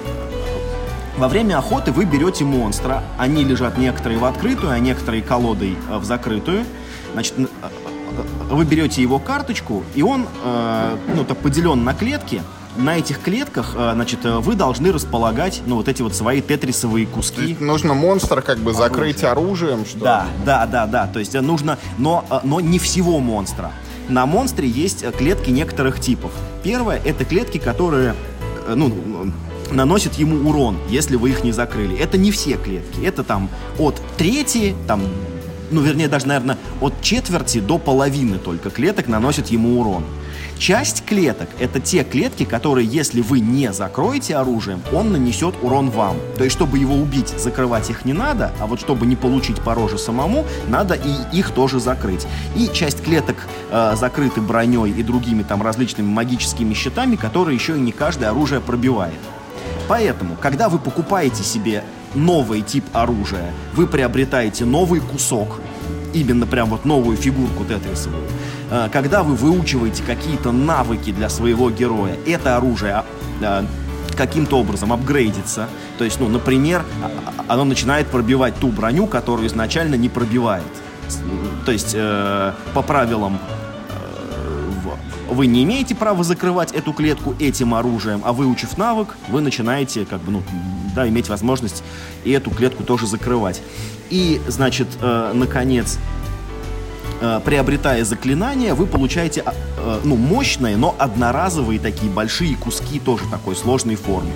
во 1.17 1.27
время 1.27 1.57
охоты 1.57 1.91
вы 1.91 2.05
берете 2.05 2.43
монстра, 2.45 3.03
они 3.17 3.43
лежат 3.43 3.77
некоторые 3.77 4.19
в 4.19 4.25
открытую, 4.25 4.71
а 4.71 4.79
некоторые 4.79 5.21
колодой 5.21 5.75
э, 5.89 5.97
в 5.97 6.03
закрытую. 6.05 6.65
Значит, 7.13 7.35
вы 8.49 8.65
берете 8.65 9.01
его 9.01 9.19
карточку, 9.19 9.83
и 9.95 10.01
он, 10.01 10.27
э, 10.43 10.97
ну, 11.15 11.23
так 11.23 11.37
поделен 11.37 11.83
на 11.83 11.93
клетки. 11.93 12.41
На 12.77 12.97
этих 12.97 13.19
клетках, 13.21 13.73
э, 13.75 13.91
значит, 13.93 14.25
э, 14.25 14.37
вы 14.37 14.55
должны 14.55 14.91
располагать, 14.91 15.61
ну, 15.65 15.75
вот 15.75 15.87
эти 15.87 16.01
вот 16.01 16.15
свои 16.15 16.41
тетрисовые 16.41 17.05
куски. 17.07 17.57
нужно 17.59 17.93
монстр 17.93 18.41
как 18.41 18.59
бы 18.59 18.73
закрыть 18.73 19.23
оружием, 19.23 19.85
что 19.85 19.99
Да, 19.99 20.25
да, 20.45 20.65
да, 20.65 20.85
да. 20.85 21.07
То 21.07 21.19
есть 21.19 21.35
э, 21.35 21.41
нужно, 21.41 21.77
но, 21.97 22.23
но 22.43 22.59
не 22.59 22.79
всего 22.79 23.19
монстра. 23.19 23.71
На 24.09 24.25
монстре 24.25 24.67
есть 24.67 25.03
э, 25.03 25.11
клетки 25.11 25.51
некоторых 25.51 25.99
типов. 25.99 26.31
Первое 26.63 26.99
это 27.05 27.25
клетки, 27.25 27.59
которые, 27.59 28.15
э, 28.67 28.73
ну, 28.75 29.31
наносят 29.71 30.15
ему 30.15 30.49
урон, 30.49 30.77
если 30.89 31.15
вы 31.15 31.29
их 31.29 31.43
не 31.43 31.51
закрыли. 31.51 31.95
Это 31.97 32.17
не 32.17 32.31
все 32.31 32.55
клетки. 32.55 33.01
Это 33.05 33.23
там 33.23 33.49
от 33.77 34.01
трети, 34.17 34.75
там 34.87 35.03
ну, 35.71 35.81
вернее, 35.81 36.07
даже, 36.07 36.27
наверное, 36.27 36.57
от 36.81 36.99
четверти 37.01 37.59
до 37.59 37.77
половины 37.77 38.39
только 38.39 38.71
клеток 38.71 39.07
наносят 39.07 39.49
ему 39.49 39.79
урон. 39.79 40.03
Часть 40.59 41.05
клеток— 41.05 41.47
это 41.59 41.79
те 41.79 42.03
клетки, 42.03 42.43
которые, 42.43 42.85
если 42.85 43.21
вы 43.21 43.39
не 43.39 43.71
закроете 43.71 44.35
оружием, 44.35 44.81
он 44.91 45.13
нанесет 45.13 45.55
урон 45.61 45.89
вам. 45.89 46.17
То 46.37 46.43
есть, 46.43 46.53
чтобы 46.53 46.77
его 46.77 46.95
убить, 46.95 47.29
закрывать 47.29 47.89
их 47.89 48.03
не 48.03 48.11
надо, 48.11 48.51
а 48.59 48.67
вот 48.67 48.81
чтобы 48.81 49.05
не 49.05 49.15
получить 49.15 49.61
по 49.61 49.73
роже 49.73 49.97
самому, 49.97 50.45
надо 50.67 50.95
и 50.95 51.37
их 51.37 51.51
тоже 51.51 51.79
закрыть. 51.79 52.27
И 52.57 52.69
часть 52.73 53.01
клеток 53.01 53.37
э, 53.71 53.95
закрыты 53.95 54.41
броней 54.41 54.91
и 54.91 55.01
другими 55.01 55.43
там 55.43 55.61
различными 55.61 56.07
магическими 56.07 56.73
щитами, 56.73 57.15
которые 57.15 57.55
еще 57.55 57.77
и 57.77 57.79
не 57.79 57.93
каждое 57.93 58.29
оружие 58.29 58.59
пробивает. 58.59 59.13
Поэтому, 59.87 60.35
когда 60.41 60.67
вы 60.67 60.77
покупаете 60.77 61.41
себе 61.41 61.85
новый 62.13 62.63
тип 62.63 62.83
оружия, 62.91 63.53
вы 63.75 63.87
приобретаете 63.87 64.65
новый 64.65 64.99
кусок, 64.99 65.61
именно 66.13 66.45
прям 66.45 66.69
вот 66.69 66.85
новую 66.85 67.17
фигурку 67.17 67.65
тетрисовую. 67.65 68.23
А, 68.69 68.89
когда 68.89 69.23
вы 69.23 69.35
выучиваете 69.35 70.03
какие-то 70.03 70.51
навыки 70.51 71.11
для 71.11 71.29
своего 71.29 71.69
героя, 71.69 72.15
это 72.25 72.57
оружие 72.57 72.93
а, 72.93 73.05
а, 73.41 73.65
каким-то 74.15 74.59
образом 74.59 74.93
апгрейдится. 74.93 75.69
То 75.97 76.03
есть, 76.03 76.19
ну, 76.19 76.27
например, 76.27 76.83
оно 77.47 77.63
начинает 77.63 78.07
пробивать 78.07 78.55
ту 78.55 78.67
броню, 78.67 79.07
которую 79.07 79.47
изначально 79.47 79.95
не 79.95 80.09
пробивает. 80.09 80.63
То 81.65 81.71
есть, 81.71 81.93
э, 81.95 82.53
по 82.73 82.81
правилам 82.83 83.39
вы 85.29 85.47
не 85.47 85.63
имеете 85.63 85.95
права 85.95 86.23
закрывать 86.23 86.71
эту 86.71 86.91
клетку 86.91 87.35
этим 87.39 87.73
оружием, 87.73 88.21
а 88.25 88.33
выучив 88.33 88.77
навык, 88.77 89.15
вы 89.29 89.41
начинаете 89.41 90.05
как 90.05 90.21
бы, 90.21 90.31
ну, 90.31 90.43
да, 90.99 91.07
иметь 91.07 91.29
возможность 91.29 91.81
и 92.25 92.31
эту 92.31 92.51
клетку 92.51 92.83
тоже 92.83 93.07
закрывать. 93.07 93.61
И, 94.09 94.41
значит, 94.47 94.87
э, 95.01 95.31
наконец, 95.33 95.97
э, 97.21 97.39
приобретая 97.45 98.03
заклинания, 98.03 98.73
вы 98.75 98.85
получаете 98.85 99.41
а, 99.45 99.53
э, 99.77 99.99
ну, 100.03 100.17
мощные, 100.17 100.75
но 100.75 100.95
одноразовые 100.99 101.79
такие 101.79 102.11
большие 102.11 102.57
куски 102.57 102.99
тоже 102.99 103.23
такой 103.31 103.55
сложной 103.55 103.95
формы. 103.95 104.31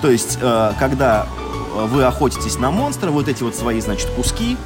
То 0.00 0.10
есть, 0.10 0.38
э, 0.40 0.72
когда 0.78 1.26
вы 1.74 2.04
охотитесь 2.04 2.58
на 2.58 2.70
монстра, 2.70 3.10
вот 3.10 3.28
эти 3.28 3.42
вот 3.44 3.54
свои, 3.54 3.80
значит, 3.80 4.08
куски, 4.10 4.56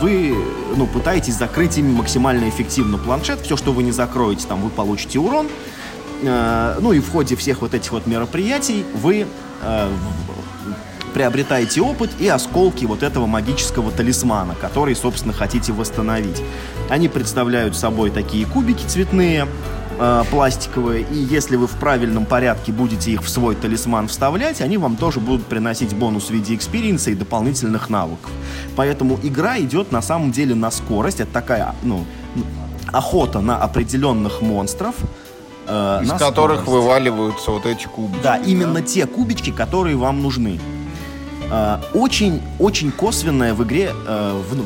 вы 0.00 0.34
ну, 0.76 0.86
пытаетесь 0.86 1.34
закрыть 1.34 1.78
ими 1.78 1.92
максимально 1.92 2.48
эффективно 2.48 2.96
планшет. 2.96 3.40
Все, 3.40 3.56
что 3.56 3.72
вы 3.72 3.82
не 3.82 3.92
закроете, 3.92 4.46
там 4.46 4.62
вы 4.62 4.70
получите 4.70 5.18
урон. 5.18 5.48
Ну 6.22 6.92
и 6.92 7.00
в 7.00 7.10
ходе 7.10 7.36
всех 7.36 7.60
вот 7.60 7.74
этих 7.74 7.92
вот 7.92 8.06
мероприятий 8.06 8.84
вы 8.94 9.26
приобретаете 11.10 11.82
опыт 11.82 12.10
и 12.18 12.28
осколки 12.28 12.84
вот 12.84 13.02
этого 13.02 13.26
магического 13.26 13.90
талисмана, 13.90 14.54
который, 14.54 14.94
собственно, 14.96 15.32
хотите 15.32 15.72
восстановить. 15.72 16.42
Они 16.88 17.08
представляют 17.08 17.76
собой 17.76 18.10
такие 18.10 18.46
кубики 18.46 18.84
цветные, 18.86 19.46
э, 19.98 20.24
пластиковые, 20.30 21.06
и 21.10 21.16
если 21.16 21.56
вы 21.56 21.66
в 21.66 21.72
правильном 21.72 22.24
порядке 22.26 22.72
будете 22.72 23.10
их 23.12 23.22
в 23.22 23.28
свой 23.28 23.54
талисман 23.54 24.08
вставлять, 24.08 24.60
они 24.60 24.78
вам 24.78 24.96
тоже 24.96 25.20
будут 25.20 25.46
приносить 25.46 25.94
бонус 25.94 26.28
в 26.28 26.30
виде 26.30 26.54
экспириенса 26.54 27.10
и 27.10 27.14
дополнительных 27.14 27.90
навыков. 27.90 28.30
Поэтому 28.76 29.18
игра 29.22 29.58
идет 29.60 29.92
на 29.92 30.02
самом 30.02 30.32
деле 30.32 30.54
на 30.54 30.70
скорость. 30.70 31.20
Это 31.20 31.32
такая, 31.32 31.74
ну, 31.82 32.04
охота 32.92 33.40
на 33.40 33.56
определенных 33.56 34.42
монстров, 34.42 34.94
э, 35.66 36.00
из 36.02 36.10
которых 36.12 36.62
скорость. 36.62 36.66
вываливаются 36.66 37.50
вот 37.50 37.66
эти 37.66 37.86
кубики. 37.86 38.22
Да, 38.22 38.36
именно 38.36 38.82
те 38.82 39.06
кубички, 39.06 39.50
которые 39.50 39.96
вам 39.96 40.22
нужны. 40.22 40.60
Очень-очень 41.94 42.92
косвенное 42.92 43.54
в 43.54 43.64
игре 43.64 43.92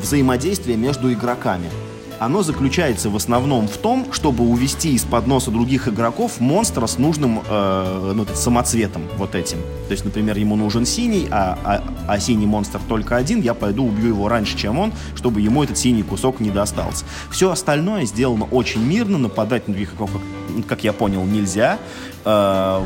взаимодействие 0.03 0.76
между 0.76 1.12
игроками 1.12 1.70
оно 2.18 2.43
заключается 2.43 3.11
в 3.11 3.16
основном 3.16 3.68
в 3.68 3.76
том, 3.76 4.12
чтобы 4.12 4.45
увести 4.45 4.95
из-под 4.95 5.26
носа 5.26 5.51
других 5.51 5.89
игроков 5.89 6.41
монстра 6.41 6.87
с 6.87 6.99
нужным 6.99 7.43
э, 7.47 8.12
ну, 8.14 8.26
самоцветом 8.35 9.03
вот 9.16 9.35
этим. 9.35 9.59
То 9.89 9.93
есть, 9.93 10.05
например, 10.05 10.37
ему 10.39 10.57
нужен 10.57 10.87
синий, 10.87 11.28
а, 11.30 11.59
а, 11.64 11.82
а 12.09 12.18
синий 12.20 12.47
монстр 12.47 12.80
только 12.89 13.16
один, 13.16 13.41
я 13.41 13.55
пойду 13.55 13.85
убью 13.87 14.09
его 14.09 14.28
раньше, 14.28 14.57
чем 14.57 14.78
он, 14.78 14.93
чтобы 15.14 15.41
ему 15.41 15.62
этот 15.62 15.78
синий 15.78 16.03
кусок 16.03 16.41
не 16.41 16.51
достался. 16.51 17.05
Все 17.30 17.51
остальное 17.51 18.05
сделано 18.07 18.47
очень 18.51 18.82
мирно, 18.82 19.18
нападать 19.18 19.68
на 19.68 19.74
других 19.74 19.95
игроков, 19.95 20.20
как, 20.66 20.85
я 20.85 20.93
понял, 20.93 21.24
нельзя. 21.24 21.78
Э, 22.24 22.80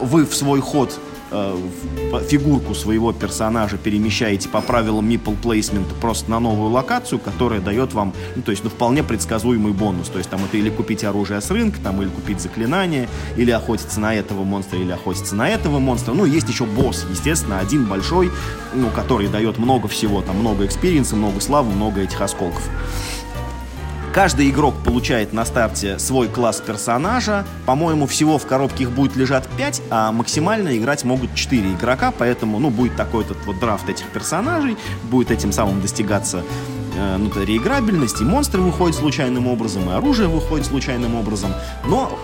в, 0.00 0.04
вы 0.04 0.24
в 0.24 0.34
свой 0.34 0.60
ход 0.60 0.92
э, 0.92 1.07
фигурку 1.30 2.74
своего 2.74 3.12
персонажа 3.12 3.76
перемещаете 3.76 4.48
по 4.48 4.60
правилам 4.60 5.08
Meeple 5.08 5.40
Placement 5.42 5.86
просто 6.00 6.30
на 6.30 6.40
новую 6.40 6.70
локацию, 6.70 7.18
которая 7.18 7.60
дает 7.60 7.92
вам, 7.92 8.14
ну, 8.36 8.42
то 8.42 8.50
есть, 8.50 8.64
ну, 8.64 8.70
вполне 8.70 9.02
предсказуемый 9.02 9.72
бонус. 9.72 10.08
То 10.08 10.18
есть, 10.18 10.30
там, 10.30 10.44
это 10.44 10.56
или 10.56 10.70
купить 10.70 11.04
оружие 11.04 11.40
с 11.40 11.50
рынка, 11.50 11.78
там, 11.82 12.00
или 12.02 12.08
купить 12.08 12.40
заклинание, 12.40 13.08
или 13.36 13.50
охотиться 13.50 14.00
на 14.00 14.14
этого 14.14 14.44
монстра, 14.44 14.78
или 14.78 14.90
охотиться 14.90 15.34
на 15.34 15.48
этого 15.48 15.78
монстра. 15.78 16.14
Ну, 16.14 16.24
есть 16.24 16.48
еще 16.48 16.64
босс, 16.64 17.04
естественно, 17.10 17.58
один 17.58 17.84
большой, 17.84 18.30
ну, 18.74 18.88
который 18.90 19.28
дает 19.28 19.58
много 19.58 19.88
всего, 19.88 20.22
там, 20.22 20.38
много 20.38 20.64
экспириенса, 20.64 21.16
много 21.16 21.40
славы, 21.40 21.70
много 21.72 22.00
этих 22.00 22.20
осколков. 22.20 22.62
Каждый 24.12 24.48
игрок 24.48 24.74
получает 24.84 25.32
на 25.32 25.44
старте 25.44 25.98
свой 25.98 26.28
класс 26.28 26.62
персонажа. 26.64 27.44
По-моему, 27.66 28.06
всего 28.06 28.38
в 28.38 28.46
коробке 28.46 28.84
их 28.84 28.90
будет 28.90 29.14
лежать 29.16 29.46
5, 29.56 29.82
а 29.90 30.12
максимально 30.12 30.76
играть 30.76 31.04
могут 31.04 31.34
4 31.34 31.74
игрока, 31.74 32.12
поэтому, 32.16 32.58
ну, 32.58 32.70
будет 32.70 32.96
такой 32.96 33.24
этот 33.24 33.36
вот 33.44 33.58
драфт 33.60 33.88
этих 33.88 34.06
персонажей, 34.06 34.76
будет 35.04 35.30
этим 35.30 35.52
самым 35.52 35.80
достигаться 35.80 36.42
э, 36.96 37.16
ну, 37.18 37.30
реиграбельность, 37.44 38.20
и 38.20 38.24
монстры 38.24 38.60
выходят 38.62 38.96
случайным 38.96 39.46
образом, 39.46 39.88
и 39.90 39.92
оружие 39.92 40.28
выходит 40.28 40.66
случайным 40.66 41.14
образом. 41.14 41.52
Но, 41.86 42.18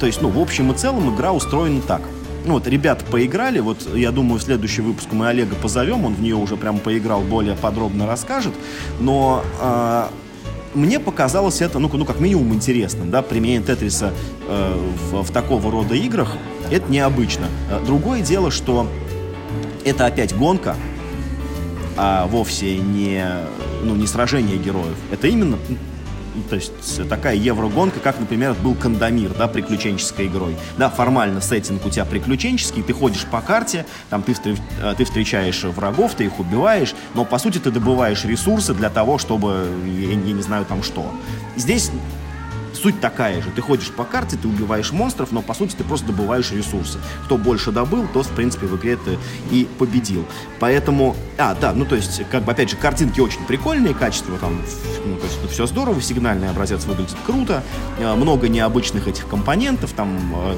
то 0.00 0.06
есть, 0.06 0.22
ну, 0.22 0.28
в 0.30 0.38
общем 0.38 0.70
и 0.72 0.74
целом 0.76 1.14
игра 1.14 1.32
устроена 1.32 1.82
так. 1.82 2.02
Ну 2.46 2.54
вот, 2.54 2.66
ребята 2.66 3.04
поиграли, 3.04 3.58
вот 3.58 3.94
я 3.94 4.12
думаю, 4.12 4.38
в 4.38 4.42
следующий 4.42 4.80
выпуск 4.80 5.08
мы 5.12 5.28
Олега 5.28 5.56
позовем, 5.56 6.04
он 6.04 6.14
в 6.14 6.22
нее 6.22 6.36
уже 6.36 6.56
прям 6.56 6.78
поиграл, 6.78 7.20
более 7.20 7.56
подробно 7.56 8.06
расскажет, 8.06 8.54
но 9.00 9.42
э, 9.60 10.04
мне 10.74 11.00
показалось 11.00 11.60
это, 11.60 11.78
ну, 11.78 11.90
ну 11.92 12.04
как 12.04 12.20
минимум, 12.20 12.54
интересным, 12.54 13.10
да, 13.10 13.22
применение 13.22 13.62
Тетриса 13.62 14.12
э, 14.48 14.90
в, 15.10 15.22
в 15.22 15.32
такого 15.32 15.70
рода 15.70 15.94
играх, 15.94 16.36
это 16.70 16.90
необычно. 16.90 17.46
Э, 17.70 17.80
другое 17.84 18.20
дело, 18.22 18.50
что 18.50 18.88
это 19.84 20.06
опять 20.06 20.36
гонка, 20.36 20.76
а 21.96 22.26
вовсе 22.26 22.78
не, 22.78 23.24
ну, 23.82 23.94
не 23.96 24.06
сражение 24.06 24.56
героев. 24.56 24.96
Это 25.10 25.26
именно 25.26 25.58
то 26.42 26.56
есть 26.56 27.08
такая 27.08 27.36
еврогонка, 27.36 28.00
как, 28.00 28.18
например, 28.20 28.54
был 28.54 28.74
Кандамир, 28.74 29.32
да, 29.34 29.48
приключенческой 29.48 30.26
игрой. 30.26 30.56
Да, 30.76 30.90
формально 30.90 31.40
сеттинг 31.40 31.84
у 31.84 31.90
тебя 31.90 32.04
приключенческий, 32.04 32.82
ты 32.82 32.92
ходишь 32.92 33.24
по 33.26 33.40
карте, 33.40 33.86
там 34.10 34.22
ты, 34.22 34.34
э, 34.82 34.94
ты 34.96 35.04
встречаешь 35.04 35.64
врагов, 35.64 36.14
ты 36.14 36.24
их 36.24 36.38
убиваешь, 36.38 36.94
но 37.14 37.24
по 37.24 37.38
сути 37.38 37.58
ты 37.58 37.70
добываешь 37.70 38.24
ресурсы 38.24 38.74
для 38.74 38.90
того, 38.90 39.18
чтобы, 39.18 39.68
я, 39.86 40.10
я 40.10 40.16
не 40.16 40.42
знаю 40.42 40.64
там 40.64 40.82
что. 40.82 41.12
Здесь 41.56 41.90
Суть 42.74 43.00
такая 43.00 43.42
же. 43.42 43.50
Ты 43.50 43.62
ходишь 43.62 43.90
по 43.90 44.04
карте, 44.04 44.36
ты 44.40 44.48
убиваешь 44.48 44.92
монстров, 44.92 45.32
но 45.32 45.42
по 45.42 45.54
сути 45.54 45.74
ты 45.74 45.84
просто 45.84 46.08
добываешь 46.08 46.52
ресурсы. 46.52 46.98
Кто 47.24 47.36
больше 47.36 47.72
добыл, 47.72 48.06
тот, 48.12 48.26
в 48.26 48.32
принципе, 48.32 48.66
в 48.66 48.76
игре 48.76 48.96
ты 48.96 49.18
и 49.50 49.66
победил. 49.78 50.24
Поэтому, 50.60 51.16
а, 51.38 51.54
да, 51.54 51.72
ну 51.72 51.84
то 51.84 51.96
есть, 51.96 52.22
как 52.30 52.44
бы, 52.44 52.52
опять 52.52 52.70
же, 52.70 52.76
картинки 52.76 53.20
очень 53.20 53.44
прикольные, 53.46 53.94
качество 53.94 54.38
там, 54.38 54.60
ну 55.04 55.16
то 55.16 55.24
есть, 55.24 55.52
все 55.52 55.66
здорово, 55.66 56.00
сигнальный 56.00 56.50
образец 56.50 56.84
выглядит 56.84 57.16
круто, 57.26 57.62
э, 57.98 58.14
много 58.14 58.48
необычных 58.48 59.08
этих 59.08 59.26
компонентов, 59.28 59.92
там 59.92 60.18
э, 60.34 60.56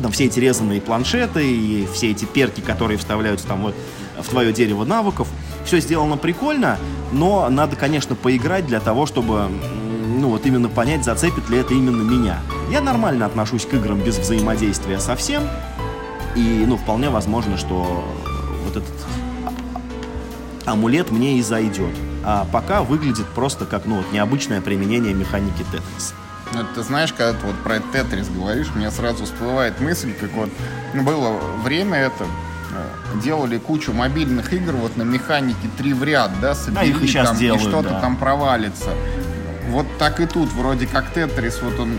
там 0.00 0.12
все 0.12 0.24
эти 0.24 0.40
резанные 0.40 0.80
планшеты 0.80 1.44
и 1.44 1.86
все 1.92 2.10
эти 2.10 2.24
перки, 2.24 2.60
которые 2.60 2.98
вставляются 2.98 3.46
там 3.46 3.62
вот 3.62 3.74
в 4.18 4.28
твое 4.28 4.52
дерево 4.52 4.84
навыков. 4.84 5.28
Все 5.64 5.80
сделано 5.80 6.16
прикольно, 6.16 6.78
но 7.12 7.48
надо, 7.48 7.76
конечно, 7.76 8.14
поиграть 8.14 8.66
для 8.66 8.80
того, 8.80 9.06
чтобы 9.06 9.48
ну 10.20 10.28
вот 10.28 10.46
именно 10.46 10.68
понять, 10.68 11.04
зацепит 11.04 11.48
ли 11.50 11.58
это 11.58 11.74
именно 11.74 12.02
меня. 12.02 12.38
Я 12.70 12.80
нормально 12.80 13.26
отношусь 13.26 13.66
к 13.66 13.74
играм 13.74 13.98
без 13.98 14.18
взаимодействия 14.18 14.98
совсем, 14.98 15.42
и, 16.34 16.64
ну, 16.66 16.76
вполне 16.76 17.10
возможно, 17.10 17.56
что 17.58 18.04
вот 18.64 18.76
этот 18.76 18.94
амулет 20.64 21.10
мне 21.10 21.38
и 21.38 21.42
зайдет. 21.42 21.94
А 22.24 22.46
пока 22.50 22.82
выглядит 22.82 23.26
просто 23.26 23.66
как, 23.66 23.84
ну, 23.86 23.96
вот 23.96 24.12
необычное 24.12 24.60
применение 24.60 25.12
механики 25.12 25.64
Тетрис. 25.72 26.14
Ну, 26.54 26.60
ты 26.74 26.82
знаешь, 26.82 27.12
когда 27.12 27.32
ты 27.32 27.46
вот 27.46 27.56
про 27.56 27.80
Тетрис 27.80 28.28
говоришь, 28.28 28.68
мне 28.74 28.90
сразу 28.90 29.24
всплывает 29.24 29.80
мысль, 29.80 30.12
как 30.12 30.32
вот 30.32 30.50
было 30.94 31.38
время 31.62 31.98
это, 31.98 32.26
э, 32.72 33.20
делали 33.22 33.58
кучу 33.58 33.92
мобильных 33.92 34.52
игр 34.52 34.72
вот 34.72 34.96
на 34.96 35.02
механике 35.02 35.68
три 35.78 35.94
в 35.94 36.04
ряд, 36.04 36.30
да, 36.40 36.54
собери, 36.54 36.80
а 36.80 36.84
их 36.84 37.02
и, 37.02 37.06
сейчас 37.06 37.30
там, 37.30 37.38
делают, 37.38 37.62
и 37.62 37.68
что-то 37.68 37.88
да. 37.90 38.00
там 38.00 38.16
провалится 38.16 38.90
вот 39.72 39.86
так 39.98 40.20
и 40.20 40.26
тут, 40.26 40.52
вроде 40.52 40.86
как 40.86 41.12
Тетрис, 41.12 41.60
вот 41.62 41.80
он 41.80 41.98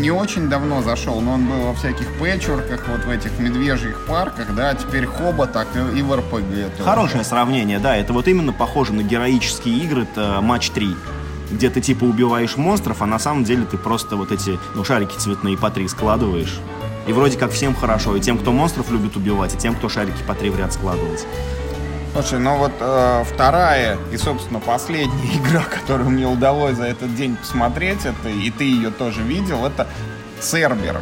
не 0.00 0.10
очень 0.10 0.48
давно 0.48 0.82
зашел, 0.82 1.20
но 1.20 1.32
он 1.32 1.46
был 1.46 1.60
во 1.66 1.74
всяких 1.74 2.06
пэтчворках, 2.18 2.86
вот 2.88 3.04
в 3.04 3.10
этих 3.10 3.38
медвежьих 3.38 4.06
парках, 4.06 4.54
да, 4.54 4.74
теперь 4.74 5.06
хоба 5.06 5.46
так 5.46 5.68
и, 5.74 5.98
и 5.98 6.02
в 6.02 6.14
РПГ. 6.14 6.82
Хорошее 6.82 7.24
сравнение, 7.24 7.80
да, 7.80 7.96
это 7.96 8.12
вот 8.12 8.28
именно 8.28 8.52
похоже 8.52 8.92
на 8.92 9.02
героические 9.02 9.76
игры, 9.78 10.02
это 10.02 10.40
матч 10.40 10.70
3 10.70 10.94
где 11.50 11.70
ты 11.70 11.80
типа 11.80 12.04
убиваешь 12.04 12.58
монстров, 12.58 13.00
а 13.00 13.06
на 13.06 13.18
самом 13.18 13.44
деле 13.44 13.64
ты 13.64 13.78
просто 13.78 14.16
вот 14.16 14.32
эти 14.32 14.58
ну, 14.74 14.84
шарики 14.84 15.16
цветные 15.16 15.56
по 15.56 15.70
три 15.70 15.88
складываешь. 15.88 16.58
И 17.06 17.12
вроде 17.12 17.38
как 17.38 17.52
всем 17.52 17.74
хорошо, 17.74 18.14
и 18.16 18.20
тем, 18.20 18.36
кто 18.36 18.52
монстров 18.52 18.90
любит 18.90 19.16
убивать, 19.16 19.54
и 19.54 19.56
тем, 19.56 19.74
кто 19.74 19.88
шарики 19.88 20.22
по 20.26 20.34
три 20.34 20.50
в 20.50 20.58
ряд 20.58 20.74
складывать. 20.74 21.26
Слушай, 22.12 22.38
ну 22.38 22.56
вот 22.56 22.72
э, 22.80 23.24
вторая 23.32 23.98
и, 24.12 24.16
собственно, 24.16 24.60
последняя 24.60 25.36
игра, 25.36 25.62
которую 25.62 26.10
мне 26.10 26.26
удалось 26.26 26.76
за 26.76 26.84
этот 26.84 27.14
день 27.14 27.36
посмотреть, 27.36 28.04
это, 28.04 28.28
и 28.28 28.50
ты 28.50 28.64
ее 28.64 28.90
тоже 28.90 29.22
видел, 29.22 29.64
это 29.64 29.86
Цербер. 30.40 31.00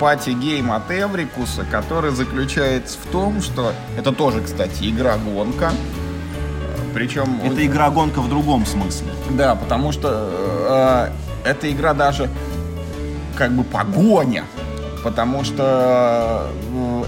Party 0.00 0.40
game 0.40 0.72
от 0.72 0.90
Эврикуса, 0.90 1.64
который 1.70 2.10
заключается 2.10 2.98
в 2.98 3.06
том, 3.12 3.40
что 3.40 3.72
это 3.96 4.10
тоже, 4.10 4.40
кстати, 4.40 4.90
игра-гонка. 4.90 5.70
Причем... 6.92 7.40
Это 7.44 7.64
игра-гонка 7.64 8.20
в 8.20 8.28
другом 8.28 8.66
смысле. 8.66 9.08
Да, 9.30 9.54
потому 9.54 9.92
что 9.92 11.12
э, 11.44 11.48
эта 11.48 11.70
игра 11.70 11.94
даже 11.94 12.28
как 13.36 13.52
бы 13.52 13.62
погоня 13.62 14.44
потому 15.02 15.44
что 15.44 16.50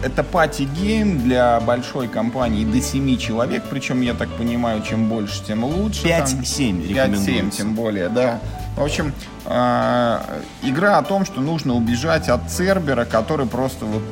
э, 0.02 0.06
это 0.06 0.22
party 0.22 0.78
game 0.78 1.22
для 1.22 1.60
большой 1.60 2.08
компании 2.08 2.64
до 2.64 2.80
7 2.80 3.16
человек, 3.18 3.64
причем, 3.70 4.00
я 4.00 4.14
так 4.14 4.28
понимаю, 4.30 4.82
чем 4.82 5.08
больше, 5.08 5.42
тем 5.44 5.64
лучше. 5.64 6.06
5-7 6.06 6.88
5-7, 6.88 7.50
тем 7.50 7.74
более, 7.74 8.08
да. 8.08 8.40
В 8.76 8.82
общем, 8.82 9.12
э, 9.46 10.18
игра 10.62 10.98
о 10.98 11.02
том, 11.02 11.24
что 11.24 11.40
нужно 11.40 11.74
убежать 11.74 12.28
от 12.28 12.50
Цербера, 12.50 13.04
который 13.04 13.46
просто 13.46 13.84
вот 13.84 14.02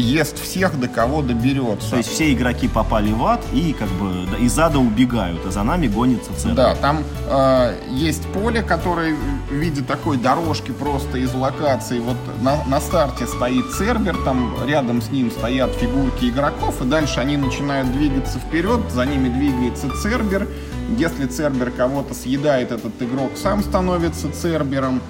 ест 0.00 0.42
всех, 0.42 0.78
до 0.78 0.88
кого 0.88 1.22
доберется. 1.22 1.90
То 1.90 1.96
есть 1.96 2.10
все 2.10 2.32
игроки 2.32 2.68
попали 2.68 3.12
в 3.12 3.24
ад 3.24 3.40
и 3.52 3.72
как 3.72 3.88
бы 3.88 4.26
из 4.38 4.58
ада 4.58 4.78
убегают, 4.78 5.40
а 5.46 5.50
за 5.50 5.62
нами 5.62 5.86
гонится 5.86 6.30
цель. 6.36 6.52
Да, 6.52 6.74
там 6.74 7.04
э, 7.28 7.74
есть 7.90 8.26
поле, 8.28 8.62
которое 8.62 9.14
в 9.48 9.52
виде 9.52 9.82
такой 9.82 10.16
дорожки 10.16 10.70
просто 10.70 11.18
из 11.18 11.34
локации. 11.34 11.98
Вот 11.98 12.16
на, 12.40 12.64
на 12.64 12.80
старте 12.80 13.26
стоит 13.26 13.70
Цербер, 13.72 14.16
там 14.24 14.54
рядом 14.66 15.00
с 15.00 15.10
ним 15.10 15.30
стоят 15.30 15.72
фигурки 15.72 16.26
игроков, 16.26 16.82
и 16.82 16.84
дальше 16.84 17.20
они 17.20 17.36
начинают 17.36 17.92
двигаться 17.92 18.38
вперед, 18.38 18.80
за 18.90 19.06
ними 19.06 19.28
двигается 19.28 19.88
Цербер. 20.02 20.48
Если 20.96 21.26
Цербер 21.26 21.70
кого-то 21.70 22.14
съедает, 22.14 22.70
этот 22.70 23.00
игрок 23.02 23.32
сам 23.34 23.62
становится 23.62 24.30
Цербером. 24.30 25.00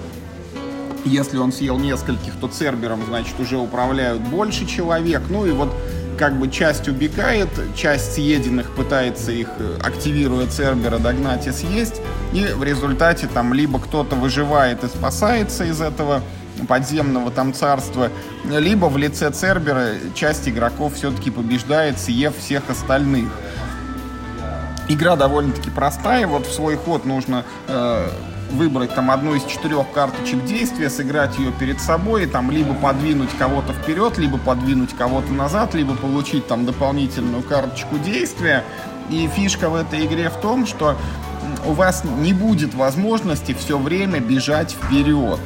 Если 1.07 1.39
он 1.39 1.53
съел 1.53 1.79
нескольких, 1.79 2.35
то 2.41 2.49
Цербером, 2.49 3.01
значит, 3.07 3.39
уже 3.39 3.57
управляют 3.57 4.21
больше 4.23 4.67
человек. 4.67 5.23
Ну 5.29 5.47
и 5.47 5.53
вот 5.53 5.73
как 6.19 6.39
бы 6.39 6.49
часть 6.51 6.89
убегает, 6.89 7.49
часть 7.77 8.15
съеденных 8.15 8.75
пытается 8.75 9.31
их, 9.31 9.49
э, 9.59 9.79
активируя 9.85 10.47
Цербера, 10.47 10.99
догнать 10.99 11.47
и 11.47 11.53
съесть. 11.53 12.01
И 12.33 12.45
в 12.45 12.65
результате 12.65 13.29
там 13.29 13.55
либо 13.55 13.79
кто-то 13.79 14.17
выживает 14.17 14.83
и 14.83 14.89
спасается 14.89 15.65
из 15.65 15.81
этого 15.81 16.23
подземного 16.69 17.31
там 17.31 17.55
царства, 17.55 18.11
либо 18.45 18.87
в 18.87 18.97
лице 18.97 19.31
Цербера 19.31 19.91
часть 20.15 20.49
игроков 20.49 20.95
все-таки 20.95 21.31
побеждает, 21.31 21.99
съев 22.01 22.37
всех 22.37 22.69
остальных. 22.69 23.29
Игра 24.89 25.17
довольно-таки 25.17 25.71
простая, 25.71 26.27
вот 26.27 26.47
в 26.47 26.53
свой 26.53 26.77
ход 26.77 27.05
нужно 27.05 27.45
э, 27.69 28.09
выбрать 28.51 28.95
там 28.95 29.11
одну 29.11 29.35
из 29.35 29.45
четырех 29.45 29.91
карточек 29.93 30.45
действия, 30.45 30.91
сыграть 30.91 31.39
ее 31.39 31.53
перед 31.53 31.81
собой, 31.81 32.27
там 32.27 32.51
либо 32.51 32.75
подвинуть 32.75 33.31
кого-то 33.39 33.73
вперед, 33.73 34.19
либо 34.19 34.39
подвинуть 34.39 34.95
кого-то 34.95 35.33
назад, 35.33 35.75
либо 35.75 35.95
получить 35.95 36.47
там 36.47 36.65
дополнительную 36.67 37.43
карточку 37.43 37.99
действия. 37.99 38.65
И 39.11 39.29
фишка 39.29 39.69
в 39.71 39.75
этой 39.77 40.05
игре 40.05 40.31
в 40.31 40.37
том, 40.41 40.67
что 40.67 40.97
у 41.65 41.73
вас 41.73 42.05
не 42.05 42.33
будет 42.33 42.75
возможности 42.75 43.55
все 43.55 43.79
время 43.79 44.21
бежать 44.21 44.73
вперед. 44.73 45.39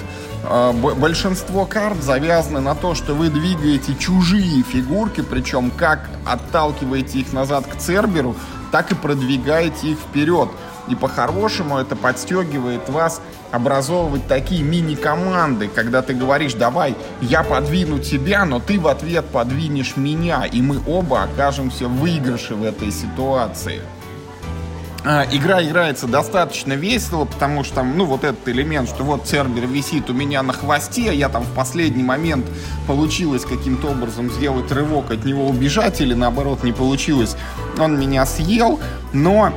А, 0.44 0.72
большинство 0.72 1.66
карт 1.66 2.02
завязаны 2.02 2.60
на 2.60 2.74
то, 2.74 2.94
что 2.94 3.14
вы 3.14 3.28
двигаете 3.28 3.94
чужие 3.94 4.62
фигурки, 4.62 5.22
причем 5.22 5.70
как 5.70 6.08
отталкиваете 6.26 7.20
их 7.20 7.32
назад 7.32 7.66
к 7.66 7.76
Церберу, 7.76 8.34
так 8.70 8.92
и 8.92 8.94
продвигаете 8.94 9.88
их 9.88 9.98
вперед. 9.98 10.48
И 10.90 10.96
по-хорошему 10.96 11.78
это 11.78 11.94
подстегивает 11.94 12.88
вас 12.88 13.22
образовывать 13.52 14.26
такие 14.26 14.62
мини-команды, 14.62 15.68
когда 15.68 16.02
ты 16.02 16.14
говоришь, 16.14 16.54
давай, 16.54 16.96
я 17.20 17.44
подвину 17.44 18.00
тебя, 18.00 18.44
но 18.44 18.58
ты 18.58 18.78
в 18.78 18.88
ответ 18.88 19.24
подвинешь 19.26 19.96
меня, 19.96 20.44
и 20.44 20.60
мы 20.60 20.80
оба 20.86 21.22
окажемся 21.22 21.86
в 21.86 22.00
выигрыше 22.00 22.56
в 22.56 22.64
этой 22.64 22.90
ситуации. 22.90 23.80
А, 25.02 25.26
игра 25.30 25.62
играется 25.62 26.06
достаточно 26.06 26.74
весело, 26.74 27.24
потому 27.24 27.64
что 27.64 27.82
ну, 27.82 28.04
вот 28.04 28.24
этот 28.24 28.46
элемент, 28.48 28.88
что 28.88 29.02
вот 29.02 29.26
Цербер 29.26 29.66
висит 29.66 30.10
у 30.10 30.12
меня 30.12 30.42
на 30.42 30.52
хвосте, 30.52 31.14
я 31.14 31.28
там 31.30 31.42
в 31.42 31.54
последний 31.54 32.02
момент 32.02 32.44
получилось 32.86 33.44
каким-то 33.44 33.88
образом 33.88 34.30
сделать 34.30 34.70
рывок, 34.72 35.10
от 35.10 35.24
него 35.24 35.46
убежать, 35.46 36.00
или 36.00 36.12
наоборот 36.12 36.64
не 36.64 36.72
получилось, 36.72 37.36
он 37.78 37.98
меня 37.98 38.26
съел, 38.26 38.78
но 39.14 39.54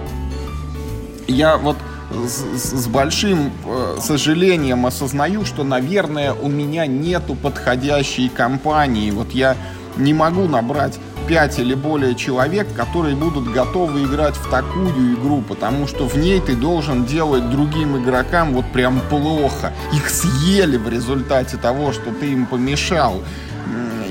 я 1.27 1.57
вот 1.57 1.77
с, 2.11 2.83
с 2.83 2.87
большим 2.87 3.51
э, 3.65 3.97
сожалением 4.01 4.85
осознаю, 4.85 5.45
что, 5.45 5.63
наверное, 5.63 6.33
у 6.33 6.49
меня 6.49 6.85
нету 6.85 7.35
подходящей 7.35 8.29
компании. 8.29 9.11
Вот 9.11 9.31
я 9.31 9.55
не 9.97 10.13
могу 10.13 10.47
набрать 10.47 10.99
5 11.27 11.59
или 11.59 11.73
более 11.73 12.15
человек, 12.15 12.67
которые 12.75 13.15
будут 13.15 13.51
готовы 13.51 14.03
играть 14.03 14.35
в 14.35 14.49
такую 14.49 15.15
игру, 15.15 15.41
потому 15.41 15.87
что 15.87 16.07
в 16.07 16.17
ней 16.17 16.41
ты 16.41 16.55
должен 16.55 17.05
делать 17.05 17.49
другим 17.49 18.01
игрокам 18.01 18.53
вот 18.53 18.65
прям 18.73 18.99
плохо. 19.09 19.73
Их 19.93 20.09
съели 20.09 20.77
в 20.77 20.89
результате 20.89 21.57
того, 21.57 21.93
что 21.93 22.11
ты 22.11 22.31
им 22.31 22.45
помешал. 22.45 23.23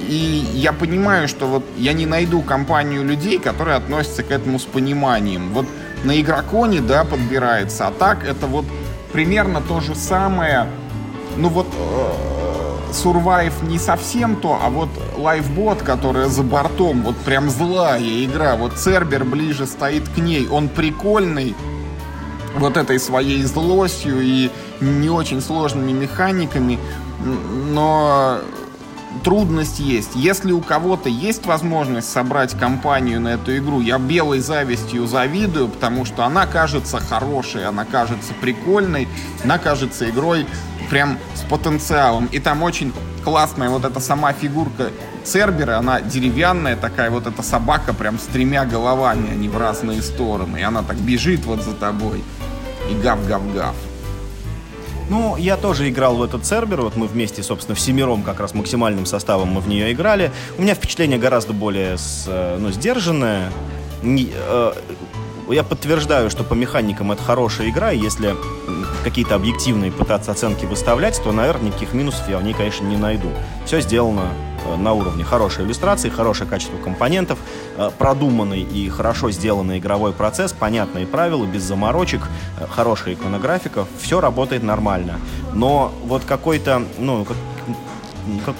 И 0.08 0.44
я 0.54 0.72
понимаю, 0.72 1.26
что 1.26 1.46
вот 1.46 1.64
я 1.78 1.94
не 1.94 2.04
найду 2.04 2.42
компанию 2.42 3.02
людей, 3.02 3.38
которые 3.38 3.76
относятся 3.76 4.22
к 4.22 4.30
этому 4.30 4.58
с 4.58 4.64
пониманием. 4.64 5.52
Вот 5.52 5.66
на 6.04 6.20
игроконе, 6.20 6.80
да, 6.80 7.04
подбирается, 7.04 7.86
а 7.86 7.90
так 7.92 8.24
это 8.24 8.46
вот 8.46 8.64
примерно 9.12 9.60
то 9.60 9.80
же 9.80 9.94
самое. 9.94 10.66
Ну 11.36 11.48
вот 11.48 11.66
э, 11.66 12.92
Survive 12.92 13.66
не 13.66 13.78
совсем 13.78 14.36
то, 14.36 14.58
а 14.62 14.68
вот 14.68 14.88
Lifebot, 15.16 15.82
которая 15.82 16.28
за 16.28 16.42
бортом, 16.42 17.02
вот 17.02 17.16
прям 17.18 17.50
злая 17.50 18.24
игра. 18.24 18.56
Вот 18.56 18.74
Цербер 18.74 19.24
ближе 19.24 19.66
стоит 19.66 20.08
к 20.08 20.18
ней. 20.18 20.48
Он 20.48 20.68
прикольный, 20.68 21.54
вот 22.54 22.76
этой 22.76 22.98
своей 22.98 23.42
злостью 23.44 24.20
и 24.20 24.50
не 24.80 25.08
очень 25.08 25.40
сложными 25.40 25.92
механиками, 25.92 26.78
но 27.20 28.40
трудность 29.24 29.78
есть. 29.78 30.10
Если 30.14 30.52
у 30.52 30.60
кого-то 30.60 31.08
есть 31.08 31.46
возможность 31.46 32.10
собрать 32.10 32.58
компанию 32.58 33.20
на 33.20 33.28
эту 33.28 33.56
игру, 33.58 33.80
я 33.80 33.98
белой 33.98 34.40
завистью 34.40 35.06
завидую, 35.06 35.68
потому 35.68 36.04
что 36.04 36.24
она 36.24 36.46
кажется 36.46 36.98
хорошей, 36.98 37.66
она 37.66 37.84
кажется 37.84 38.32
прикольной, 38.40 39.08
она 39.44 39.58
кажется 39.58 40.08
игрой 40.10 40.46
прям 40.90 41.18
с 41.34 41.40
потенциалом. 41.42 42.26
И 42.26 42.38
там 42.38 42.62
очень 42.62 42.92
классная 43.24 43.70
вот 43.70 43.84
эта 43.84 44.00
сама 44.00 44.32
фигурка 44.32 44.90
Цербера, 45.24 45.78
она 45.78 46.00
деревянная 46.00 46.76
такая, 46.76 47.10
вот 47.10 47.26
эта 47.26 47.42
собака 47.42 47.94
прям 47.94 48.18
с 48.18 48.22
тремя 48.24 48.64
головами, 48.64 49.30
они 49.30 49.48
в 49.48 49.56
разные 49.56 50.02
стороны. 50.02 50.58
И 50.58 50.62
она 50.62 50.82
так 50.82 50.96
бежит 50.96 51.44
вот 51.44 51.62
за 51.62 51.72
тобой. 51.74 52.24
И 52.90 52.94
гав-гав-гав. 52.94 53.74
Ну, 55.12 55.36
я 55.36 55.58
тоже 55.58 55.90
играл 55.90 56.16
в 56.16 56.22
этот 56.22 56.46
Цербер, 56.46 56.80
вот 56.80 56.96
мы 56.96 57.06
вместе, 57.06 57.42
собственно, 57.42 57.74
в 57.74 57.80
семером 57.80 58.22
как 58.22 58.40
раз 58.40 58.54
максимальным 58.54 59.04
составом 59.04 59.48
мы 59.48 59.60
в 59.60 59.68
нее 59.68 59.92
играли. 59.92 60.32
У 60.56 60.62
меня 60.62 60.74
впечатление 60.74 61.18
гораздо 61.18 61.52
более 61.52 61.98
э, 62.26 62.56
ну, 62.58 62.70
сдержанное. 62.70 63.52
Не, 64.02 64.32
э, 64.32 64.72
я 65.50 65.64
подтверждаю, 65.64 66.30
что 66.30 66.44
по 66.44 66.54
механикам 66.54 67.12
это 67.12 67.22
хорошая 67.22 67.68
игра, 67.68 67.90
если 67.90 68.34
какие-то 69.04 69.34
объективные 69.34 69.92
пытаться 69.92 70.32
оценки 70.32 70.64
выставлять, 70.64 71.22
то, 71.22 71.30
наверное, 71.30 71.66
никаких 71.66 71.92
минусов 71.92 72.26
я 72.30 72.38
в 72.38 72.42
ней, 72.42 72.54
конечно, 72.54 72.86
не 72.86 72.96
найду. 72.96 73.28
Все 73.66 73.82
сделано 73.82 74.30
на 74.76 74.92
уровне 74.92 75.24
хорошей 75.24 75.64
иллюстрации, 75.64 76.08
хорошее 76.08 76.48
качество 76.48 76.76
компонентов, 76.76 77.38
э, 77.76 77.90
продуманный 77.98 78.62
и 78.62 78.88
хорошо 78.88 79.30
сделанный 79.30 79.78
игровой 79.78 80.12
процесс, 80.12 80.52
понятные 80.52 81.06
правила, 81.06 81.44
без 81.44 81.62
заморочек, 81.62 82.22
э, 82.58 82.66
хорошая 82.68 83.14
иконографика, 83.14 83.86
все 84.00 84.20
работает 84.20 84.62
нормально. 84.62 85.18
Но 85.52 85.92
вот 86.04 86.24
какой-то, 86.24 86.82
ну, 86.98 87.24
как, 87.24 87.36
как, 88.46 88.56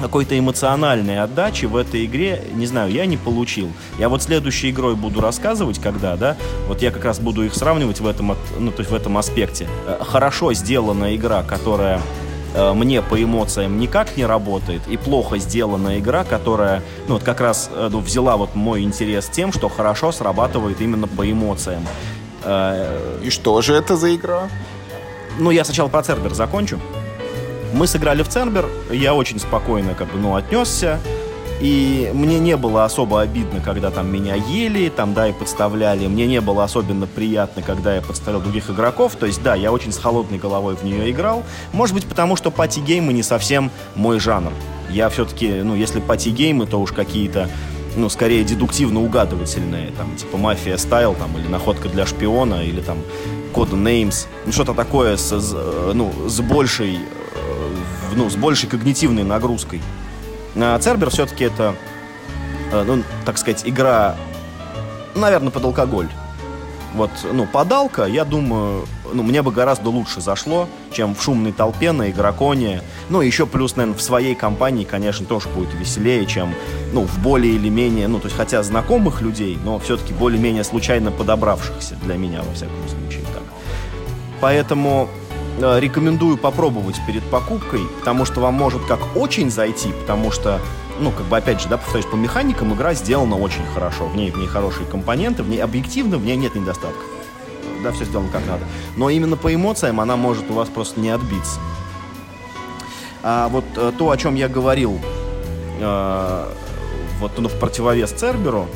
какой-то 0.00 0.38
эмоциональной 0.38 1.20
отдачи 1.20 1.66
в 1.66 1.76
этой 1.76 2.04
игре, 2.04 2.44
не 2.54 2.66
знаю, 2.66 2.92
я 2.92 3.06
не 3.06 3.16
получил. 3.16 3.70
Я 3.98 4.08
вот 4.08 4.22
следующей 4.22 4.70
игрой 4.70 4.94
буду 4.94 5.20
рассказывать, 5.20 5.78
когда, 5.78 6.16
да, 6.16 6.36
вот 6.68 6.82
я 6.82 6.90
как 6.90 7.04
раз 7.04 7.18
буду 7.18 7.44
их 7.44 7.54
сравнивать 7.54 8.00
в 8.00 8.06
этом, 8.06 8.36
ну, 8.58 8.70
то 8.70 8.80
есть 8.80 8.90
в 8.90 8.94
этом 8.94 9.16
аспекте. 9.18 9.68
Э, 9.86 9.98
хорошо 10.00 10.52
сделанная 10.52 11.16
игра, 11.16 11.42
которая 11.42 11.98
э, 11.98 12.25
мне 12.56 13.02
по 13.02 13.22
эмоциям 13.22 13.78
никак 13.78 14.16
не 14.16 14.24
работает, 14.24 14.82
и 14.88 14.96
плохо 14.96 15.38
сделанная 15.38 15.98
игра, 15.98 16.24
которая, 16.24 16.82
ну, 17.08 17.14
вот 17.14 17.22
как 17.22 17.40
раз 17.40 17.70
э, 17.72 17.88
ну, 17.90 18.00
взяла 18.00 18.36
вот 18.36 18.54
мой 18.54 18.82
интерес 18.82 19.26
тем, 19.26 19.52
что 19.52 19.68
хорошо 19.68 20.12
срабатывает 20.12 20.80
именно 20.80 21.06
по 21.06 21.30
эмоциям. 21.30 21.86
И 23.22 23.30
что 23.30 23.60
же 23.60 23.74
это 23.74 23.96
за 23.96 24.14
игра? 24.14 24.48
Ну, 25.38 25.50
я 25.50 25.64
сначала 25.64 25.88
про 25.88 26.02
Цербер 26.02 26.32
закончу. 26.32 26.78
Мы 27.72 27.88
сыграли 27.88 28.22
в 28.22 28.28
Цербер, 28.28 28.68
я 28.90 29.14
очень 29.14 29.40
спокойно 29.40 29.94
как 29.94 30.12
бы, 30.12 30.18
ну, 30.18 30.36
отнесся. 30.36 31.00
И 31.60 32.10
мне 32.12 32.38
не 32.38 32.56
было 32.56 32.84
особо 32.84 33.22
обидно, 33.22 33.60
когда 33.60 33.90
там 33.90 34.12
меня 34.12 34.34
ели, 34.34 34.88
там, 34.88 35.14
да, 35.14 35.28
и 35.28 35.32
подставляли. 35.32 36.06
Мне 36.06 36.26
не 36.26 36.40
было 36.40 36.64
особенно 36.64 37.06
приятно, 37.06 37.62
когда 37.62 37.94
я 37.94 38.02
подставлял 38.02 38.42
других 38.42 38.68
игроков. 38.70 39.16
То 39.16 39.26
есть, 39.26 39.42
да, 39.42 39.54
я 39.54 39.72
очень 39.72 39.92
с 39.92 39.98
холодной 39.98 40.38
головой 40.38 40.76
в 40.76 40.84
нее 40.84 41.10
играл. 41.10 41.44
Может 41.72 41.94
быть, 41.94 42.06
потому 42.06 42.36
что 42.36 42.50
пати-геймы 42.50 43.12
не 43.12 43.22
совсем 43.22 43.70
мой 43.94 44.20
жанр. 44.20 44.52
Я 44.90 45.08
все-таки, 45.08 45.48
ну, 45.62 45.74
если 45.74 46.00
пати-геймы, 46.00 46.66
то 46.66 46.80
уж 46.80 46.92
какие-то 46.92 47.48
ну, 47.96 48.10
скорее 48.10 48.44
дедуктивно 48.44 49.02
угадывательные, 49.02 49.90
там, 49.92 50.14
типа 50.16 50.36
«Мафия 50.36 50.76
Стайл», 50.76 51.14
там, 51.14 51.36
или 51.38 51.48
«Находка 51.48 51.88
для 51.88 52.04
шпиона», 52.04 52.62
или 52.62 52.82
там 52.82 52.98
«Кода 53.54 53.74
Names», 53.74 54.26
ну, 54.44 54.52
что-то 54.52 54.74
такое 54.74 55.16
с, 55.16 55.32
ну, 55.94 56.12
с 56.28 56.40
большей 56.40 56.98
ну, 58.14 58.30
с 58.30 58.36
большей 58.36 58.68
когнитивной 58.68 59.24
нагрузкой. 59.24 59.80
А 60.58 60.78
Цербер 60.78 61.10
все-таки 61.10 61.44
это, 61.44 61.74
э, 62.72 62.82
ну, 62.86 63.02
так 63.24 63.38
сказать, 63.38 63.62
игра, 63.64 64.16
наверное, 65.14 65.50
под 65.50 65.64
алкоголь. 65.64 66.08
Вот, 66.94 67.10
ну, 67.30 67.46
подалка, 67.46 68.04
я 68.06 68.24
думаю, 68.24 68.86
ну, 69.12 69.22
мне 69.22 69.42
бы 69.42 69.52
гораздо 69.52 69.90
лучше 69.90 70.22
зашло, 70.22 70.66
чем 70.92 71.14
в 71.14 71.22
шумной 71.22 71.52
толпе 71.52 71.92
на 71.92 72.10
игроконе. 72.10 72.80
Ну, 73.10 73.20
еще 73.20 73.44
плюс, 73.44 73.76
наверное, 73.76 73.98
в 73.98 74.02
своей 74.02 74.34
компании, 74.34 74.84
конечно, 74.84 75.26
тоже 75.26 75.48
будет 75.50 75.74
веселее, 75.74 76.24
чем, 76.24 76.54
ну, 76.94 77.02
в 77.02 77.18
более 77.18 77.54
или 77.54 77.68
менее, 77.68 78.08
ну, 78.08 78.18
то 78.18 78.26
есть, 78.28 78.36
хотя 78.36 78.62
знакомых 78.62 79.20
людей, 79.20 79.58
но 79.62 79.78
все-таки 79.78 80.14
более-менее 80.14 80.64
случайно 80.64 81.10
подобравшихся 81.10 81.96
для 82.02 82.14
меня, 82.14 82.42
во 82.42 82.54
всяком 82.54 82.76
случае, 82.88 83.24
так. 83.34 83.42
Поэтому 84.40 85.10
рекомендую 85.58 86.36
попробовать 86.36 86.96
перед 87.06 87.22
покупкой, 87.24 87.80
потому 87.98 88.24
что 88.24 88.40
вам 88.40 88.54
может 88.54 88.84
как 88.84 89.00
очень 89.16 89.50
зайти, 89.50 89.92
потому 89.92 90.30
что, 90.30 90.60
ну, 91.00 91.10
как 91.10 91.26
бы, 91.26 91.36
опять 91.36 91.60
же, 91.60 91.68
да, 91.68 91.78
повторюсь, 91.78 92.06
по 92.06 92.16
механикам 92.16 92.74
игра 92.74 92.94
сделана 92.94 93.36
очень 93.36 93.64
хорошо. 93.74 94.06
В 94.06 94.16
ней, 94.16 94.30
в 94.30 94.36
ней 94.36 94.46
хорошие 94.46 94.86
компоненты, 94.86 95.42
в 95.42 95.48
ней 95.48 95.62
объективно, 95.62 96.18
в 96.18 96.24
ней 96.24 96.36
нет 96.36 96.54
недостатков. 96.54 97.04
Да, 97.82 97.92
все 97.92 98.04
сделано 98.04 98.28
как 98.30 98.46
надо. 98.46 98.64
Но 98.96 99.10
именно 99.10 99.36
по 99.36 99.54
эмоциям 99.54 100.00
она 100.00 100.16
может 100.16 100.50
у 100.50 100.54
вас 100.54 100.68
просто 100.68 101.00
не 101.00 101.10
отбиться. 101.10 101.60
А 103.22 103.48
вот 103.48 103.64
э, 103.76 103.92
то, 103.98 104.10
о 104.10 104.16
чем 104.16 104.34
я 104.34 104.48
говорил, 104.48 105.00
э, 105.80 106.52
вот 107.20 107.32
ну, 107.38 107.48
в 107.48 107.58
противовес 107.58 108.10
Церберу, 108.12 108.66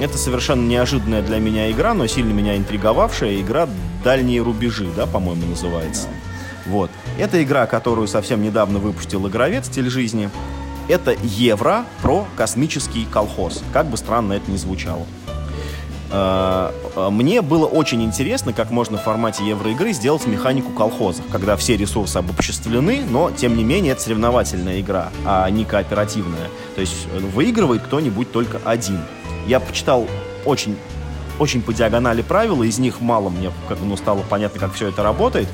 это 0.00 0.16
совершенно 0.16 0.66
неожиданная 0.66 1.22
для 1.22 1.38
меня 1.38 1.70
игра, 1.70 1.94
но 1.94 2.06
сильно 2.06 2.32
меня 2.32 2.56
интриговавшая 2.56 3.40
игра 3.40 3.68
«Дальние 4.04 4.42
рубежи», 4.42 4.88
да, 4.96 5.06
по-моему, 5.06 5.46
называется. 5.46 6.08
Вот. 6.66 6.90
Это 7.18 7.42
игра, 7.42 7.66
которую 7.66 8.08
совсем 8.08 8.42
недавно 8.42 8.78
выпустил 8.78 9.26
игровец 9.28 9.66
«Стиль 9.66 9.88
жизни». 9.88 10.30
Это 10.88 11.14
евро 11.22 11.84
про 12.02 12.26
космический 12.36 13.06
колхоз. 13.10 13.62
Как 13.72 13.86
бы 13.86 13.96
странно 13.96 14.34
это 14.34 14.50
ни 14.50 14.56
звучало. 14.56 15.06
Э, 16.10 16.72
э, 16.96 17.10
мне 17.10 17.42
было 17.42 17.66
очень 17.66 18.02
интересно, 18.02 18.52
как 18.52 18.70
можно 18.70 18.96
в 18.96 19.02
формате 19.02 19.46
евроигры 19.46 19.92
сделать 19.92 20.26
механику 20.26 20.72
колхозов, 20.72 21.26
когда 21.30 21.56
все 21.56 21.76
ресурсы 21.76 22.16
обобществлены, 22.16 23.02
но, 23.08 23.30
тем 23.30 23.56
не 23.56 23.64
менее, 23.64 23.92
это 23.92 24.02
соревновательная 24.02 24.80
игра, 24.80 25.10
а 25.26 25.48
не 25.50 25.64
кооперативная. 25.64 26.48
То 26.74 26.80
есть 26.80 27.06
э, 27.12 27.18
выигрывает 27.18 27.82
кто-нибудь 27.82 28.32
только 28.32 28.60
один. 28.64 29.00
Я 29.46 29.60
почитал 29.60 30.06
очень 30.44 30.76
очень 31.38 31.62
по 31.62 31.72
диагонали 31.72 32.22
правила, 32.22 32.62
из 32.62 32.78
них 32.78 33.00
мало 33.00 33.28
мне 33.28 33.52
как 33.68 33.78
бы, 33.78 33.86
ну, 33.86 33.96
стало 33.96 34.24
понятно, 34.28 34.60
как 34.60 34.74
все 34.74 34.88
это 34.88 35.02
работает, 35.02 35.48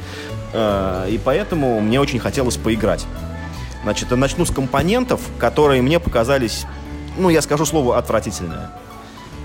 и 0.55 1.21
поэтому 1.25 1.81
мне 1.81 2.01
очень 2.01 2.19
хотелось 2.19 2.57
поиграть. 2.57 3.07
Значит, 3.83 4.11
я 4.11 4.17
начну 4.17 4.47
с 4.47 4.51
компонентов, 4.51 5.21
которые 5.39 5.83
мне 5.83 6.01
показались, 6.01 6.65
ну, 7.19 7.29
я 7.29 7.43
скажу 7.43 7.67
слово 7.67 7.99
отвратительное. 7.99 8.71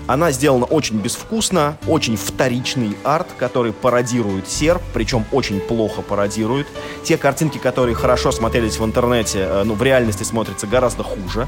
Она 0.06 0.32
сделана 0.32 0.64
очень 0.64 0.98
безвкусно, 0.98 1.76
очень 1.86 2.16
вторичный 2.16 2.96
арт, 3.04 3.28
который 3.38 3.72
пародирует 3.72 4.48
серп, 4.48 4.82
причем 4.92 5.24
очень 5.30 5.60
плохо 5.60 6.02
пародирует. 6.02 6.66
Те 7.04 7.16
картинки, 7.16 7.58
которые 7.58 7.94
хорошо 7.94 8.32
смотрелись 8.32 8.78
в 8.78 8.84
интернете, 8.84 9.46
э, 9.48 9.62
ну, 9.62 9.74
в 9.74 9.82
реальности 9.84 10.24
смотрятся 10.24 10.66
гораздо 10.66 11.04
хуже. 11.04 11.46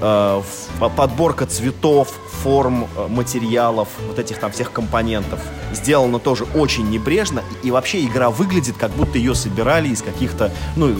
Э, 0.00 0.42
подборка 0.96 1.46
цветов, 1.46 2.12
форм, 2.42 2.86
э, 2.96 3.06
материалов, 3.08 3.88
вот 4.06 4.18
этих 4.18 4.38
там 4.38 4.52
всех 4.52 4.70
компонентов 4.72 5.40
сделана 5.72 6.18
тоже 6.18 6.44
очень 6.54 6.90
небрежно. 6.90 7.42
И 7.62 7.70
вообще 7.70 8.04
игра 8.04 8.30
выглядит, 8.30 8.76
как 8.76 8.90
будто 8.90 9.16
ее 9.16 9.34
собирали 9.34 9.88
из 9.88 10.02
каких-то, 10.02 10.52
ну, 10.76 10.94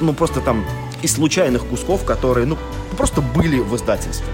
ну 0.00 0.12
просто 0.14 0.40
там 0.40 0.64
из 1.02 1.14
случайных 1.14 1.64
кусков, 1.66 2.04
которые, 2.04 2.46
ну, 2.46 2.58
просто 2.96 3.20
были 3.20 3.58
в 3.58 3.74
издательстве 3.76 4.26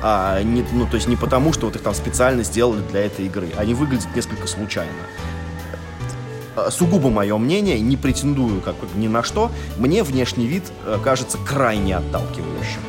а 0.00 0.42
не, 0.42 0.64
ну, 0.72 0.86
то 0.86 0.94
есть 0.94 1.08
не 1.08 1.16
потому, 1.16 1.52
что 1.52 1.66
вот 1.66 1.76
их 1.76 1.82
там 1.82 1.94
специально 1.94 2.44
сделали 2.44 2.80
для 2.90 3.04
этой 3.06 3.26
игры. 3.26 3.48
Они 3.56 3.74
выглядят 3.74 4.14
несколько 4.14 4.46
случайно. 4.46 4.92
А, 6.56 6.70
сугубо 6.70 7.10
мое 7.10 7.36
мнение, 7.36 7.80
не 7.80 7.96
претендую 7.96 8.60
как 8.60 8.76
ни 8.94 9.08
на 9.08 9.22
что, 9.22 9.50
мне 9.76 10.02
внешний 10.02 10.46
вид 10.46 10.64
э, 10.84 10.98
кажется 11.02 11.38
крайне 11.38 11.96
отталкивающим. 11.96 12.80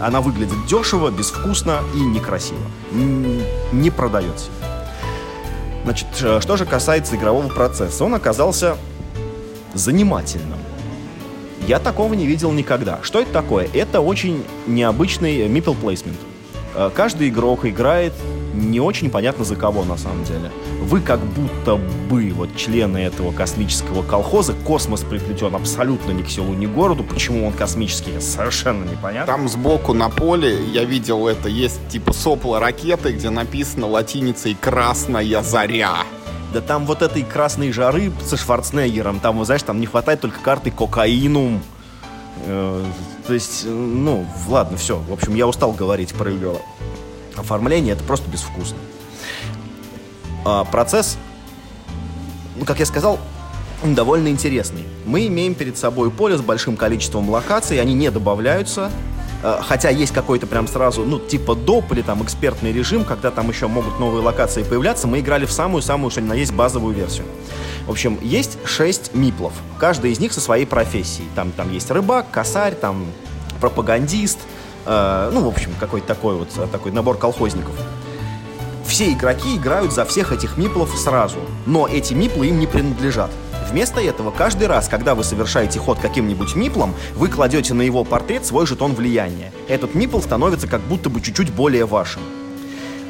Она 0.00 0.20
выглядит 0.20 0.66
дешево, 0.66 1.10
безвкусно 1.10 1.80
и 1.94 2.00
некрасиво. 2.00 2.60
Не 2.92 3.90
продается. 3.90 4.46
Значит, 5.84 6.08
э, 6.20 6.40
что 6.40 6.56
же 6.56 6.66
касается 6.66 7.16
игрового 7.16 7.48
процесса, 7.48 8.04
он 8.04 8.14
оказался 8.14 8.76
занимательным. 9.74 10.58
Я 11.66 11.78
такого 11.78 12.14
не 12.14 12.26
видел 12.26 12.52
никогда. 12.52 12.98
Что 13.02 13.20
это 13.20 13.32
такое? 13.32 13.68
Это 13.72 14.00
очень 14.00 14.44
необычный 14.66 15.48
meeple 15.48 15.76
placement. 15.80 16.16
Э, 16.74 16.90
каждый 16.94 17.28
игрок 17.28 17.64
играет 17.64 18.12
не 18.58 18.80
очень 18.80 19.10
понятно 19.10 19.44
за 19.44 19.56
кого 19.56 19.84
на 19.84 19.96
самом 19.96 20.24
деле. 20.24 20.50
Вы 20.82 21.00
как 21.00 21.20
будто 21.20 21.76
бы 21.76 22.30
вот 22.32 22.56
члены 22.56 22.98
этого 22.98 23.32
космического 23.32 24.02
колхоза, 24.02 24.52
космос 24.52 25.02
приплетен 25.02 25.54
абсолютно 25.54 26.12
ни 26.12 26.22
к 26.22 26.28
селу, 26.28 26.54
ни 26.54 26.66
к 26.66 26.70
городу. 26.70 27.04
Почему 27.04 27.46
он 27.46 27.52
космический, 27.52 28.20
совершенно 28.20 28.84
непонятно. 28.84 29.32
Там 29.32 29.48
сбоку 29.48 29.92
на 29.92 30.08
поле, 30.08 30.64
я 30.72 30.84
видел 30.84 31.28
это, 31.28 31.48
есть 31.48 31.88
типа 31.88 32.12
сопла 32.12 32.60
ракеты, 32.60 33.12
где 33.12 33.30
написано 33.30 33.86
латиницей 33.86 34.56
«Красная 34.60 35.42
заря». 35.42 35.98
Да 36.52 36.62
там 36.62 36.86
вот 36.86 37.02
этой 37.02 37.22
красной 37.22 37.72
жары 37.72 38.10
со 38.24 38.38
Шварценеггером, 38.38 39.20
там, 39.20 39.44
знаешь, 39.44 39.62
там 39.62 39.80
не 39.80 39.86
хватает 39.86 40.20
только 40.20 40.40
карты 40.40 40.70
кокаинум. 40.70 41.60
Э, 42.46 42.84
то 43.26 43.34
есть, 43.34 43.66
ну, 43.66 44.26
ладно, 44.48 44.78
все. 44.78 44.96
В 44.96 45.12
общем, 45.12 45.34
я 45.34 45.46
устал 45.46 45.72
говорить 45.72 46.14
про 46.14 46.30
ее 46.30 46.56
оформление, 47.38 47.94
это 47.94 48.04
просто 48.04 48.28
безвкусно. 48.30 48.78
А 50.44 50.64
процесс, 50.64 51.18
ну, 52.56 52.64
как 52.64 52.78
я 52.80 52.86
сказал, 52.86 53.18
довольно 53.84 54.28
интересный. 54.28 54.84
Мы 55.04 55.26
имеем 55.26 55.54
перед 55.54 55.78
собой 55.78 56.10
поле 56.10 56.36
с 56.36 56.40
большим 56.40 56.76
количеством 56.76 57.30
локаций, 57.30 57.80
они 57.80 57.94
не 57.94 58.10
добавляются, 58.10 58.90
Э, 59.42 59.60
хотя 59.62 59.90
есть 59.90 60.12
какой-то 60.12 60.46
прям 60.46 60.66
сразу, 60.66 61.04
ну, 61.04 61.18
типа 61.18 61.54
доп 61.54 61.92
или 61.92 62.02
там 62.02 62.22
экспертный 62.22 62.72
режим, 62.72 63.04
когда 63.04 63.30
там 63.30 63.48
еще 63.48 63.68
могут 63.68 64.00
новые 64.00 64.22
локации 64.22 64.62
появляться, 64.62 65.06
мы 65.06 65.20
играли 65.20 65.46
в 65.46 65.52
самую-самую, 65.52 66.10
что 66.10 66.20
ни 66.20 66.26
на 66.26 66.34
есть, 66.34 66.52
базовую 66.52 66.94
версию. 66.94 67.26
В 67.86 67.90
общем, 67.90 68.18
есть 68.20 68.58
шесть 68.64 69.14
миплов, 69.14 69.52
каждый 69.78 70.12
из 70.12 70.18
них 70.18 70.32
со 70.32 70.40
своей 70.40 70.66
профессией. 70.66 71.28
Там, 71.34 71.52
там 71.52 71.72
есть 71.72 71.90
рыбак, 71.90 72.26
косарь, 72.30 72.74
там 72.74 73.06
пропагандист, 73.60 74.38
ну, 75.32 75.42
в 75.42 75.48
общем, 75.48 75.72
какой-то 75.78 76.06
такой 76.06 76.36
вот 76.36 76.48
э, 76.56 76.66
такой 76.72 76.92
набор 76.92 77.18
колхозников. 77.18 77.74
Все 78.86 79.12
игроки 79.12 79.56
играют 79.56 79.92
за 79.92 80.06
всех 80.06 80.32
этих 80.32 80.56
миплов 80.56 80.98
сразу, 80.98 81.38
но 81.66 81.86
эти 81.86 82.14
миплы 82.14 82.46
им 82.46 82.58
не 82.58 82.66
принадлежат. 82.66 83.30
Вместо 83.70 84.00
этого, 84.00 84.30
каждый 84.30 84.66
раз, 84.66 84.88
когда 84.88 85.14
вы 85.14 85.24
совершаете 85.24 85.78
ход 85.78 85.98
каким-нибудь 85.98 86.54
миплом, 86.54 86.94
вы 87.14 87.28
кладете 87.28 87.74
на 87.74 87.82
его 87.82 88.02
портрет 88.02 88.46
свой 88.46 88.66
жетон 88.66 88.94
влияния. 88.94 89.52
Этот 89.68 89.94
мипл 89.94 90.20
становится 90.20 90.66
как 90.66 90.80
будто 90.80 91.10
бы 91.10 91.20
чуть-чуть 91.20 91.52
более 91.52 91.84
вашим. 91.84 92.22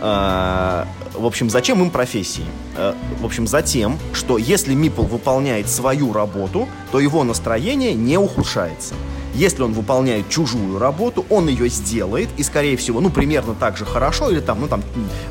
А, 0.00 0.86
в 1.14 1.26
общем, 1.26 1.48
зачем 1.48 1.80
им 1.80 1.90
профессии? 1.90 2.44
А, 2.76 2.96
в 3.20 3.24
общем, 3.24 3.46
за 3.46 3.62
тем, 3.62 3.98
что 4.12 4.36
если 4.36 4.74
мипл 4.74 5.02
выполняет 5.02 5.68
свою 5.68 6.12
работу, 6.12 6.68
то 6.90 6.98
его 6.98 7.22
настроение 7.22 7.94
не 7.94 8.18
ухудшается. 8.18 8.94
Если 9.38 9.62
он 9.62 9.72
выполняет 9.72 10.28
чужую 10.28 10.80
работу, 10.80 11.24
он 11.30 11.46
ее 11.46 11.68
сделает, 11.68 12.28
и, 12.36 12.42
скорее 12.42 12.76
всего, 12.76 13.00
ну, 13.00 13.08
примерно 13.08 13.54
так 13.54 13.76
же 13.76 13.84
хорошо, 13.84 14.30
или 14.30 14.40
там, 14.40 14.60
ну, 14.60 14.66
там, 14.66 14.82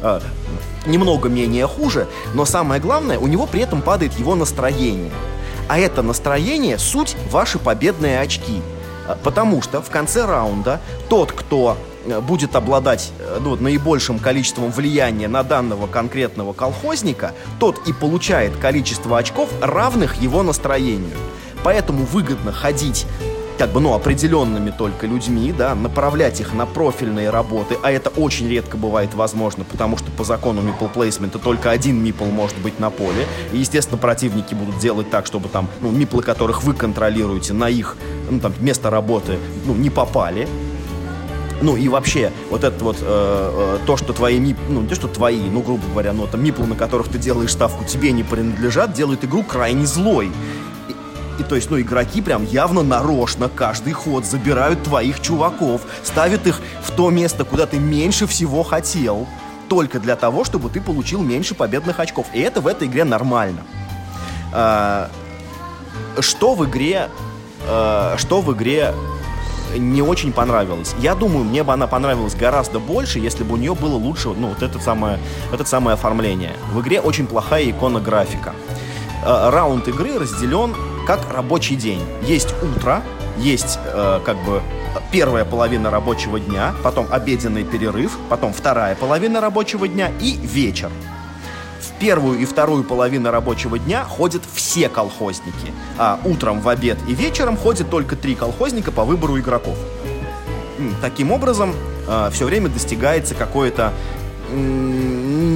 э, 0.01 0.21
немного 0.85 1.27
менее 1.27 1.67
хуже, 1.67 2.07
но 2.33 2.45
самое 2.45 2.79
главное, 2.79 3.19
у 3.19 3.27
него 3.27 3.47
при 3.47 3.59
этом 3.59 3.81
падает 3.81 4.17
его 4.17 4.33
настроение. 4.35 5.11
А 5.67 5.77
это 5.77 6.03
настроение— 6.03 6.77
суть 6.79 7.17
ваши 7.29 7.59
победные 7.59 8.21
очки. 8.21 8.61
А, 9.09 9.17
потому 9.21 9.61
что 9.61 9.81
в 9.81 9.89
конце 9.89 10.25
раунда 10.25 10.79
тот, 11.09 11.33
кто 11.33 11.75
э, 12.05 12.21
будет 12.21 12.55
обладать 12.55 13.11
э, 13.19 13.39
ну, 13.41 13.57
наибольшим 13.57 14.19
количеством 14.19 14.71
влияния 14.71 15.27
на 15.27 15.43
данного 15.43 15.85
конкретного 15.85 16.53
колхозника, 16.53 17.33
тот 17.59 17.85
и 17.85 17.91
получает 17.91 18.55
количество 18.55 19.17
очков, 19.17 19.49
равных 19.61 20.21
его 20.21 20.43
настроению. 20.43 21.17
Поэтому 21.61 22.05
выгодно 22.05 22.53
ходить 22.53 23.05
как 23.57 23.71
бы, 23.71 23.79
ну, 23.79 23.93
определенными 23.93 24.71
только 24.71 25.07
людьми, 25.07 25.51
да, 25.51 25.73
направлять 25.75 26.39
их 26.39 26.53
на 26.53 26.65
профильные 26.65 27.29
работы, 27.29 27.77
а 27.81 27.91
это 27.91 28.09
очень 28.09 28.47
редко 28.47 28.77
бывает 28.77 29.13
возможно, 29.13 29.63
потому 29.63 29.97
что 29.97 30.11
по 30.11 30.23
закону 30.23 30.61
мипл 30.61 30.87
плейсмента 30.87 31.39
только 31.39 31.71
один 31.71 32.01
мипл 32.03 32.25
может 32.25 32.57
быть 32.59 32.79
на 32.79 32.89
поле, 32.89 33.25
и, 33.51 33.57
естественно, 33.57 33.97
противники 33.97 34.53
будут 34.53 34.77
делать 34.79 35.09
так, 35.09 35.25
чтобы 35.25 35.49
там, 35.49 35.67
ну, 35.81 35.91
миплы, 35.91 36.21
которых 36.21 36.63
вы 36.63 36.73
контролируете, 36.73 37.53
на 37.53 37.69
их, 37.69 37.97
ну, 38.29 38.39
там, 38.39 38.53
место 38.59 38.89
работы, 38.89 39.39
ну, 39.65 39.73
не 39.73 39.89
попали, 39.89 40.47
ну 41.59 41.75
и 41.75 41.87
вообще, 41.87 42.31
вот 42.51 42.63
это 42.63 42.83
вот, 42.83 42.97
э, 43.01 43.05
э, 43.05 43.79
то, 43.85 43.97
что 43.97 44.13
твои 44.13 44.39
мип, 44.39 44.57
ну 44.69 44.81
не 44.81 44.87
то, 44.87 44.93
что 44.93 45.07
твои, 45.07 45.49
ну 45.49 45.61
грубо 45.61 45.83
говоря, 45.91 46.13
но 46.13 46.25
это 46.25 46.37
миплы, 46.37 46.67
на 46.67 46.75
которых 46.75 47.07
ты 47.07 47.17
делаешь 47.17 47.51
ставку, 47.51 47.83
тебе 47.83 48.11
не 48.11 48.23
принадлежат, 48.23 48.93
делает 48.93 49.25
игру 49.25 49.43
крайне 49.43 49.87
злой. 49.87 50.31
И 51.39 51.43
то 51.43 51.55
есть, 51.55 51.69
ну, 51.69 51.79
игроки 51.79 52.21
прям 52.21 52.45
явно 52.45 52.83
нарочно 52.83 53.49
каждый 53.49 53.93
ход 53.93 54.25
забирают 54.25 54.83
твоих 54.83 55.21
чуваков, 55.21 55.81
ставят 56.03 56.47
их 56.47 56.59
в 56.81 56.91
то 56.91 57.09
место, 57.09 57.45
куда 57.45 57.65
ты 57.65 57.77
меньше 57.77 58.25
всего 58.27 58.63
хотел, 58.63 59.27
только 59.69 59.99
для 59.99 60.15
того, 60.15 60.43
чтобы 60.43 60.69
ты 60.69 60.81
получил 60.81 61.21
меньше 61.21 61.53
победных 61.53 61.99
очков. 61.99 62.27
И 62.33 62.39
это 62.39 62.61
в 62.61 62.67
этой 62.67 62.87
игре 62.87 63.03
нормально. 63.03 63.61
А, 64.53 65.09
что 66.19 66.55
в 66.55 66.65
игре... 66.65 67.09
А, 67.67 68.15
что 68.17 68.41
в 68.41 68.53
игре 68.53 68.93
не 69.75 70.01
очень 70.01 70.31
понравилось. 70.31 70.95
Я 70.99 71.13
думаю, 71.13 71.43
мне 71.43 71.63
бы 71.63 71.73
она 71.73 71.87
понравилась 71.87 72.35
гораздо 72.35 72.79
больше, 72.79 73.19
если 73.19 73.43
бы 73.43 73.55
у 73.55 73.57
нее 73.57 73.75
было 73.75 73.95
лучше, 73.95 74.29
ну, 74.29 74.49
вот 74.49 74.63
это 74.63 74.79
самое, 74.79 75.19
это 75.51 75.65
самое 75.65 75.95
оформление. 75.95 76.53
В 76.71 76.81
игре 76.81 77.01
очень 77.01 77.27
плохая 77.27 77.69
икона 77.69 77.99
графика. 77.99 78.53
А, 79.23 79.51
раунд 79.51 79.87
игры 79.87 80.17
разделен 80.17 80.75
как 81.07 81.21
рабочий 81.33 81.77
день. 81.77 82.01
Есть 82.23 82.53
утро, 82.61 83.01
есть 83.37 83.79
э, 83.85 84.19
как 84.25 84.37
бы 84.43 84.61
первая 85.09 85.45
половина 85.45 85.89
рабочего 85.89 86.37
дня, 86.37 86.75
потом 86.83 87.07
обеденный 87.09 87.63
перерыв, 87.63 88.17
потом 88.29 88.51
вторая 88.51 88.93
половина 88.95 89.39
рабочего 89.39 89.87
дня 89.87 90.11
и 90.19 90.33
вечер. 90.33 90.91
В 91.79 91.97
первую 91.99 92.39
и 92.39 92.45
вторую 92.45 92.83
половину 92.83 93.31
рабочего 93.31 93.79
дня 93.79 94.03
ходят 94.03 94.43
все 94.53 94.89
колхозники, 94.89 95.71
а 95.97 96.19
утром, 96.25 96.59
в 96.59 96.67
обед 96.67 96.97
и 97.07 97.13
вечером 97.13 97.55
ходят 97.55 97.89
только 97.89 98.17
три 98.17 98.35
колхозника 98.35 98.91
по 98.91 99.05
выбору 99.05 99.39
игроков. 99.39 99.77
Таким 101.01 101.31
образом, 101.31 101.73
э, 102.05 102.29
все 102.33 102.45
время 102.45 102.67
достигается 102.67 103.33
какое-то 103.33 103.93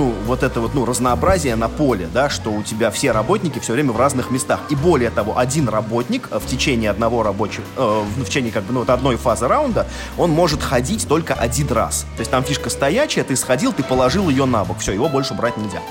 ну, 0.02 0.16
вот 0.26 0.42
это 0.42 0.62
вот, 0.62 0.74
ну, 0.74 0.84
разнообразие 0.84 1.56
на 1.56 1.70
поле, 1.70 2.10
да, 2.12 2.28
что 2.28 2.50
у 2.50 2.64
тебя 2.64 2.90
все 2.90 3.12
работники 3.12 3.60
все 3.60 3.74
время 3.74 3.92
в 3.92 3.98
разных 3.98 4.32
местах. 4.32 4.60
И 4.72 4.76
более 4.76 5.12
того, 5.12 5.38
один 5.38 5.70
работник 5.70 6.28
в 6.32 6.44
течение 6.48 6.90
одного 6.90 7.22
рабочего, 7.22 7.64
э, 7.78 8.04
в 8.18 8.26
течение, 8.26 8.52
как 8.52 8.64
бы, 8.64 8.74
ну, 8.74 8.80
вот 8.80 8.90
одной 8.90 9.18
фазы 9.18 9.48
раунда, 9.48 9.86
он 10.18 10.32
может 10.32 10.64
ходить 10.64 11.08
только 11.08 11.36
один 11.36 11.68
раз. 11.68 12.08
То 12.16 12.22
есть 12.22 12.32
там 12.32 12.44
фишка 12.44 12.72
стоячая, 12.72 13.24
ты 13.24 13.36
сходил, 13.36 13.74
ты 13.74 13.84
положил 13.84 14.28
ее 14.28 14.46
на 14.46 14.64
бок. 14.64 14.80
Все, 14.80 14.92
его 14.92 15.08
больше 15.08 15.36
брать 15.36 15.56
нельзя. 15.58 15.82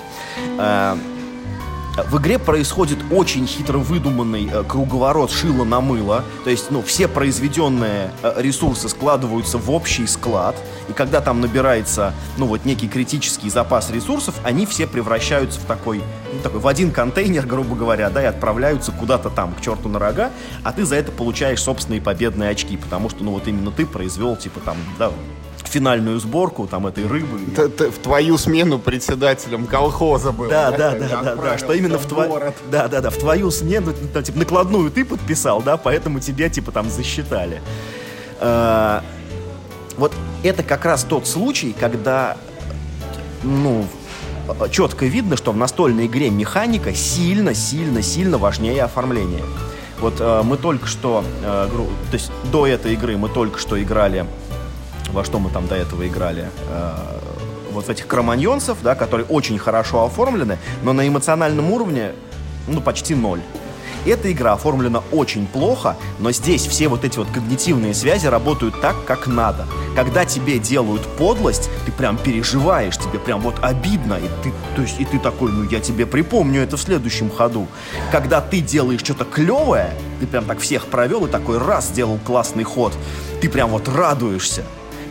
Э, 0.59 0.97
в 2.09 2.19
игре 2.19 2.39
происходит 2.39 2.99
очень 3.11 3.47
хитро 3.47 3.79
выдуманный 3.79 4.49
э, 4.53 4.65
круговорот 4.65 5.31
шила 5.31 5.65
на 5.65 5.81
мыло. 5.81 6.25
То 6.45 6.51
есть, 6.51 6.71
ну, 6.71 6.83
все 6.83 7.09
произведенные 7.09 8.13
э, 8.23 8.35
ресурсы 8.39 8.89
складываются 8.89 9.59
в 9.59 9.71
общий 9.71 10.07
склад. 10.07 10.57
И 10.89 10.93
когда 10.93 11.21
там 11.21 11.41
набирается, 11.41 12.15
ну, 12.37 12.47
вот 12.47 12.65
некий 12.65 12.89
критический 12.89 13.51
запас 13.51 13.91
ресурсов, 13.91 14.35
они 14.45 14.67
все 14.67 14.87
превращаются 14.87 15.61
в 15.61 15.65
такой, 15.65 16.03
ну, 16.33 16.41
такой, 16.43 16.61
в 16.61 16.67
один 16.67 16.91
контейнер, 16.91 17.47
грубо 17.47 17.75
говоря, 17.75 18.11
да, 18.11 18.23
и 18.23 18.27
отправляются 18.27 18.93
куда-то 18.93 19.31
там, 19.31 19.53
к 19.55 19.61
черту 19.61 19.89
на 19.89 19.99
рога. 19.99 20.31
А 20.63 20.73
ты 20.73 20.85
за 20.85 20.97
это 20.97 21.13
получаешь 21.13 21.63
собственные 21.63 22.01
победные 22.01 22.51
очки, 22.51 22.77
потому 22.77 23.11
что, 23.11 23.25
ну, 23.25 23.33
вот 23.33 23.49
именно 23.49 23.71
ты 23.71 23.87
произвел, 23.87 24.37
типа, 24.37 24.61
там, 24.61 24.77
да, 24.99 25.11
финальную 25.71 26.19
сборку 26.21 26.67
там 26.67 26.87
этой 26.87 27.07
рыбы. 27.07 27.39
Ты, 27.55 27.69
ты 27.69 27.91
в 27.91 27.99
твою 27.99 28.37
смену 28.37 28.79
председателем 28.79 29.67
колхоза 29.67 30.33
был. 30.33 30.49
Да, 30.49 30.71
да, 30.71 30.93
да, 30.93 31.23
да, 31.23 31.37
да, 31.37 31.59
что 31.59 31.73
именно 31.73 31.99
в 31.99 32.07
твою, 32.07 32.41
да, 32.71 32.89
да, 32.89 33.01
да, 33.01 33.11
в 33.11 33.17
твою 33.17 33.51
смену, 33.51 33.93
там, 34.13 34.23
типа, 34.23 34.39
накладную 34.39 34.91
ты 34.91 35.05
подписал, 35.05 35.63
да, 35.63 35.77
поэтому 35.77 36.21
тебя, 36.21 36.49
типа, 36.49 36.73
там 36.73 36.91
засчитали. 36.91 37.63
А, 38.41 39.03
вот 39.97 40.13
это 40.43 40.63
как 40.63 40.85
раз 40.85 41.05
тот 41.05 41.27
случай, 41.27 41.75
когда, 41.79 42.37
ну, 43.43 43.87
четко 44.71 45.07
видно, 45.07 45.37
что 45.37 45.53
в 45.53 45.57
настольной 45.57 46.07
игре 46.07 46.31
механика 46.31 46.95
сильно, 46.95 47.55
сильно, 47.55 48.03
сильно 48.03 48.39
важнее 48.39 48.83
оформления. 48.83 49.45
Вот 50.01 50.15
э, 50.19 50.43
мы 50.43 50.57
только 50.57 50.87
что, 50.87 51.23
э, 51.45 51.69
то 51.71 52.15
есть 52.15 52.33
до 52.51 52.67
этой 52.67 52.95
игры 52.95 53.19
мы 53.19 53.29
только 53.29 53.59
что 53.59 53.81
играли 53.81 54.25
во 55.13 55.25
что 55.25 55.39
мы 55.39 55.51
там 55.51 55.67
до 55.67 55.75
этого 55.75 56.07
играли, 56.07 56.49
э, 56.69 56.93
вот 57.73 57.89
этих 57.89 58.07
кроманьонцев, 58.07 58.79
да, 58.83 58.95
которые 58.95 59.27
очень 59.27 59.59
хорошо 59.59 60.05
оформлены, 60.05 60.59
но 60.83 60.93
на 60.93 61.07
эмоциональном 61.07 61.71
уровне, 61.71 62.13
ну, 62.67 62.81
почти 62.81 63.15
ноль. 63.15 63.41
Эта 64.07 64.33
игра 64.33 64.55
оформлена 64.55 65.03
очень 65.13 65.47
плохо, 65.47 65.95
но 66.19 66.33
здесь 66.33 66.67
все 66.67 66.89
вот 66.89 67.05
эти 67.05 67.19
вот 67.19 67.29
когнитивные 67.31 67.93
связи 67.93 68.27
работают 68.27 68.81
так, 68.81 68.97
как 69.05 69.27
надо. 69.27 69.67
Когда 69.95 70.25
тебе 70.25 70.59
делают 70.59 71.03
подлость, 71.19 71.69
ты 71.85 71.93
прям 71.93 72.17
переживаешь, 72.17 72.97
тебе 72.97 73.19
прям 73.19 73.41
вот 73.41 73.57
обидно, 73.61 74.15
и 74.15 74.29
ты, 74.43 74.55
то 74.75 74.83
есть, 74.83 74.99
и 74.99 75.05
ты 75.05 75.19
такой, 75.19 75.53
ну 75.53 75.65
я 75.65 75.81
тебе 75.81 76.07
припомню 76.07 76.63
это 76.63 76.79
в 76.79 76.81
следующем 76.81 77.31
ходу. 77.31 77.69
Когда 78.11 78.41
ты 78.41 78.61
делаешь 78.61 79.01
что-то 79.01 79.27
клевое, 79.27 79.93
ты 80.19 80.27
прям 80.27 80.47
так 80.47 80.61
всех 80.61 80.87
провел 80.87 81.27
и 81.27 81.31
такой 81.31 81.59
раз 81.59 81.89
сделал 81.89 82.19
классный 82.25 82.65
ход, 82.65 82.95
ты 83.43 83.51
прям 83.51 83.69
вот 83.69 83.87
радуешься. 83.89 84.65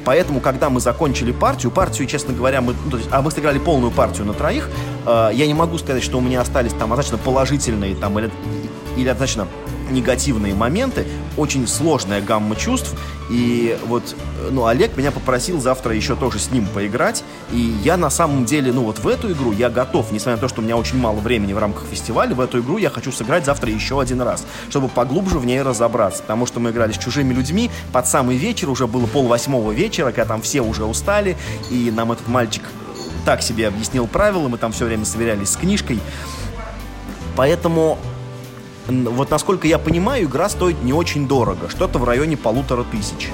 Поэтому, 0.10 0.40
когда 0.40 0.72
мы 0.72 0.80
закончили 0.80 1.32
партию, 1.32 1.72
партию, 1.72 2.08
честно 2.08 2.34
говоря, 2.34 2.62
мы, 2.62 2.74
ну, 2.92 2.98
есть, 2.98 3.10
а 3.12 3.22
мы 3.22 3.30
сыграли 3.30 3.60
полную 3.60 3.92
партию 3.92 4.26
на 4.26 4.34
троих, 4.34 4.68
э, 5.06 5.30
я 5.34 5.46
не 5.46 5.54
могу 5.54 5.78
сказать, 5.78 6.02
что 6.02 6.18
у 6.18 6.22
меня 6.22 6.42
остались 6.42 6.72
там 6.72 6.92
однозначно 6.92 7.20
положительные 7.20 7.94
там, 7.94 8.18
или, 8.18 8.32
или 8.98 9.08
однозначно 9.08 9.48
негативные 9.92 10.56
моменты, 10.56 11.06
очень 11.40 11.68
сложная 11.68 12.22
гамма 12.22 12.56
чувств, 12.56 12.94
и 13.30 13.78
вот, 13.86 14.16
ну, 14.52 14.66
Олег 14.66 14.98
меня 14.98 15.12
попросил 15.12 15.62
завтра 15.62 15.96
еще 15.96 16.16
тоже 16.16 16.40
с 16.40 16.52
ним 16.52 16.68
поиграть, 16.68 17.24
и 17.52 17.60
я 17.84 17.98
на 17.98 18.10
самом 18.10 18.46
деле, 18.46 18.74
ну, 18.74 18.84
вот 18.84 19.00
в 19.00 19.08
эту 19.08 19.32
игру 19.32 19.52
я 19.52 19.70
готов, 19.70 20.12
несмотря 20.12 20.36
на 20.36 20.42
то, 20.42 20.48
что 20.48 20.62
у 20.62 20.64
меня 20.64 20.76
очень 20.78 20.98
мало 20.98 21.20
времени 21.20 21.54
в 21.54 21.58
рамках 21.58 21.86
фестиваля, 21.90 22.36
в 22.36 22.42
эту 22.42 22.60
игру 22.60 22.78
я 22.78 22.90
хочу 22.90 23.12
сыграть 23.12 23.46
завтра 23.46 23.72
еще 23.72 24.02
один 24.02 24.22
раз, 24.22 24.46
чтобы 24.70 24.90
поглубже 24.90 25.40
в 25.40 25.46
ней 25.46 25.62
разобраться, 25.62 26.22
потому 26.22 26.46
что 26.46 26.60
мы 26.60 26.72
играли 26.72 26.92
с 26.92 26.98
чужими 26.98 27.34
людьми, 27.34 27.72
под 27.94 28.08
самый 28.08 28.38
вечер, 28.38 28.70
уже 28.70 28.88
было 28.88 29.06
пол 29.06 29.28
восьмого 29.28 29.72
вечера, 29.72 30.08
когда 30.08 30.26
там 30.26 30.42
все 30.42 30.62
уже 30.62 30.84
устали, 30.86 31.38
и 31.70 31.92
нам 31.92 32.12
этот 32.12 32.28
мальчик 32.28 32.64
так 33.26 33.42
себе 33.42 33.68
объяснил 33.68 34.08
правила, 34.08 34.48
мы 34.48 34.58
там 34.58 34.72
все 34.72 34.86
время 34.86 35.06
сверялись 35.06 35.50
с 35.50 35.56
книжкой, 35.56 36.00
поэтому 37.36 37.98
вот 38.90 39.30
насколько 39.30 39.68
я 39.68 39.78
понимаю, 39.78 40.26
игра 40.26 40.50
стоит 40.50 40.84
не 40.84 40.94
очень 40.94 41.28
дорого, 41.28 41.70
что-то 41.70 42.00
в 42.00 42.04
районе 42.04 42.38
полутора 42.38 42.84
тысяч. 42.84 43.30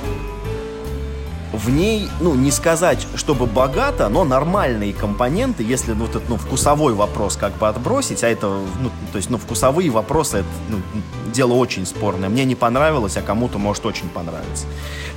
В 1.56 1.70
ней, 1.70 2.10
ну, 2.20 2.36
не 2.36 2.52
сказать, 2.52 3.06
чтобы 3.16 3.46
богато, 3.46 4.10
но 4.10 4.24
нормальные 4.24 4.94
компоненты, 4.94 5.64
если 5.64 5.94
ну, 5.94 6.06
вот 6.06 6.16
этот, 6.16 6.30
ну, 6.30 6.38
вкусовой 6.38 6.94
вопрос 6.94 7.36
как 7.38 7.58
бы 7.58 7.68
отбросить, 7.68 8.24
а 8.24 8.28
это, 8.28 8.48
ну, 8.48 8.90
то 9.12 9.18
есть, 9.18 9.30
ну, 9.30 9.38
вкусовые 9.38 9.90
вопросы, 9.90 10.38
это, 10.38 10.48
ну, 10.70 10.78
дело 11.32 11.54
очень 11.54 11.86
спорное. 11.86 12.30
Мне 12.30 12.46
не 12.46 12.56
понравилось, 12.56 13.18
а 13.18 13.22
кому-то 13.22 13.58
может 13.58 13.86
очень 13.86 14.10
понравиться 14.10 14.68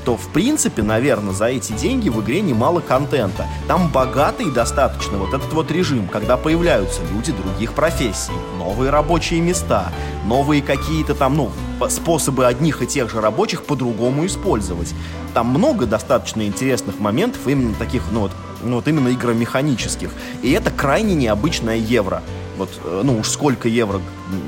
то 0.09 0.17
в 0.17 0.29
принципе, 0.29 0.83
наверное, 0.83 1.35
за 1.35 1.49
эти 1.49 1.73
деньги 1.73 2.09
в 2.09 2.23
игре 2.23 2.41
немало 2.41 2.81
контента. 2.81 3.47
Там 3.67 3.89
богатый 3.89 4.51
достаточно 4.51 5.19
вот 5.19 5.35
этот 5.35 5.53
вот 5.53 5.71
режим, 5.71 6.09
когда 6.09 6.39
появляются 6.39 7.03
люди 7.13 7.31
других 7.31 7.75
профессий, 7.75 8.33
новые 8.57 8.91
рабочие 8.91 9.43
места, 9.43 9.93
новые 10.25 10.63
какие-то 10.63 11.15
там, 11.15 11.37
ну, 11.37 11.51
способы 11.89 12.47
одних 12.47 12.83
и 12.83 12.87
тех 12.87 13.11
же 13.11 13.21
рабочих 13.21 13.65
по-другому 13.65 14.27
использовать. 14.27 14.95
Там 15.35 15.49
много 15.49 15.87
достаточно 15.87 16.47
интересных 16.47 16.99
моментов, 16.99 17.47
именно 17.47 17.75
таких, 17.75 18.03
ну 18.13 18.21
вот, 18.21 18.33
ну 18.63 18.77
вот 18.77 18.89
именно 18.89 19.13
игромеханических. 19.13 20.11
И 20.43 20.51
это 20.53 20.71
крайне 20.71 21.15
необычное 21.15 21.77
евро. 21.77 22.23
Вот, 22.57 22.71
э, 22.85 23.03
ну 23.05 23.19
уж 23.19 23.29
сколько 23.29 23.69
евро, 23.69 24.01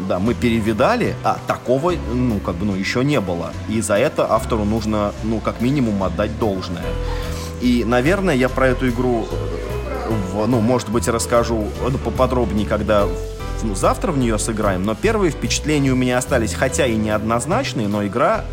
да, 0.09 0.19
мы 0.19 0.35
перевидали, 0.35 1.15
а 1.23 1.39
такого, 1.47 1.93
ну, 2.13 2.41
как 2.41 2.57
бы, 2.57 2.67
ну, 2.67 2.75
еще 2.75 3.05
не 3.05 3.21
было. 3.21 3.53
И 3.69 3.81
за 3.81 3.95
это 3.95 4.33
автору 4.33 4.65
нужно, 4.65 5.13
ну, 5.23 5.39
как 5.39 5.61
минимум 5.61 6.03
отдать 6.03 6.37
должное. 6.39 6.85
И, 7.61 7.85
наверное, 7.85 8.35
я 8.35 8.49
про 8.49 8.69
эту 8.69 8.89
игру, 8.89 9.29
в, 10.11 10.47
ну, 10.47 10.61
может 10.61 10.91
быть, 10.91 11.09
расскажу 11.09 11.69
ну, 11.89 11.99
поподробнее, 11.99 12.67
когда 12.67 13.07
ну, 13.63 13.75
завтра 13.75 14.13
в 14.13 14.19
нее 14.19 14.39
сыграем, 14.39 14.85
но 14.85 14.95
первые 14.95 15.31
впечатления 15.31 15.91
у 15.93 15.97
меня 15.97 16.19
остались, 16.19 16.55
хотя 16.55 16.87
и 16.87 16.97
неоднозначные, 16.97 17.89
но 17.89 18.07
игра 18.07 18.45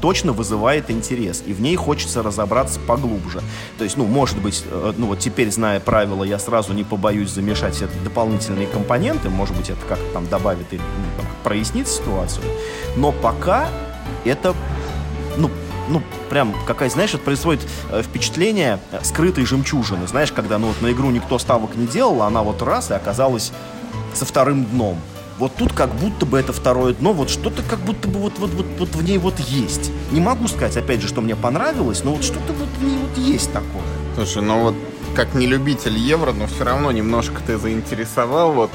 точно 0.00 0.32
вызывает 0.32 0.90
интерес, 0.90 1.42
и 1.46 1.54
в 1.54 1.62
ней 1.62 1.76
хочется 1.76 2.22
разобраться 2.22 2.78
поглубже. 2.78 3.40
То 3.78 3.84
есть, 3.84 3.96
ну, 3.96 4.04
может 4.04 4.36
быть, 4.38 4.62
э, 4.70 4.92
ну 4.98 5.06
вот 5.06 5.18
теперь, 5.18 5.50
зная 5.50 5.80
правила, 5.80 6.24
я 6.24 6.38
сразу 6.38 6.74
не 6.74 6.84
побоюсь 6.84 7.30
замешать 7.30 7.80
это 7.80 7.92
дополнительные 8.04 8.66
компоненты, 8.66 9.30
может 9.30 9.56
быть, 9.56 9.70
это 9.70 9.80
как-то 9.88 10.04
там 10.12 10.26
добавит 10.26 10.66
или 10.72 10.82
ну, 11.16 11.24
прояснит 11.42 11.88
ситуацию, 11.88 12.44
но 12.96 13.12
пока 13.12 13.66
это, 14.26 14.54
ну, 15.88 16.02
прям, 16.30 16.54
какая, 16.66 16.88
знаешь, 16.90 17.14
это 17.14 17.22
происходит 17.22 17.66
э, 17.90 18.02
впечатление 18.02 18.80
скрытой 19.02 19.44
жемчужины. 19.44 20.06
Знаешь, 20.06 20.32
когда, 20.32 20.58
ну, 20.58 20.68
вот 20.68 20.80
на 20.82 20.92
игру 20.92 21.10
никто 21.10 21.38
ставок 21.38 21.76
не 21.76 21.86
делал, 21.86 22.22
а 22.22 22.26
она 22.26 22.42
вот 22.42 22.62
раз 22.62 22.90
и 22.90 22.94
оказалась 22.94 23.52
со 24.14 24.24
вторым 24.24 24.64
дном. 24.64 24.98
Вот 25.38 25.56
тут 25.56 25.72
как 25.72 25.92
будто 25.94 26.26
бы 26.26 26.38
это 26.38 26.52
второе 26.52 26.94
дно, 26.94 27.12
вот 27.12 27.28
что-то 27.28 27.62
как 27.68 27.80
будто 27.80 28.06
бы 28.06 28.20
вот, 28.20 28.38
вот, 28.38 28.50
вот, 28.50 28.66
вот 28.78 28.88
в 28.90 29.02
ней 29.02 29.18
вот 29.18 29.40
есть. 29.40 29.90
Не 30.12 30.20
могу 30.20 30.46
сказать, 30.46 30.76
опять 30.76 31.00
же, 31.00 31.08
что 31.08 31.20
мне 31.20 31.34
понравилось, 31.34 32.04
но 32.04 32.12
вот 32.12 32.22
что-то 32.22 32.52
вот 32.52 32.68
в 32.78 32.84
ней 32.84 32.96
вот 32.98 33.18
есть 33.18 33.52
такое. 33.52 33.82
Слушай, 34.14 34.42
ну 34.42 34.62
вот 34.62 34.76
как 35.16 35.34
не 35.34 35.46
любитель 35.46 35.96
евро, 35.96 36.32
но 36.32 36.46
все 36.46 36.64
равно 36.64 36.92
немножко 36.92 37.42
ты 37.44 37.58
заинтересовал. 37.58 38.52
Вот 38.52 38.70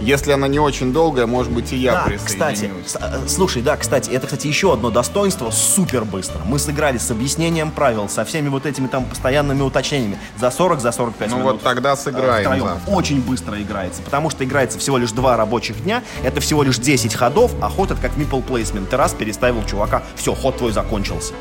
если 0.00 0.32
она 0.32 0.48
не 0.48 0.58
очень 0.58 0.92
долгая, 0.92 1.26
может 1.26 1.52
быть, 1.52 1.72
и 1.72 1.76
я 1.76 2.04
да, 2.06 2.12
кстати, 2.24 2.70
э, 3.00 3.28
слушай, 3.28 3.62
да, 3.62 3.76
кстати, 3.76 4.10
это, 4.10 4.26
кстати, 4.26 4.46
еще 4.46 4.72
одно 4.72 4.90
достоинство, 4.90 5.50
супер 5.50 6.04
быстро. 6.04 6.40
Мы 6.44 6.58
сыграли 6.58 6.98
с 6.98 7.10
объяснением 7.10 7.70
правил, 7.70 8.08
со 8.08 8.24
всеми 8.24 8.48
вот 8.48 8.66
этими 8.66 8.86
там 8.86 9.04
постоянными 9.04 9.62
уточнениями 9.62 10.18
за 10.38 10.50
40, 10.50 10.80
за 10.80 10.92
45 10.92 11.30
ну, 11.30 11.36
минут. 11.36 11.46
Ну 11.46 11.52
вот 11.52 11.62
тогда 11.62 11.96
сыграем 11.96 12.58
втроем. 12.58 12.78
Очень 12.86 13.20
быстро 13.20 13.60
играется, 13.60 14.02
потому 14.02 14.30
что 14.30 14.44
играется 14.44 14.78
всего 14.78 14.98
лишь 14.98 15.12
два 15.12 15.36
рабочих 15.36 15.82
дня, 15.82 16.02
это 16.22 16.40
всего 16.40 16.62
лишь 16.62 16.78
10 16.78 17.14
ходов, 17.14 17.52
а 17.60 17.68
ход 17.68 17.90
это 17.90 18.00
как 18.00 18.16
мипл 18.16 18.40
плейсмент. 18.40 18.90
Ты 18.90 18.96
раз 18.96 19.14
переставил 19.14 19.64
чувака, 19.64 20.02
все, 20.14 20.34
ход 20.34 20.56
твой 20.58 20.72
закончился. 20.72 21.34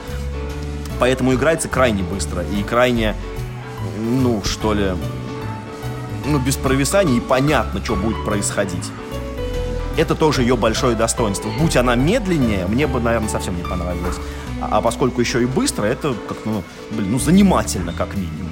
Поэтому 0.99 1.33
играется 1.33 1.67
крайне 1.67 2.03
быстро 2.03 2.43
и 2.43 2.63
крайне, 2.63 3.15
ну, 3.99 4.43
что 4.43 4.73
ли, 4.73 4.93
ну, 6.27 6.39
без 6.39 6.55
провисаний 6.55 7.17
и 7.17 7.19
понятно, 7.19 7.83
что 7.83 7.95
будет 7.95 8.23
происходить. 8.25 8.91
Это 9.97 10.13
тоже 10.13 10.43
ее 10.43 10.55
большое 10.55 10.95
достоинство. 10.95 11.49
Будь 11.59 11.75
она 11.75 11.95
медленнее, 11.95 12.67
мне 12.67 12.85
бы, 12.85 12.99
наверное, 12.99 13.29
совсем 13.29 13.57
не 13.57 13.63
понравилось. 13.63 14.17
А, 14.61 14.77
а 14.77 14.81
поскольку 14.81 15.21
еще 15.21 15.41
и 15.41 15.45
быстро, 15.45 15.85
это 15.85 16.13
как, 16.27 16.37
ну, 16.45 16.63
блин, 16.91 17.11
ну, 17.11 17.19
занимательно, 17.19 17.93
как 17.93 18.15
минимум. 18.15 18.51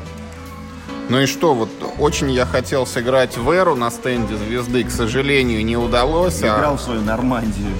Ну 1.10 1.20
и 1.20 1.28
что, 1.28 1.54
вот 1.54 1.70
очень 2.00 2.32
я 2.32 2.48
хотел 2.48 2.88
сыграть 2.88 3.38
в 3.38 3.52
Эру 3.52 3.76
на 3.76 3.92
стенде 3.92 4.36
звезды, 4.38 4.84
к 4.84 4.90
сожалению, 4.90 5.64
не 5.64 5.78
удалось. 5.78 6.42
Я 6.42 6.56
а... 6.56 6.58
играл 6.58 6.78
в 6.78 6.82
свою 6.82 7.02
Нормандию. 7.02 7.74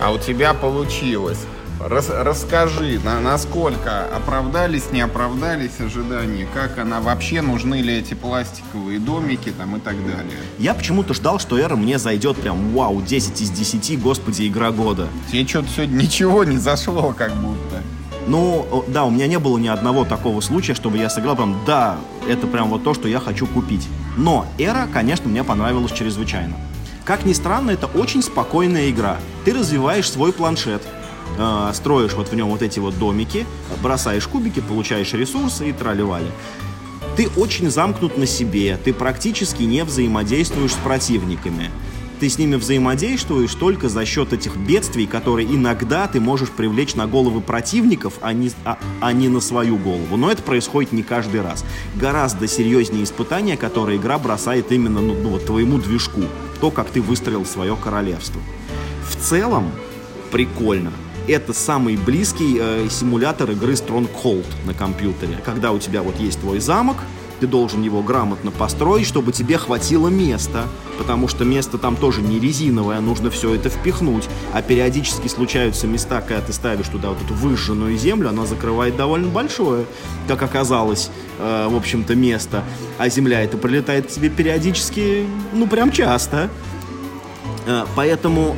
А 0.00 0.12
у 0.12 0.18
тебя 0.18 0.54
получилось. 0.54 1.44
Рас, 1.82 2.10
расскажи, 2.10 3.00
на, 3.02 3.20
насколько 3.20 4.04
оправдались, 4.14 4.90
не 4.92 5.00
оправдались 5.00 5.80
ожидания, 5.80 6.46
как 6.52 6.76
она 6.76 7.00
вообще, 7.00 7.40
нужны 7.40 7.76
ли 7.76 7.96
эти 7.96 8.12
пластиковые 8.12 8.98
домики 8.98 9.50
там 9.50 9.76
и 9.76 9.80
так 9.80 9.96
далее. 10.04 10.36
Я 10.58 10.74
почему-то 10.74 11.14
ждал, 11.14 11.38
что 11.38 11.58
Эра 11.58 11.76
мне 11.76 11.98
зайдет 11.98 12.36
прям 12.36 12.74
вау, 12.74 13.00
10 13.00 13.40
из 13.40 13.50
10, 13.50 14.02
господи, 14.02 14.46
игра 14.46 14.72
года. 14.72 15.08
Тебе 15.32 15.46
что-то 15.46 15.68
сегодня 15.74 16.02
ничего 16.02 16.44
не 16.44 16.58
зашло 16.58 17.14
как 17.16 17.34
будто. 17.36 17.82
Ну, 18.26 18.84
да, 18.88 19.06
у 19.06 19.10
меня 19.10 19.26
не 19.26 19.38
было 19.38 19.56
ни 19.56 19.68
одного 19.68 20.04
такого 20.04 20.42
случая, 20.42 20.74
чтобы 20.74 20.98
я 20.98 21.08
сыграл 21.08 21.34
прям, 21.34 21.56
да, 21.66 21.96
это 22.28 22.46
прям 22.46 22.68
вот 22.68 22.84
то, 22.84 22.92
что 22.92 23.08
я 23.08 23.20
хочу 23.20 23.46
купить. 23.46 23.88
Но 24.18 24.46
Эра, 24.58 24.86
конечно, 24.92 25.30
мне 25.30 25.44
понравилась 25.44 25.92
чрезвычайно. 25.92 26.56
Как 27.06 27.24
ни 27.24 27.32
странно, 27.32 27.70
это 27.70 27.86
очень 27.86 28.22
спокойная 28.22 28.90
игра. 28.90 29.16
Ты 29.46 29.54
развиваешь 29.54 30.10
свой 30.10 30.34
планшет, 30.34 30.82
э, 31.38 31.70
строишь 31.74 32.14
вот 32.14 32.28
в 32.28 32.34
нем 32.34 32.48
вот 32.48 32.62
эти 32.62 32.78
вот 32.78 32.98
домики, 32.98 33.46
бросаешь 33.82 34.26
кубики, 34.26 34.60
получаешь 34.60 35.12
ресурсы 35.12 35.70
и 35.70 35.72
тролливали. 35.72 36.30
Ты 37.16 37.28
очень 37.36 37.70
замкнут 37.70 38.16
на 38.16 38.26
себе, 38.26 38.78
ты 38.82 38.92
практически 38.92 39.62
не 39.62 39.84
взаимодействуешь 39.84 40.72
с 40.72 40.76
противниками 40.76 41.70
ты 42.20 42.28
с 42.28 42.38
ними 42.38 42.56
взаимодействуешь 42.56 43.54
только 43.54 43.88
за 43.88 44.04
счет 44.04 44.34
этих 44.34 44.54
бедствий, 44.56 45.06
которые 45.06 45.48
иногда 45.48 46.06
ты 46.06 46.20
можешь 46.20 46.50
привлечь 46.50 46.94
на 46.94 47.06
головы 47.06 47.40
противников, 47.40 48.14
а 48.20 48.34
не, 48.34 48.52
а, 48.64 48.78
а 49.00 49.12
не 49.12 49.28
на 49.28 49.40
свою 49.40 49.78
голову. 49.78 50.16
Но 50.18 50.30
это 50.30 50.42
происходит 50.42 50.92
не 50.92 51.02
каждый 51.02 51.40
раз. 51.40 51.64
Гораздо 51.96 52.46
серьезнее 52.46 53.04
испытания, 53.04 53.56
которые 53.56 53.98
игра 53.98 54.18
бросает 54.18 54.70
именно 54.70 55.00
ну, 55.00 55.14
ну, 55.14 55.30
вот, 55.30 55.46
твоему 55.46 55.78
движку. 55.78 56.22
То, 56.60 56.70
как 56.70 56.90
ты 56.90 57.00
выстроил 57.00 57.46
свое 57.46 57.74
королевство. 57.74 58.40
В 59.08 59.16
целом, 59.16 59.70
прикольно. 60.30 60.92
Это 61.30 61.52
самый 61.52 61.96
близкий 61.96 62.58
э, 62.60 62.88
симулятор 62.90 63.52
игры 63.52 63.74
Stronghold 63.74 64.46
на 64.66 64.74
компьютере. 64.74 65.38
Когда 65.44 65.70
у 65.70 65.78
тебя 65.78 66.02
вот 66.02 66.18
есть 66.18 66.40
твой 66.40 66.58
замок, 66.58 66.96
ты 67.38 67.46
должен 67.46 67.82
его 67.82 68.02
грамотно 68.02 68.50
построить, 68.50 69.06
чтобы 69.06 69.30
тебе 69.30 69.56
хватило 69.56 70.08
места, 70.08 70.64
потому 70.98 71.28
что 71.28 71.44
место 71.44 71.78
там 71.78 71.94
тоже 71.94 72.20
не 72.20 72.40
резиновое, 72.40 72.98
нужно 72.98 73.30
все 73.30 73.54
это 73.54 73.70
впихнуть, 73.70 74.28
а 74.52 74.60
периодически 74.60 75.28
случаются 75.28 75.86
места, 75.86 76.20
когда 76.20 76.42
ты 76.42 76.52
ставишь 76.52 76.88
туда 76.88 77.10
вот 77.10 77.22
эту 77.22 77.34
выжженную 77.34 77.96
землю, 77.96 78.30
она 78.30 78.44
закрывает 78.44 78.96
довольно 78.96 79.28
большое, 79.28 79.86
как 80.26 80.42
оказалось, 80.42 81.12
э, 81.38 81.68
в 81.70 81.76
общем-то, 81.76 82.16
место, 82.16 82.64
а 82.98 83.08
земля 83.08 83.44
это 83.44 83.56
прилетает 83.56 84.06
к 84.06 84.08
тебе 84.08 84.30
периодически, 84.30 85.26
ну, 85.52 85.68
прям 85.68 85.92
часто. 85.92 86.50
Э, 87.68 87.84
поэтому, 87.94 88.56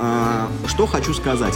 э, 0.00 0.46
что 0.66 0.88
хочу 0.88 1.14
сказать, 1.14 1.54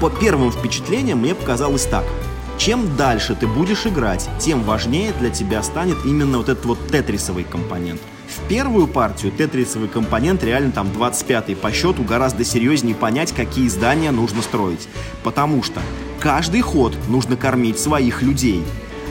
по 0.00 0.10
первым 0.10 0.50
впечатлениям 0.50 1.18
мне 1.18 1.34
показалось 1.34 1.84
так– 1.84 2.04
чем 2.60 2.94
дальше 2.94 3.34
ты 3.34 3.46
будешь 3.46 3.86
играть, 3.86 4.28
тем 4.38 4.62
важнее 4.64 5.14
для 5.18 5.30
тебя 5.30 5.62
станет 5.62 5.96
именно 6.04 6.36
вот 6.36 6.50
этот 6.50 6.66
вот 6.66 6.78
тетрисовый 6.88 7.42
компонент. 7.42 8.02
В 8.28 8.46
первую 8.48 8.86
партию 8.86 9.32
тетрисовый 9.32 9.88
компонент 9.88 10.44
реально 10.44 10.70
там 10.70 10.88
25-й 10.88 11.56
по 11.56 11.72
счету 11.72 12.04
гораздо 12.04 12.44
серьезнее 12.44 12.94
понять, 12.94 13.32
какие 13.32 13.66
здания 13.68 14.10
нужно 14.10 14.42
строить. 14.42 14.88
Потому 15.22 15.62
что 15.62 15.80
каждый 16.20 16.60
ход 16.60 16.94
нужно 17.08 17.38
кормить 17.38 17.78
своих 17.78 18.20
людей. 18.20 18.62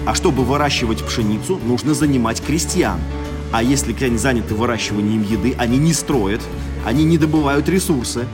А 0.05 0.13
чтобы 0.13 0.43
выращивать 0.43 1.03
пшеницу, 1.03 1.59
нужно 1.65 1.95
занимать 1.95 2.43
крестьян. 2.45 2.99
А 3.51 3.63
если 3.63 3.95
они 4.05 4.19
заняты 4.19 4.53
выращиванием 4.53 5.23
еды, 5.23 5.55
они 5.57 5.79
не 5.79 5.93
строят, 5.93 6.41
они 6.85 7.03
не 7.03 7.17
добывают 7.17 7.67
ресурсы. 7.67 8.27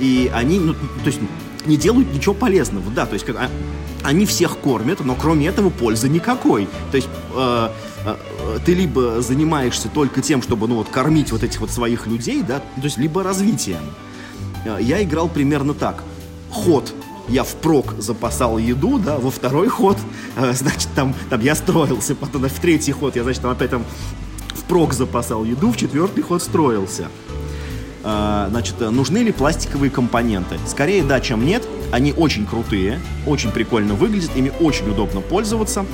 И 0.00 0.28
они, 0.34 0.58
ну, 0.58 0.74
то 0.74 1.06
есть, 1.06 1.20
не 1.66 1.76
делают 1.76 2.12
ничего 2.12 2.34
полезного. 2.34 2.90
Да, 2.90 3.06
то 3.06 3.14
есть, 3.14 3.24
как, 3.24 3.36
а, 3.36 3.50
они 4.02 4.26
всех 4.26 4.58
кормят, 4.58 5.00
но 5.04 5.14
кроме 5.14 5.48
этого 5.48 5.70
пользы 5.70 6.08
никакой. 6.08 6.68
То 6.90 6.96
есть 6.96 7.08
э, 7.34 7.68
э, 8.04 8.58
ты 8.64 8.74
либо 8.74 9.20
занимаешься 9.20 9.88
только 9.88 10.22
тем, 10.22 10.42
чтобы 10.42 10.68
ну 10.68 10.76
вот 10.76 10.88
кормить 10.88 11.32
вот 11.32 11.42
этих 11.42 11.60
вот 11.60 11.70
своих 11.70 12.06
людей, 12.06 12.42
да, 12.42 12.60
то 12.60 12.82
есть 12.82 12.98
либо 12.98 13.22
развитием. 13.22 13.80
Э, 14.64 14.78
я 14.80 15.02
играл 15.02 15.28
примерно 15.28 15.74
так. 15.74 16.02
Ход 16.50 16.94
я 17.28 17.42
впрок 17.42 17.94
запасал 17.98 18.58
еду, 18.58 18.98
да, 18.98 19.18
во 19.18 19.30
второй 19.30 19.68
ход, 19.68 19.98
э, 20.36 20.52
значит, 20.52 20.88
там, 20.94 21.14
там 21.28 21.40
я 21.40 21.54
строился, 21.54 22.14
потом 22.14 22.44
в 22.44 22.60
третий 22.60 22.92
ход 22.92 23.16
я, 23.16 23.24
значит, 23.24 23.42
там 23.42 23.50
опять 23.50 23.70
там 23.70 23.84
впрок 24.54 24.92
запасал 24.92 25.44
еду, 25.44 25.72
в 25.72 25.76
четвертый 25.76 26.22
ход 26.22 26.42
строился. 26.42 27.08
Э, 28.08 28.46
значит, 28.50 28.78
нужны 28.80 29.18
ли 29.18 29.32
пластиковые 29.32 29.90
компоненты? 29.90 30.58
Скорее 30.66 31.02
да, 31.02 31.18
чем 31.20 31.44
нет. 31.44 31.64
Они 31.90 32.12
очень 32.12 32.46
крутые, 32.46 33.00
очень 33.26 33.50
прикольно 33.50 33.94
выглядят, 33.94 34.30
ими 34.36 34.52
очень 34.60 34.88
удобно 34.88 35.20
пользоваться. 35.20 35.84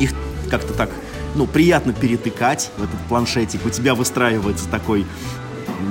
Их 0.00 0.12
как-то 0.50 0.74
так, 0.74 0.90
ну, 1.36 1.46
приятно 1.46 1.92
перетыкать 1.92 2.70
в 2.76 2.82
этот 2.82 2.98
планшетик. 3.08 3.64
У 3.64 3.70
тебя 3.70 3.94
выстраивается 3.94 4.68
такой 4.68 5.06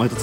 этот, 0.04 0.20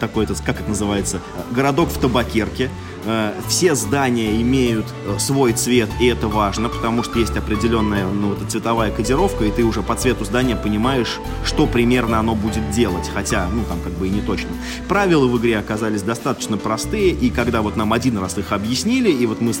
такой, 0.00 0.24
этот, 0.24 0.40
как 0.40 0.60
это 0.60 0.68
называется, 0.68 1.20
городок 1.50 1.90
в 1.90 1.98
табакерке. 1.98 2.70
Э, 3.08 3.32
все 3.48 3.74
здания 3.74 4.38
имеют 4.42 4.84
э, 5.06 5.18
свой 5.18 5.54
цвет, 5.54 5.88
и 5.98 6.06
это 6.08 6.28
важно, 6.28 6.68
потому 6.68 7.02
что 7.02 7.18
есть 7.18 7.34
определенная 7.38 8.06
ну, 8.06 8.34
вот, 8.34 8.50
цветовая 8.50 8.90
кодировка, 8.90 9.46
и 9.46 9.50
ты 9.50 9.64
уже 9.64 9.80
по 9.82 9.94
цвету 9.94 10.26
здания 10.26 10.56
понимаешь, 10.56 11.18
что 11.42 11.66
примерно 11.66 12.18
оно 12.18 12.34
будет 12.34 12.70
делать, 12.70 13.10
хотя, 13.12 13.48
ну, 13.50 13.64
там 13.64 13.80
как 13.80 13.94
бы 13.94 14.08
и 14.08 14.10
не 14.10 14.20
точно. 14.20 14.50
Правила 14.88 15.26
в 15.26 15.38
игре 15.38 15.58
оказались 15.58 16.02
достаточно 16.02 16.58
простые, 16.58 17.12
и 17.12 17.30
когда 17.30 17.62
вот 17.62 17.76
нам 17.76 17.94
один 17.94 18.18
раз 18.18 18.36
их 18.36 18.52
объяснили, 18.52 19.10
и 19.10 19.24
вот 19.24 19.40
мы 19.40 19.54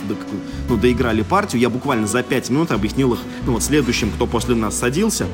ну, 0.68 0.76
доиграли 0.76 1.22
партию, 1.22 1.62
я 1.62 1.70
буквально 1.70 2.06
за 2.06 2.22
пять 2.22 2.50
минут 2.50 2.70
объяснил 2.70 3.14
их, 3.14 3.20
ну, 3.46 3.52
вот 3.52 3.62
следующим, 3.62 4.10
кто 4.10 4.26
после 4.26 4.56
нас 4.56 4.76
садился, 4.76 5.26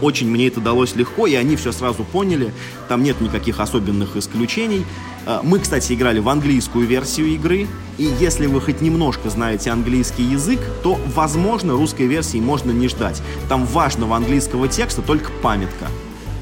очень 0.00 0.30
мне 0.30 0.46
это 0.46 0.60
далось 0.60 0.94
легко, 0.94 1.26
и 1.26 1.34
они 1.34 1.56
все 1.56 1.72
сразу 1.72 2.04
поняли. 2.04 2.52
Там 2.88 3.02
нет 3.02 3.20
никаких 3.20 3.58
особенных 3.60 4.16
исключений. 4.16 4.84
А, 5.28 5.42
мы, 5.42 5.58
кстати, 5.58 5.92
играли 5.92 6.20
в 6.20 6.28
английскую 6.30 6.86
версию 6.86 7.26
игры, 7.34 7.66
и 7.98 8.04
если 8.18 8.46
вы 8.46 8.62
хоть 8.62 8.80
немножко 8.80 9.28
знаете 9.28 9.68
английский 9.68 10.22
язык, 10.22 10.58
то, 10.82 10.98
возможно, 11.14 11.74
русской 11.74 12.06
версии 12.06 12.38
можно 12.38 12.70
не 12.70 12.88
ждать. 12.88 13.20
Там 13.46 13.66
важного 13.66 14.16
английского 14.16 14.68
текста 14.68 15.02
только 15.02 15.30
памятка. 15.42 15.88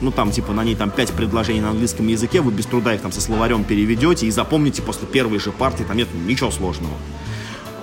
Ну, 0.00 0.12
там, 0.12 0.30
типа, 0.30 0.52
на 0.52 0.62
ней 0.62 0.76
там 0.76 0.90
пять 0.90 1.10
предложений 1.10 1.62
на 1.62 1.70
английском 1.70 2.06
языке, 2.06 2.40
вы 2.40 2.52
без 2.52 2.66
труда 2.66 2.94
их 2.94 3.00
там 3.00 3.10
со 3.10 3.20
словарем 3.20 3.64
переведете 3.64 4.26
и 4.26 4.30
запомните 4.30 4.82
после 4.82 5.08
первой 5.08 5.40
же 5.40 5.50
партии, 5.50 5.82
там 5.82 5.96
нет 5.96 6.06
ничего 6.24 6.52
сложного 6.52 6.94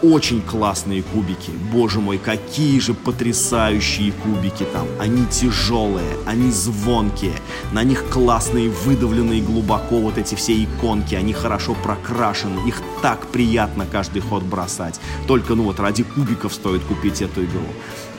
очень 0.04 0.42
классные 0.42 1.02
кубики. 1.02 1.52
Боже 1.72 2.02
мой, 2.02 2.18
какие 2.18 2.80
же 2.80 2.94
потрясающие 2.94 4.12
кубики 4.12 4.66
там. 4.74 4.86
Они 5.00 5.26
тяжелые, 5.28 6.18
они 6.26 6.52
звонкие. 6.52 7.36
На 7.72 7.84
них 7.84 8.04
классные, 8.10 8.70
выдавленные 8.70 9.42
глубоко 9.42 10.00
вот 10.00 10.18
эти 10.18 10.36
все 10.36 10.62
иконки. 10.62 11.16
Они 11.16 11.32
хорошо 11.32 11.76
прокрашены. 11.82 12.68
Их 12.68 12.82
так 13.02 13.28
приятно 13.28 13.86
каждый 13.86 14.22
ход 14.22 14.44
бросать. 14.44 15.00
Только, 15.26 15.56
ну 15.56 15.64
вот, 15.64 15.80
ради 15.80 16.04
кубиков 16.04 16.54
стоит 16.54 16.84
купить 16.84 17.22
эту 17.22 17.46
игру. 17.46 17.66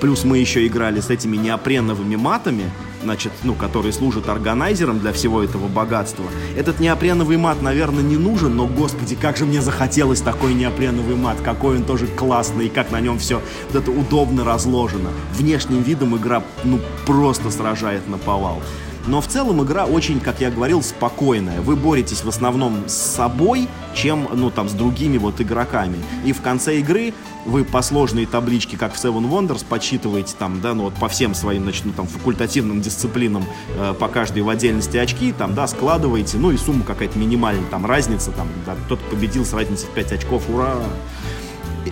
Плюс 0.00 0.24
мы 0.24 0.38
еще 0.38 0.66
играли 0.66 1.00
с 1.00 1.10
этими 1.10 1.36
неопреновыми 1.36 2.16
матами, 2.16 2.70
значит, 3.02 3.32
ну, 3.42 3.54
которые 3.54 3.92
служат 3.92 4.28
органайзером 4.28 4.98
для 4.98 5.12
всего 5.12 5.42
этого 5.42 5.68
богатства. 5.68 6.24
Этот 6.56 6.80
неопреновый 6.80 7.36
мат, 7.36 7.62
наверное, 7.62 8.02
не 8.02 8.16
нужен, 8.16 8.56
но, 8.56 8.66
господи, 8.66 9.14
как 9.14 9.36
же 9.36 9.44
мне 9.44 9.60
захотелось 9.60 10.20
такой 10.20 10.54
неопреновый 10.54 11.16
мат, 11.16 11.38
какой 11.42 11.76
он 11.76 11.84
тоже 11.84 12.06
классный, 12.06 12.66
и 12.66 12.70
как 12.70 12.90
на 12.90 13.00
нем 13.00 13.18
все 13.18 13.40
вот 13.70 13.82
это 13.82 13.90
удобно 13.90 14.44
разложено. 14.44 15.10
Внешним 15.32 15.82
видом 15.82 16.16
игра, 16.16 16.42
ну, 16.64 16.80
просто 17.06 17.50
сражает 17.50 18.08
на 18.08 18.18
повал. 18.18 18.62
Но 19.06 19.20
в 19.20 19.26
целом 19.26 19.62
игра 19.62 19.84
очень, 19.84 20.20
как 20.20 20.40
я 20.40 20.50
говорил, 20.50 20.82
спокойная. 20.82 21.60
Вы 21.60 21.76
боретесь 21.76 22.24
в 22.24 22.28
основном 22.28 22.88
с 22.88 22.94
собой, 22.94 23.68
чем, 23.94 24.28
ну, 24.32 24.50
там, 24.50 24.68
с 24.68 24.72
другими 24.72 25.18
вот 25.18 25.40
игроками. 25.40 25.98
И 26.24 26.32
в 26.32 26.40
конце 26.40 26.78
игры 26.78 27.12
вы 27.44 27.64
по 27.64 27.82
сложной 27.82 28.24
табличке, 28.26 28.76
как 28.76 28.94
в 28.94 28.96
Seven 28.96 29.28
Wonders, 29.28 29.64
подсчитываете 29.68 30.34
там, 30.38 30.60
да, 30.60 30.74
ну 30.74 30.84
вот 30.84 30.94
по 30.94 31.08
всем 31.08 31.34
своим, 31.34 31.64
значит, 31.64 31.84
ну, 31.84 31.92
там, 31.92 32.06
факультативным 32.06 32.80
дисциплинам 32.80 33.44
э, 33.76 33.94
по 33.98 34.08
каждой 34.08 34.42
в 34.42 34.48
отдельности 34.48 34.96
очки, 34.96 35.32
там, 35.32 35.54
да, 35.54 35.66
складываете, 35.66 36.38
ну 36.38 36.50
и 36.50 36.56
сумма 36.56 36.84
какая-то 36.84 37.18
минимальная, 37.18 37.68
там, 37.70 37.84
разница, 37.84 38.30
там, 38.30 38.48
да, 38.64 38.74
кто-то 38.86 39.02
победил 39.10 39.44
с 39.44 39.52
разницей 39.52 39.86
в 39.88 39.90
5 39.90 40.12
очков, 40.12 40.44
ура! 40.48 40.76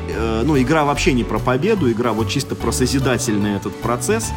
Э, 0.08 0.42
ну, 0.44 0.58
игра 0.58 0.84
вообще 0.84 1.12
не 1.12 1.24
про 1.24 1.38
победу, 1.38 1.90
игра 1.90 2.12
вот 2.12 2.28
чисто 2.28 2.54
про 2.54 2.72
созидательный 2.72 3.54
этот 3.54 3.74
процесс, 3.80 4.30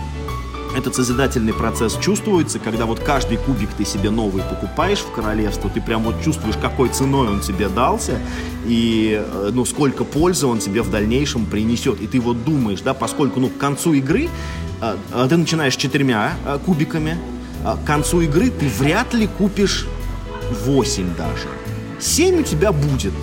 этот 0.76 0.96
созидательный 0.96 1.54
процесс 1.54 1.98
чувствуется, 1.98 2.60
когда 2.60 2.86
вот 2.86 3.00
каждый 3.00 3.38
кубик 3.38 3.70
ты 3.78 3.86
себе 3.86 4.10
новый 4.10 4.44
покупаешь 4.44 5.00
в 5.00 5.12
королевство, 5.12 5.70
ты 5.70 5.82
прям 5.82 6.04
вот 6.04 6.22
чувствуешь, 6.24 6.56
какой 6.62 6.90
ценой 6.90 7.30
он 7.30 7.40
тебе 7.40 7.70
дался, 7.70 8.20
и 8.66 9.24
э, 9.24 9.52
ну 9.54 9.66
сколько 9.66 10.04
пользы 10.04 10.48
он 10.48 10.60
тебе 10.60 10.82
в 10.82 10.92
дальнейшем 10.92 11.46
принесет. 11.46 12.02
И 12.02 12.08
ты 12.08 12.20
вот 12.20 12.44
думаешь, 12.44 12.82
да, 12.82 12.94
поскольку 12.94 13.40
ну 13.40 13.50
к 13.50 13.58
концу 13.58 13.94
игры 13.94 14.30
э, 14.82 14.96
э, 15.14 15.28
ты 15.30 15.38
начинаешь 15.38 15.76
четырьмя 15.76 16.34
кубиками, 16.66 17.18
к 17.64 17.88
концу 17.88 18.22
игры 18.22 18.50
ты 18.50 18.68
вряд 18.68 19.14
ли 19.14 19.28
купишь 19.28 19.88
8 20.66 21.16
даже. 21.16 21.48
7 22.00 22.42
у 22.42 22.44
тебя 22.44 22.72
будет. 22.72 23.14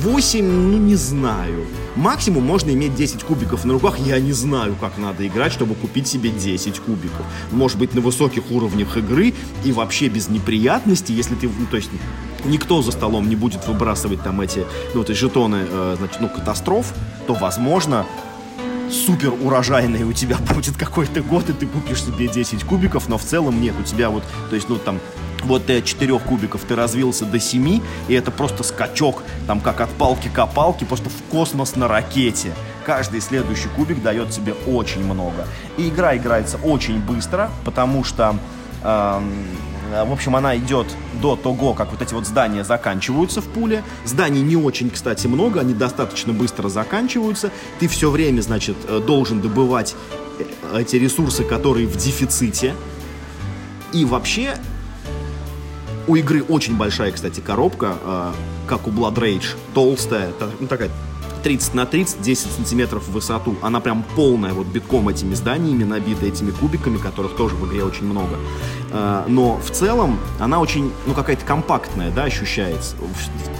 8, 0.00 0.44
ну 0.44 0.78
не 0.78 0.94
знаю. 0.94 1.66
Максимум 1.96 2.44
можно 2.44 2.70
иметь 2.70 2.94
10 2.94 3.22
кубиков 3.22 3.64
на 3.64 3.74
руках. 3.74 3.98
Я 3.98 4.18
не 4.18 4.32
знаю, 4.32 4.74
как 4.80 4.98
надо 4.98 5.26
играть, 5.26 5.52
чтобы 5.52 5.74
купить 5.74 6.06
себе 6.06 6.30
10 6.30 6.80
кубиков. 6.80 7.26
Может 7.50 7.78
быть, 7.78 7.94
на 7.94 8.00
высоких 8.00 8.50
уровнях 8.50 8.96
игры 8.96 9.34
и 9.64 9.72
вообще 9.72 10.08
без 10.08 10.28
неприятностей, 10.28 11.12
если 11.12 11.34
ты, 11.34 11.48
ну, 11.48 11.66
то 11.70 11.76
есть 11.76 11.90
никто 12.44 12.82
за 12.82 12.92
столом 12.92 13.28
не 13.28 13.36
будет 13.36 13.66
выбрасывать 13.68 14.22
там 14.22 14.40
эти, 14.40 14.60
ну, 14.94 15.00
вот 15.00 15.10
эти 15.10 15.18
жетоны, 15.18 15.66
э, 15.68 15.96
значит, 15.98 16.20
ну, 16.20 16.28
катастроф, 16.28 16.94
то, 17.26 17.34
возможно, 17.34 18.06
супер 18.92 19.32
урожайный 19.32 20.04
у 20.04 20.12
тебя 20.12 20.36
будет 20.54 20.76
какой-то 20.76 21.22
год, 21.22 21.48
и 21.50 21.52
ты 21.52 21.66
купишь 21.66 22.04
себе 22.04 22.28
10 22.28 22.64
кубиков, 22.64 23.08
но 23.08 23.18
в 23.18 23.24
целом 23.24 23.60
нет, 23.60 23.74
у 23.80 23.82
тебя 23.82 24.10
вот, 24.10 24.22
то 24.50 24.54
есть, 24.54 24.68
ну, 24.68 24.76
там, 24.76 25.00
вот 25.44 25.66
ты 25.66 25.78
от 25.78 25.84
4 25.84 26.18
кубиков 26.20 26.62
ты 26.62 26.76
развился 26.76 27.24
до 27.24 27.40
7, 27.40 27.80
и 28.08 28.14
это 28.14 28.30
просто 28.30 28.62
скачок, 28.62 29.22
там, 29.46 29.60
как 29.60 29.80
от 29.80 29.90
палки 29.90 30.30
к 30.32 30.46
палке, 30.46 30.84
просто 30.84 31.08
в 31.08 31.30
космос 31.30 31.74
на 31.74 31.88
ракете. 31.88 32.52
Каждый 32.84 33.20
следующий 33.20 33.68
кубик 33.68 34.02
дает 34.02 34.30
тебе 34.30 34.54
очень 34.66 35.04
много. 35.04 35.46
И 35.76 35.88
игра 35.88 36.16
играется 36.16 36.58
очень 36.58 37.00
быстро, 37.00 37.50
потому 37.64 38.04
что 38.04 38.36
эм, 38.84 39.46
в 39.92 40.12
общем, 40.12 40.34
она 40.36 40.56
идет 40.56 40.86
до 41.20 41.36
того, 41.36 41.74
как 41.74 41.92
вот 41.92 42.02
эти 42.02 42.14
вот 42.14 42.26
здания 42.26 42.64
заканчиваются 42.64 43.40
в 43.40 43.44
пуле. 43.44 43.84
Зданий 44.04 44.40
не 44.40 44.56
очень, 44.56 44.90
кстати, 44.90 45.26
много, 45.26 45.60
они 45.60 45.74
достаточно 45.74 46.32
быстро 46.32 46.68
заканчиваются. 46.68 47.50
Ты 47.78 47.88
все 47.88 48.10
время, 48.10 48.40
значит, 48.40 48.76
э, 48.88 49.00
должен 49.06 49.40
добывать 49.40 49.94
э, 50.38 50.80
эти 50.80 50.96
ресурсы, 50.96 51.44
которые 51.44 51.86
в 51.86 51.96
дефиците. 51.96 52.74
И 53.92 54.04
вообще, 54.04 54.56
у 56.06 56.16
игры 56.16 56.42
очень 56.42 56.76
большая, 56.76 57.12
кстати, 57.12 57.40
коробка, 57.40 58.32
как 58.66 58.86
у 58.86 58.90
Blood 58.90 59.14
Rage, 59.16 59.54
толстая, 59.74 60.30
ну, 60.58 60.66
такая 60.66 60.90
30 61.42 61.74
на 61.74 61.86
30, 61.86 62.22
10 62.22 62.52
сантиметров 62.52 63.04
в 63.04 63.12
высоту. 63.12 63.56
Она 63.62 63.80
прям 63.80 64.04
полная, 64.14 64.52
вот 64.52 64.66
битком 64.66 65.08
этими 65.08 65.34
зданиями, 65.34 65.84
набита 65.84 66.26
этими 66.26 66.50
кубиками, 66.50 66.98
которых 66.98 67.36
тоже 67.36 67.54
в 67.56 67.68
игре 67.68 67.84
очень 67.84 68.04
много. 68.04 68.36
А, 68.90 69.24
но 69.28 69.58
в 69.58 69.70
целом 69.70 70.18
она 70.38 70.60
очень, 70.60 70.92
ну, 71.06 71.14
какая-то 71.14 71.44
компактная, 71.44 72.10
да, 72.10 72.24
ощущается. 72.24 72.96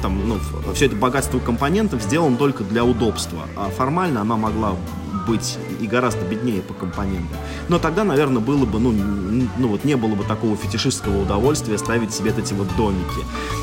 Там, 0.00 0.28
ну, 0.28 0.38
все 0.74 0.86
это 0.86 0.96
богатство 0.96 1.38
компонентов 1.38 2.02
сделано 2.02 2.36
только 2.36 2.64
для 2.64 2.84
удобства. 2.84 3.46
А 3.56 3.70
формально 3.70 4.20
она 4.22 4.36
могла 4.36 4.76
быть 5.26 5.58
и 5.82 5.86
гораздо 5.86 6.24
беднее 6.24 6.62
по 6.62 6.74
компонентам. 6.74 7.36
Но 7.68 7.78
тогда, 7.78 8.04
наверное, 8.04 8.40
было 8.40 8.64
бы, 8.64 8.78
ну, 8.78 8.92
ну 8.92 9.68
вот 9.68 9.84
не 9.84 9.96
было 9.96 10.14
бы 10.14 10.24
такого 10.24 10.56
фетишистского 10.56 11.22
удовольствия 11.22 11.76
ставить 11.78 12.14
себе 12.14 12.32
эти 12.36 12.54
вот 12.54 12.68
домики. 12.76 13.20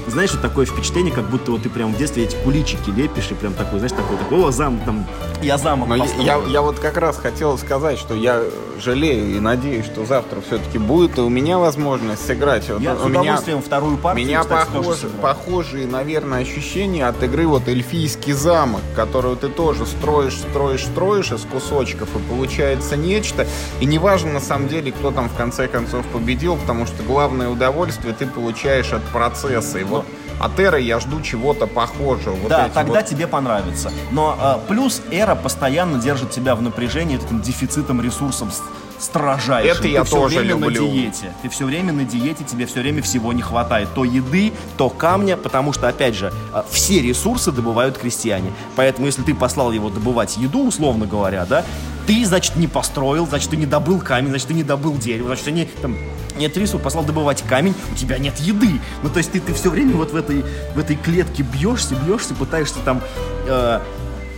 Знаешь, 0.08 0.32
вот 0.32 0.42
такое 0.42 0.66
впечатление, 0.66 1.14
как 1.14 1.30
будто 1.30 1.52
вот 1.52 1.64
ты 1.64 1.70
прям 1.70 1.94
в 1.94 1.98
детстве 1.98 2.26
эти 2.26 2.36
куличики 2.44 2.90
лепишь 2.90 3.32
и 3.32 3.34
прям 3.34 3.54
такой, 3.54 3.80
знаешь, 3.80 3.94
такой, 3.94 4.18
такой, 4.18 4.40
о, 4.40 4.52
зам, 4.52 4.80
там, 4.86 5.06
я 5.42 5.58
замок 5.58 5.90
Но 5.90 5.96
я, 5.96 6.42
я 6.48 6.62
вот 6.62 6.80
как 6.80 6.98
раз 6.98 7.18
хотел 7.18 7.58
сказать, 7.58 7.98
что 7.98 8.14
я 8.14 8.44
жалею 8.80 9.36
и 9.36 9.40
надеюсь, 9.40 9.86
что 9.86 10.06
завтра 10.06 10.42
все-таки 10.42 10.78
будет 10.78 11.18
и 11.18 11.22
у 11.22 11.30
меня 11.30 11.58
возможность 11.58 12.26
сыграть. 12.26 12.68
Я 12.68 12.94
вот, 12.94 13.02
с 13.02 13.06
удовольствием 13.06 13.58
меня, 13.58 13.66
вторую 13.66 13.98
партию, 13.98 14.28
меня 14.28 14.42
кстати, 14.42 14.68
похож, 14.72 14.98
похожие, 15.22 15.88
наверное, 15.88 16.42
ощущения 16.42 17.08
от 17.08 17.22
игры 17.24 17.48
вот 17.48 17.68
эльфийский 17.68 18.34
замок, 18.34 18.82
которую 18.96 19.36
ты 19.36 19.50
тоже 19.50 19.86
строишь, 19.86 20.38
строишь, 20.38 20.86
строишь 20.86 21.32
из 21.32 21.42
кусочков, 21.42 22.10
и 22.16 22.20
получается 22.30 22.96
нечто. 22.96 23.48
И 23.80 23.86
неважно, 23.86 24.34
на 24.34 24.42
самом 24.42 24.68
деле, 24.68 24.92
кто 24.92 25.12
там 25.12 25.30
в 25.30 25.36
конце 25.36 25.68
концов 25.68 26.06
победил, 26.08 26.56
потому 26.56 26.86
что 26.86 27.04
главное 27.04 27.50
удовольствие 27.50 28.14
ты 28.18 28.26
получаешь 28.26 28.94
от 28.94 29.04
процесса. 29.04 29.80
И 29.80 29.84
вот 29.84 30.06
от 30.40 30.60
Эры 30.60 30.82
я 30.82 31.00
жду 31.00 31.22
чего-то 31.22 31.68
похожего. 31.68 32.36
Вот 32.36 32.50
да, 32.50 32.70
тогда 32.70 33.00
вот... 33.00 33.06
тебе 33.06 33.28
понравится. 33.28 33.92
Но 34.12 34.38
э, 34.40 34.68
плюс 34.68 35.02
Эра 35.12 35.36
постоянно 35.36 36.00
держит 36.00 36.32
тебя 36.32 36.56
в 36.56 36.62
напряжении 36.62 37.18
этим 37.18 37.42
дефицитом 37.42 38.02
ресурсов 38.02 38.54
строжайшим. 39.00 39.72
Это 39.72 39.88
я 39.88 40.04
ты 40.04 40.10
тоже 40.12 40.30
все 40.30 40.40
время 40.40 40.60
люблю. 40.60 40.86
на 40.86 40.92
диете. 40.92 41.34
Ты 41.42 41.50
все 41.50 41.66
время 41.66 41.94
на 41.94 42.04
диете, 42.04 42.44
тебе 42.44 42.66
все 42.66 42.82
время 42.82 43.02
всего 43.02 43.34
не 43.34 43.42
хватает. 43.42 43.90
То 43.96 44.04
еды, 44.04 44.52
то 44.78 44.90
камня, 44.90 45.38
потому 45.38 45.74
что, 45.74 45.88
опять 45.88 46.16
же, 46.16 46.34
э, 46.54 46.64
все 46.70 47.02
ресурсы 47.02 47.52
добывают 47.52 47.98
крестьяне. 47.98 48.52
Поэтому, 48.76 49.08
если 49.08 49.22
ты 49.22 49.34
послал 49.34 49.72
его 49.72 49.90
добывать 49.90 50.38
еду, 50.38 50.68
условно 50.68 51.06
говоря, 51.06 51.46
да, 51.46 51.64
ты, 52.06 52.26
значит, 52.26 52.56
не 52.56 52.68
построил, 52.68 53.28
значит, 53.28 53.52
ты 53.52 53.58
не 53.58 53.66
добыл 53.66 54.00
камень, 54.00 54.30
значит, 54.30 54.48
ты 54.48 54.54
не 54.54 54.64
добыл 54.64 54.98
дерево, 54.98 55.28
значит, 55.28 55.48
они 55.48 55.66
там 55.82 55.96
нет 56.38 56.58
рису, 56.58 56.80
послал 56.80 57.04
добывать 57.04 57.44
камень, 57.44 57.76
у 57.92 57.96
тебя 57.96 58.18
нет 58.18 58.38
еды. 58.40 58.80
Ну, 59.04 59.10
то 59.10 59.18
есть 59.20 59.32
ты, 59.32 59.40
ты 59.40 59.54
все 59.54 59.70
время 59.70 59.96
вот 59.96 60.12
в 60.12 60.16
этой, 60.16 60.44
в 60.74 60.80
этой 60.80 60.96
клетке 60.96 61.44
бьешься, 61.44 61.96
бьешься, 61.96 62.34
пытаешься 62.34 62.80
там... 62.84 63.02
Э, 63.46 63.82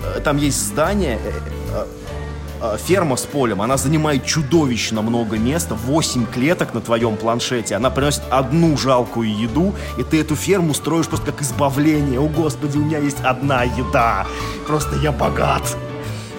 э 0.03 0.19
там 0.21 0.37
есть 0.37 0.59
здание, 0.59 1.19
э, 1.23 1.31
э, 1.31 1.85
э, 1.85 2.00
ферма 2.77 3.15
с 3.15 3.25
полем, 3.25 3.61
она 3.61 3.77
занимает 3.77 4.25
чудовищно 4.25 5.01
много 5.01 5.37
места, 5.37 5.75
8 5.75 6.25
клеток 6.27 6.73
на 6.73 6.81
твоем 6.81 7.17
планшете, 7.17 7.75
она 7.75 7.89
приносит 7.89 8.23
одну 8.29 8.77
жалкую 8.77 9.35
еду, 9.35 9.73
и 9.97 10.03
ты 10.03 10.21
эту 10.21 10.35
ферму 10.35 10.73
строишь 10.73 11.07
просто 11.07 11.31
как 11.31 11.41
избавление. 11.41 12.19
О, 12.19 12.27
Господи, 12.27 12.77
у 12.77 12.81
меня 12.81 12.99
есть 12.99 13.21
одна 13.23 13.63
еда, 13.63 14.25
просто 14.67 14.95
я 14.97 15.11
богат. 15.11 15.63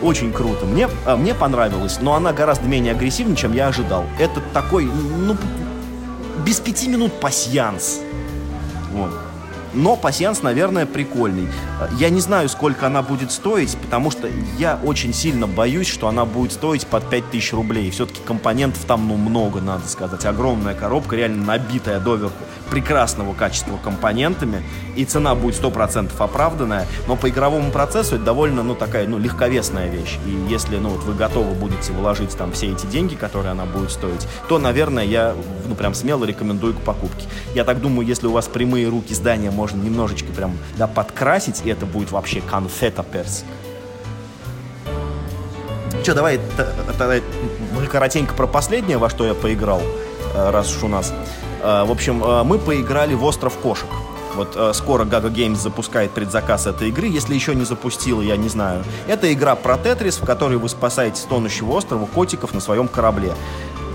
Очень 0.01 0.33
круто. 0.33 0.67
Мне, 0.67 0.89
а, 1.07 1.17
мне 1.17 1.33
понравилось, 1.33 1.99
но 2.01 2.15
она 2.15 2.33
гораздо 2.33 2.67
менее 2.67 2.93
агрессивна, 2.93 3.37
чем 3.37 3.53
я 3.53 3.69
ожидал. 3.69 4.05
Это 4.19 4.41
такой, 4.53 4.85
ну, 4.85 5.37
без 6.45 6.59
пяти 6.59 6.89
минут 6.89 7.13
пасьянс. 7.21 8.01
Вот. 8.93 9.13
Но 9.75 9.97
пассианс, 9.97 10.43
наверное, 10.43 10.87
прикольный. 10.87 11.49
Я 11.99 12.11
не 12.11 12.21
знаю, 12.21 12.49
сколько 12.49 12.87
она 12.87 13.03
будет 13.03 13.33
стоить, 13.33 13.77
потому 13.79 14.11
что 14.11 14.29
я 14.59 14.79
очень 14.85 15.15
сильно 15.15 15.47
боюсь, 15.47 15.89
что 15.89 16.09
она 16.09 16.25
будет 16.25 16.53
стоить 16.53 16.87
под 16.87 17.09
5000 17.09 17.53
рублей. 17.55 17.91
Все-таки 17.91 18.21
компонентов 18.25 18.85
там, 18.85 19.09
ну, 19.09 19.17
много, 19.17 19.61
надо 19.61 19.89
сказать. 19.89 20.25
Огромная 20.27 20.75
коробка, 20.75 21.17
реально 21.17 21.45
набитая 21.45 22.01
доверху 22.01 22.35
прекрасного 22.73 23.35
качества 23.35 23.77
компонентами, 23.77 24.63
и 24.97 25.05
цена 25.05 25.35
будет 25.35 25.63
100% 25.63 26.11
оправданная, 26.17 26.87
но 27.07 27.17
по 27.17 27.29
игровому 27.29 27.71
процессу 27.71 28.15
это 28.15 28.25
довольно, 28.25 28.63
ну, 28.63 28.75
такая, 28.75 29.07
ну, 29.07 29.19
легковесная 29.19 29.91
вещь. 29.91 30.19
И 30.25 30.31
если, 30.51 30.79
ну, 30.79 30.89
вот 30.89 31.05
вы 31.05 31.13
готовы 31.13 31.53
будете 31.53 31.93
вложить 31.93 32.35
там 32.35 32.53
все 32.53 32.73
эти 32.73 32.87
деньги, 32.87 33.15
которые 33.15 33.51
она 33.51 33.67
будет 33.67 33.91
стоить, 33.91 34.27
то, 34.49 34.59
наверное, 34.59 35.05
я, 35.05 35.35
ну, 35.69 35.75
прям 35.75 35.93
смело 35.93 36.25
рекомендую 36.25 36.73
к 36.73 36.79
покупке. 36.79 37.27
Я 37.55 37.65
так 37.65 37.79
думаю, 37.83 38.09
если 38.09 38.27
у 38.27 38.33
вас 38.33 38.47
прямые 38.47 38.89
руки 38.89 39.13
здания 39.13 39.51
можно 39.51 39.83
немножечко 39.83 40.33
прям, 40.33 40.57
да, 40.79 40.87
подкрасить, 40.87 41.61
и 41.67 41.69
это 41.69 41.85
будет 41.85 42.11
вообще 42.11 42.41
конфета 42.41 43.03
персик. 43.03 43.45
Че, 46.03 46.15
давай 46.15 46.41
тогда 46.99 47.17
коротенько 47.91 48.33
про 48.33 48.47
последнее, 48.47 48.97
во 48.97 49.11
что 49.11 49.27
я 49.27 49.35
поиграл, 49.35 49.83
раз 50.35 50.75
уж 50.75 50.85
у 50.85 50.89
нас 50.89 51.13
Э, 51.63 51.85
в 51.85 51.91
общем, 51.91 52.23
э, 52.23 52.43
мы 52.43 52.59
поиграли 52.59 53.15
в 53.15 53.25
«Остров 53.25 53.57
кошек». 53.59 53.89
Вот 54.35 54.55
э, 54.57 54.73
скоро 54.75 55.05
Gaga 55.05 55.33
Games 55.33 55.57
запускает 55.57 56.11
предзаказ 56.11 56.67
этой 56.67 56.89
игры. 56.89 57.07
Если 57.07 57.35
еще 57.35 57.55
не 57.55 57.65
запустила, 57.65 58.21
я 58.21 58.37
не 58.37 58.49
знаю. 58.49 58.85
Это 59.07 59.33
игра 59.33 59.55
про 59.55 59.77
Тетрис, 59.77 60.17
в 60.19 60.25
которой 60.25 60.57
вы 60.57 60.69
спасаете 60.69 61.23
тонущего 61.29 61.73
острова 61.73 62.07
котиков 62.07 62.55
на 62.55 62.61
своем 62.61 62.89
корабле. 62.89 63.33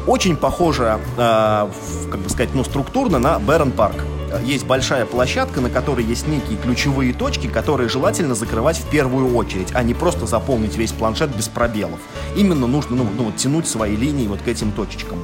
Очень 0.05 0.37
похожа, 0.37 0.99
э, 1.17 1.67
как 2.11 2.19
бы 2.19 2.29
сказать, 2.29 2.53
ну, 2.53 2.63
структурно 2.63 3.19
на 3.19 3.39
Бэрон 3.39 3.71
Парк. 3.71 4.05
Есть 4.43 4.65
большая 4.65 5.05
площадка, 5.05 5.59
на 5.59 5.69
которой 5.69 6.05
есть 6.05 6.27
некие 6.27 6.57
ключевые 6.57 7.13
точки, 7.13 7.47
которые 7.47 7.89
желательно 7.89 8.35
закрывать 8.35 8.77
в 8.77 8.89
первую 8.89 9.35
очередь, 9.35 9.69
а 9.73 9.83
не 9.83 9.93
просто 9.93 10.27
заполнить 10.27 10.77
весь 10.77 10.91
планшет 10.91 11.35
без 11.35 11.47
пробелов. 11.47 11.99
Именно 12.35 12.67
нужно 12.67 12.97
ну, 12.97 13.07
ну, 13.17 13.31
тянуть 13.31 13.67
свои 13.67 13.95
линии 13.95 14.27
вот 14.27 14.41
к 14.41 14.47
этим 14.47 14.71
точечкам. 14.71 15.19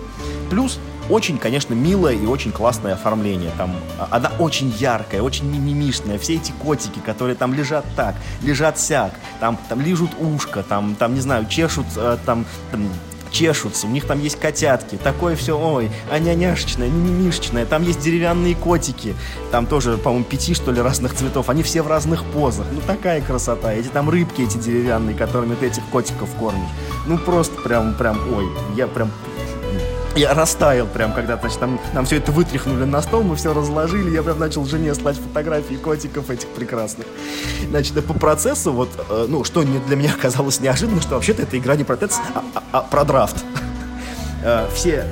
Плюс 0.49 0.79
очень, 1.09 1.37
конечно, 1.37 1.73
милое 1.73 2.13
и 2.13 2.25
очень 2.25 2.51
классное 2.51 2.93
оформление. 2.93 3.51
Там 3.57 3.75
а, 3.99 4.07
она 4.11 4.31
очень 4.39 4.69
яркая, 4.69 5.21
очень 5.21 5.45
мимимишная. 5.45 6.17
Все 6.17 6.35
эти 6.35 6.51
котики, 6.51 6.99
которые 6.99 7.35
там 7.35 7.53
лежат 7.53 7.85
так, 7.95 8.15
лежат 8.41 8.79
сяк, 8.79 9.13
там, 9.39 9.57
там 9.69 9.81
лижут 9.81 10.11
ушко, 10.19 10.63
там, 10.63 10.95
там, 10.95 11.13
не 11.13 11.21
знаю, 11.21 11.45
чешут, 11.47 11.85
э, 11.95 12.17
там, 12.25 12.45
там 12.71 12.89
чешутся, 13.33 13.87
у 13.87 13.89
них 13.89 14.05
там 14.05 14.21
есть 14.21 14.39
котятки, 14.39 14.95
такое 14.95 15.35
все, 15.35 15.59
ой, 15.59 15.91
а 16.09 16.19
няняшечное, 16.19 16.87
мимимишечное, 16.87 17.65
там 17.65 17.83
есть 17.83 17.99
деревянные 17.99 18.55
котики, 18.55 19.15
там 19.51 19.65
тоже, 19.65 19.97
по-моему, 19.97 20.23
пяти, 20.23 20.53
что 20.53 20.71
ли, 20.71 20.79
разных 20.79 21.15
цветов, 21.15 21.49
они 21.49 21.63
все 21.63 21.81
в 21.81 21.87
разных 21.87 22.23
позах, 22.25 22.67
ну 22.71 22.79
такая 22.85 23.21
красота, 23.21 23.73
эти 23.73 23.87
там 23.87 24.09
рыбки 24.09 24.41
эти 24.43 24.57
деревянные, 24.57 25.15
которыми 25.15 25.55
ты 25.55 25.65
этих 25.65 25.83
котиков 25.85 26.29
кормишь, 26.39 26.69
ну 27.07 27.17
просто 27.17 27.59
прям, 27.61 27.95
прям, 27.95 28.19
ой, 28.33 28.45
я 28.75 28.87
прям 28.87 29.11
я 30.15 30.33
растаял 30.33 30.87
прям, 30.87 31.13
когда, 31.13 31.37
значит, 31.37 31.59
там, 31.59 31.79
нам 31.93 32.05
все 32.05 32.17
это 32.17 32.31
вытряхнули 32.31 32.83
на 32.83 33.01
стол, 33.01 33.23
мы 33.23 33.35
все 33.35 33.53
разложили, 33.53 34.11
я 34.11 34.23
прям 34.23 34.39
начал 34.39 34.65
жене 34.65 34.93
слать 34.93 35.17
фотографии 35.17 35.75
котиков 35.75 36.29
этих 36.29 36.47
прекрасных. 36.49 37.07
Значит, 37.69 38.05
по 38.05 38.13
процессу, 38.13 38.71
вот, 38.71 38.89
э, 39.09 39.25
ну, 39.27 39.43
что 39.43 39.63
для 39.63 39.95
меня 39.95 40.13
оказалось 40.17 40.59
неожиданно, 40.59 41.01
что 41.01 41.15
вообще-то 41.15 41.43
эта 41.43 41.57
игра 41.57 41.75
не 41.75 41.83
про 41.83 41.97
тетс, 41.97 42.17
а, 42.35 42.43
а, 42.53 42.63
а 42.71 42.81
про 42.81 43.03
драфт. 43.03 43.43
Э, 44.43 44.67
все, 44.73 45.05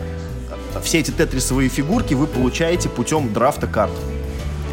все 0.84 1.00
эти 1.00 1.12
тетрисовые 1.12 1.70
фигурки 1.70 2.14
вы 2.14 2.28
получаете 2.28 2.90
путем 2.90 3.34
драфта 3.34 3.68
карт. 3.68 3.94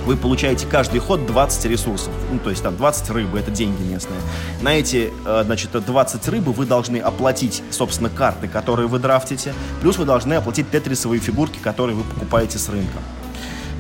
Вы 0.09 0.17
получаете 0.17 0.67
каждый 0.67 1.01
ход 1.01 1.27
20 1.27 1.67
ресурсов. 1.67 2.13
Ну, 2.33 2.39
то 2.39 2.49
есть 2.49 2.63
там 2.63 2.77
20 2.77 3.11
рыбы, 3.11 3.39
это 3.39 3.51
деньги 3.51 3.83
местные. 3.83 4.19
На 4.63 4.75
эти, 4.75 5.13
э, 5.27 5.43
значит, 5.45 5.71
20 5.73 6.29
рыбы 6.29 6.53
вы 6.53 6.65
должны 6.65 6.97
оплатить, 6.97 7.63
собственно, 7.71 8.09
карты, 8.09 8.49
которые 8.49 8.89
вы 8.89 8.99
драфтите, 8.99 9.53
плюс 9.83 9.99
вы 9.99 10.07
должны 10.07 10.33
оплатить 10.33 10.71
тетрисовые 10.71 11.21
фигурки, 11.21 11.59
которые 11.59 11.95
вы 11.95 12.05
покупаете 12.05 12.59
с 12.59 12.71
рынка. 12.71 12.99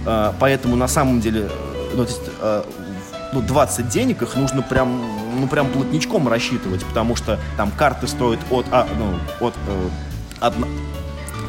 Э, 0.04 0.32
поэтому 0.38 0.76
на 0.76 0.86
самом 0.86 1.22
деле, 1.22 1.48
э, 1.50 1.90
ну, 1.94 2.04
то 2.04 2.10
есть, 2.10 2.20
ну, 3.32 3.40
20 3.40 3.88
денег, 3.88 4.20
их 4.22 4.36
нужно 4.36 4.60
прям, 4.60 5.00
ну, 5.40 5.48
прям 5.48 5.68
плотничком 5.68 6.28
рассчитывать, 6.28 6.84
потому 6.84 7.16
что 7.16 7.38
там 7.56 7.70
карты 7.70 8.06
стоят 8.06 8.40
от, 8.50 8.66
а, 8.70 8.86
ну, 8.98 9.46
от 9.46 9.54
э, 9.66 9.88
одно, 10.40 10.66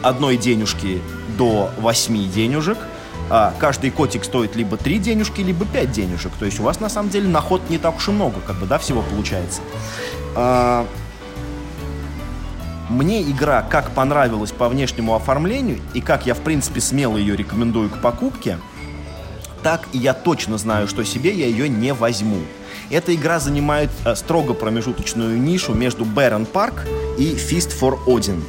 одной 0.04 0.38
денежки 0.38 1.02
до 1.38 1.70
8 1.78 2.32
денежек, 2.32 2.78
а 3.30 3.54
каждый 3.60 3.92
котик 3.92 4.24
стоит 4.24 4.56
либо 4.56 4.78
3 4.78 4.98
денежки, 5.00 5.42
либо 5.42 5.66
5 5.66 5.92
денежек. 5.92 6.32
То 6.40 6.46
есть 6.46 6.60
у 6.60 6.64
вас 6.64 6.80
на 6.80 6.90
самом 6.90 7.10
деле 7.10 7.28
на 7.28 7.42
ход 7.42 7.62
не 7.70 7.78
так 7.78 7.98
уж 7.98 8.08
и 8.08 8.12
много, 8.12 8.40
как 8.46 8.58
бы, 8.58 8.66
да, 8.66 8.80
всего 8.80 9.02
получается. 9.04 9.62
А, 10.36 10.88
мне 12.90 13.22
игра 13.22 13.62
как 13.62 13.92
понравилась 13.92 14.52
по 14.52 14.68
внешнему 14.68 15.16
оформлению, 15.16 15.80
и 15.94 16.02
как 16.02 16.26
я, 16.26 16.34
в 16.34 16.40
принципе, 16.40 16.82
смело 16.82 17.18
ее 17.18 17.36
рекомендую 17.36 17.90
к 17.90 18.02
покупке, 18.02 18.58
так 19.62 19.88
и 19.94 20.00
я 20.00 20.14
точно 20.14 20.58
знаю, 20.58 20.88
что 20.88 21.04
себе 21.04 21.32
я 21.32 21.46
ее 21.46 21.70
не 21.70 21.94
возьму. 21.94 22.40
Эта 22.90 23.14
игра 23.14 23.40
занимает 23.40 23.92
э, 24.06 24.16
строго 24.16 24.56
промежуточную 24.56 25.40
нишу 25.40 25.76
между 25.76 26.06
Baron 26.06 26.48
Park 26.52 26.88
и 27.20 27.36
Fist 27.36 27.78
for 27.80 28.00
Odin. 28.08 28.42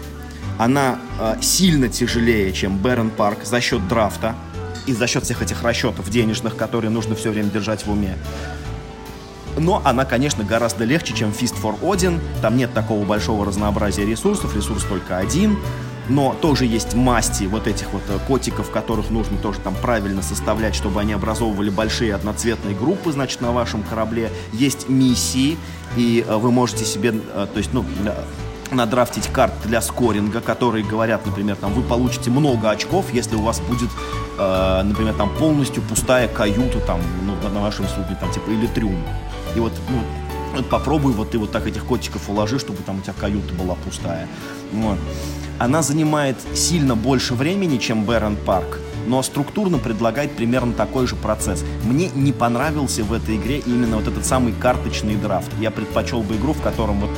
Она 0.57 0.99
э, 1.19 1.37
сильно 1.43 1.89
тяжелее, 1.89 2.53
чем 2.53 2.79
Baron 2.79 3.11
Park 3.15 3.45
за 3.45 3.61
счет 3.61 3.87
драфта 3.89 4.35
и 4.87 4.93
за 4.93 5.07
счет 5.07 5.25
всех 5.25 5.43
этих 5.43 5.63
расчетов 5.63 6.09
денежных, 6.11 6.57
которые 6.57 6.91
нужно 6.91 7.15
все 7.15 7.31
время 7.31 7.51
держать 7.51 7.87
в 7.87 7.91
уме. 7.91 8.17
Но 9.59 9.83
она, 9.85 10.05
конечно, 10.05 10.45
гораздо 10.45 10.85
легче, 10.85 11.15
чем 11.15 11.31
Fist 11.31 11.55
for 11.61 11.79
Odin. 11.81 12.21
Там 12.41 12.57
нет 12.57 12.73
такого 12.73 13.05
большого 13.05 13.45
разнообразия 13.45 14.07
ресурсов, 14.07 14.55
ресурс 14.55 14.85
только 14.85 15.19
один 15.19 15.59
но 16.11 16.35
тоже 16.41 16.67
есть 16.67 16.95
масти 16.95 17.45
вот 17.45 17.67
этих 17.67 17.93
вот 17.93 18.03
э, 18.09 18.19
котиков, 18.27 18.71
которых 18.71 19.11
нужно 19.11 19.39
тоже 19.39 19.61
там 19.61 19.75
правильно 19.81 20.23
составлять, 20.23 20.75
чтобы 20.75 21.01
они 21.01 21.13
образовывали 21.13 21.71
большие 21.71 22.15
одноцветные 22.15 22.75
группы, 22.75 23.13
значит, 23.13 23.41
на 23.41 23.53
вашем 23.53 23.83
корабле. 23.85 24.31
Есть 24.53 24.89
миссии, 24.89 25.57
и 25.97 26.25
э, 26.27 26.37
вы 26.37 26.51
можете 26.51 26.85
себе, 26.85 27.15
э, 27.15 27.47
то 27.53 27.59
есть, 27.59 27.73
ну, 27.73 27.85
надрафтить 28.73 29.27
карт 29.29 29.53
для 29.65 29.81
скоринга, 29.81 30.41
которые 30.41 30.85
говорят, 30.85 31.27
например, 31.27 31.57
там, 31.57 31.73
вы 31.73 31.83
получите 31.83 32.31
много 32.31 32.71
очков, 32.71 33.13
если 33.13 33.37
у 33.37 33.43
вас 33.43 33.61
будет, 33.61 33.91
э, 34.39 34.83
например, 34.83 35.15
там, 35.15 35.31
полностью 35.37 35.83
пустая 35.83 36.29
каюта, 36.29 36.81
там, 36.81 37.01
ну, 37.25 37.37
на 37.49 37.61
вашем 37.61 37.87
судне, 37.89 38.17
там, 38.21 38.31
типа, 38.33 38.51
или 38.51 38.67
трюм. 38.67 39.03
И 39.57 39.61
вот, 39.61 39.73
ну, 39.89 39.99
вот 40.55 40.69
попробуй 40.69 41.13
вот 41.13 41.31
ты 41.31 41.39
вот 41.39 41.53
так 41.53 41.67
этих 41.67 41.85
котиков 41.85 42.29
уложи, 42.29 42.59
чтобы 42.59 42.83
там 42.83 42.99
у 42.99 43.01
тебя 43.01 43.15
каюта 43.19 43.55
была 43.55 43.75
пустая. 43.75 44.29
Вот. 44.73 44.99
Она 45.59 45.83
занимает 45.83 46.37
сильно 46.55 46.97
больше 46.97 47.35
времени, 47.35 47.79
чем 47.79 48.05
Бэрон 48.05 48.37
Парк, 48.37 48.79
но 49.11 49.23
структурно 49.25 49.79
предлагает 49.79 50.37
примерно 50.37 50.73
такой 50.73 51.09
же 51.09 51.17
процесс. 51.17 51.65
Мне 51.83 52.11
не 52.15 52.33
понравился 52.33 53.03
в 53.03 53.13
этой 53.13 53.37
игре 53.37 53.59
именно 53.59 53.97
вот 53.97 54.07
этот 54.07 54.25
самый 54.25 54.53
карточный 54.53 55.17
драфт. 55.17 55.51
Я 55.59 55.73
предпочел 55.73 56.23
бы 56.23 56.37
игру, 56.37 56.53
в 56.53 56.63
котором 56.63 57.01
вот, 57.01 57.11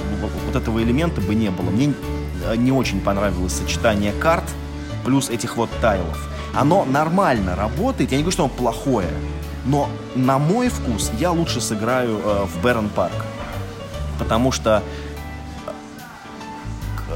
вот, 0.46 0.56
этого 0.56 0.82
элемента 0.82 1.20
бы 1.20 1.34
не 1.34 1.50
было. 1.50 1.68
Мне 1.68 1.92
э, 2.46 2.56
не 2.56 2.72
очень 2.72 3.02
понравилось 3.02 3.52
сочетание 3.52 4.12
карт 4.12 4.44
плюс 5.04 5.28
этих 5.28 5.58
вот 5.58 5.68
тайлов. 5.82 6.30
Оно 6.54 6.86
нормально 6.86 7.54
работает, 7.56 8.10
я 8.10 8.16
не 8.16 8.22
говорю, 8.22 8.32
что 8.32 8.44
оно 8.44 8.54
плохое, 8.54 9.10
но 9.66 9.90
на 10.14 10.38
мой 10.38 10.70
вкус 10.70 11.10
я 11.20 11.30
лучше 11.30 11.60
сыграю 11.60 12.20
э, 12.24 12.46
в 12.46 12.62
Бэрон 12.62 12.88
Парк. 12.88 13.26
Потому 14.18 14.50
что 14.50 14.82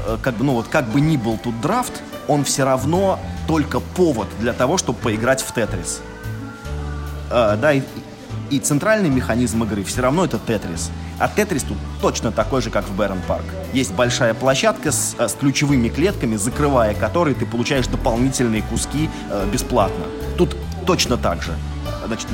Э, 0.07 0.17
как 0.21 0.35
бы, 0.35 0.45
ну 0.45 0.53
вот, 0.53 0.67
как 0.67 0.85
бы 0.85 1.01
ни 1.01 1.17
был 1.17 1.37
тут 1.37 1.59
драфт, 1.61 2.01
он 2.27 2.43
все 2.43 2.63
равно 2.63 3.19
только 3.47 3.79
повод 3.79 4.27
для 4.39 4.53
того, 4.53 4.77
чтобы 4.77 4.99
поиграть 4.99 5.41
в 5.41 5.53
Тетрис. 5.53 6.01
Э, 7.31 7.57
да, 7.59 7.73
и, 7.73 7.81
и 8.49 8.59
центральный 8.59 9.09
механизм 9.09 9.63
игры 9.63 9.83
все 9.83 10.01
равно 10.01 10.25
это 10.25 10.39
Тетрис. 10.39 10.91
А 11.19 11.27
Тетрис 11.27 11.63
тут 11.63 11.77
точно 12.01 12.31
такой 12.31 12.61
же, 12.61 12.69
как 12.69 12.85
в 12.85 12.95
Бэрон 12.95 13.19
Парк. 13.27 13.45
Есть 13.73 13.93
большая 13.93 14.33
площадка 14.33 14.91
с, 14.91 15.15
э, 15.17 15.27
с 15.27 15.33
ключевыми 15.33 15.89
клетками, 15.89 16.35
закрывая 16.35 16.93
которые 16.93 17.35
ты 17.35 17.45
получаешь 17.45 17.87
дополнительные 17.87 18.61
куски 18.61 19.09
э, 19.29 19.49
бесплатно. 19.51 20.05
Тут 20.37 20.55
точно 20.85 21.17
так 21.17 21.41
же. 21.41 21.53
Значит, 22.05 22.27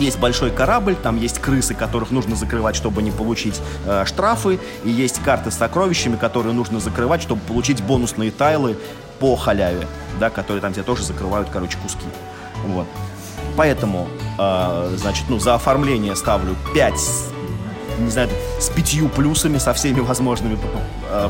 есть 0.00 0.18
большой 0.18 0.50
корабль, 0.50 0.96
там 0.96 1.16
есть 1.16 1.38
крысы, 1.38 1.74
которых 1.74 2.10
нужно 2.10 2.36
закрывать, 2.36 2.76
чтобы 2.76 3.02
не 3.02 3.10
получить 3.10 3.60
э, 3.86 4.04
штрафы, 4.06 4.58
и 4.84 4.90
есть 4.90 5.22
карты 5.22 5.50
с 5.50 5.54
сокровищами, 5.54 6.16
которые 6.16 6.54
нужно 6.54 6.80
закрывать, 6.80 7.22
чтобы 7.22 7.40
получить 7.42 7.82
бонусные 7.82 8.30
тайлы 8.30 8.76
по 9.18 9.36
халяве, 9.36 9.86
да, 10.18 10.30
которые 10.30 10.62
там 10.62 10.72
тебе 10.72 10.82
тоже 10.82 11.04
закрывают, 11.04 11.48
короче, 11.50 11.76
куски. 11.82 12.06
Вот. 12.66 12.86
Поэтому, 13.56 14.08
э, 14.38 14.94
значит, 14.96 15.26
ну, 15.28 15.38
за 15.38 15.54
оформление 15.54 16.16
ставлю 16.16 16.56
5, 16.74 16.94
не 17.98 18.10
знаю, 18.10 18.28
с 18.58 18.68
пятью 18.70 19.08
плюсами, 19.08 19.58
со 19.58 19.74
всеми 19.74 20.00
возможными 20.00 20.58
э, 21.10 21.28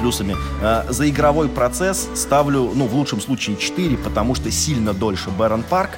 плюсами. 0.00 0.36
Э, 0.62 0.84
за 0.88 1.08
игровой 1.08 1.48
процесс 1.48 2.08
ставлю, 2.14 2.72
ну, 2.74 2.86
в 2.86 2.94
лучшем 2.94 3.20
случае 3.20 3.56
4, 3.56 3.96
потому 3.98 4.34
что 4.34 4.50
сильно 4.50 4.94
дольше 4.94 5.30
Бэрон 5.30 5.62
Парк, 5.62 5.90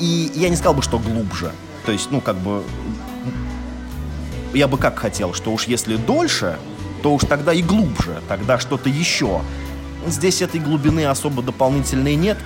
и 0.00 0.30
я 0.34 0.48
не 0.48 0.56
сказал 0.56 0.74
бы, 0.74 0.82
что 0.82 0.98
глубже. 0.98 1.52
То 1.86 1.92
есть, 1.92 2.08
ну, 2.10 2.20
как 2.20 2.36
бы... 2.36 2.62
Я 4.52 4.68
бы 4.68 4.76
как 4.76 4.98
хотел, 4.98 5.32
что 5.32 5.50
уж 5.50 5.64
если 5.64 5.96
дольше, 5.96 6.58
то 7.02 7.14
уж 7.14 7.22
тогда 7.22 7.52
и 7.52 7.62
глубже, 7.62 8.20
тогда 8.28 8.58
что-то 8.58 8.88
еще. 8.88 9.40
Здесь 10.06 10.42
этой 10.42 10.60
глубины 10.60 11.06
особо 11.06 11.42
дополнительной 11.42 12.16
нет 12.16 12.36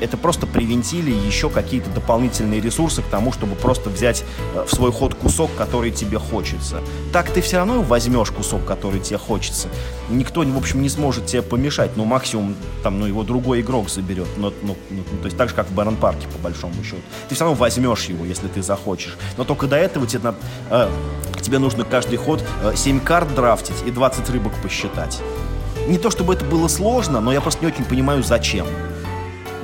это 0.00 0.16
просто 0.16 0.46
привинтили 0.46 1.10
еще 1.10 1.50
какие-то 1.50 1.90
дополнительные 1.90 2.60
ресурсы 2.60 3.02
к 3.02 3.06
тому, 3.06 3.32
чтобы 3.32 3.54
просто 3.54 3.90
взять 3.90 4.24
э, 4.54 4.64
в 4.66 4.74
свой 4.74 4.92
ход 4.92 5.14
кусок, 5.14 5.50
который 5.56 5.90
тебе 5.90 6.18
хочется. 6.18 6.80
Так 7.12 7.30
ты 7.30 7.40
все 7.40 7.58
равно 7.58 7.82
возьмешь 7.82 8.30
кусок, 8.30 8.64
который 8.64 9.00
тебе 9.00 9.18
хочется. 9.18 9.68
Никто, 10.10 10.42
в 10.42 10.56
общем, 10.56 10.82
не 10.82 10.88
сможет 10.88 11.26
тебе 11.26 11.42
помешать, 11.42 11.96
но 11.96 12.04
максимум 12.04 12.54
там, 12.82 13.00
ну, 13.00 13.06
его 13.06 13.22
другой 13.22 13.60
игрок 13.60 13.88
заберет. 13.88 14.28
Но, 14.36 14.52
ну, 14.62 14.76
ну, 14.90 15.02
то 15.20 15.26
есть 15.26 15.36
так 15.36 15.48
же, 15.48 15.54
как 15.54 15.68
в 15.68 15.74
Барон 15.74 15.96
Парке, 15.96 16.26
по 16.28 16.38
большому 16.38 16.74
счету. 16.82 17.02
Ты 17.28 17.34
все 17.34 17.44
равно 17.44 17.58
возьмешь 17.58 18.04
его, 18.04 18.24
если 18.24 18.48
ты 18.48 18.62
захочешь. 18.62 19.16
Но 19.36 19.44
только 19.44 19.66
до 19.66 19.76
этого 19.76 20.06
тебе, 20.06 20.22
надо, 20.24 20.38
э, 20.70 20.90
тебе 21.40 21.58
нужно 21.58 21.84
каждый 21.84 22.16
ход 22.16 22.42
э, 22.62 22.72
7 22.74 23.00
карт 23.00 23.34
драфтить 23.34 23.76
и 23.86 23.90
20 23.90 24.28
рыбок 24.30 24.52
посчитать. 24.62 25.20
Не 25.86 25.98
то 25.98 26.10
чтобы 26.10 26.34
это 26.34 26.44
было 26.44 26.68
сложно, 26.68 27.20
но 27.20 27.32
я 27.32 27.40
просто 27.40 27.64
не 27.64 27.70
очень 27.70 27.84
понимаю, 27.84 28.22
зачем. 28.22 28.66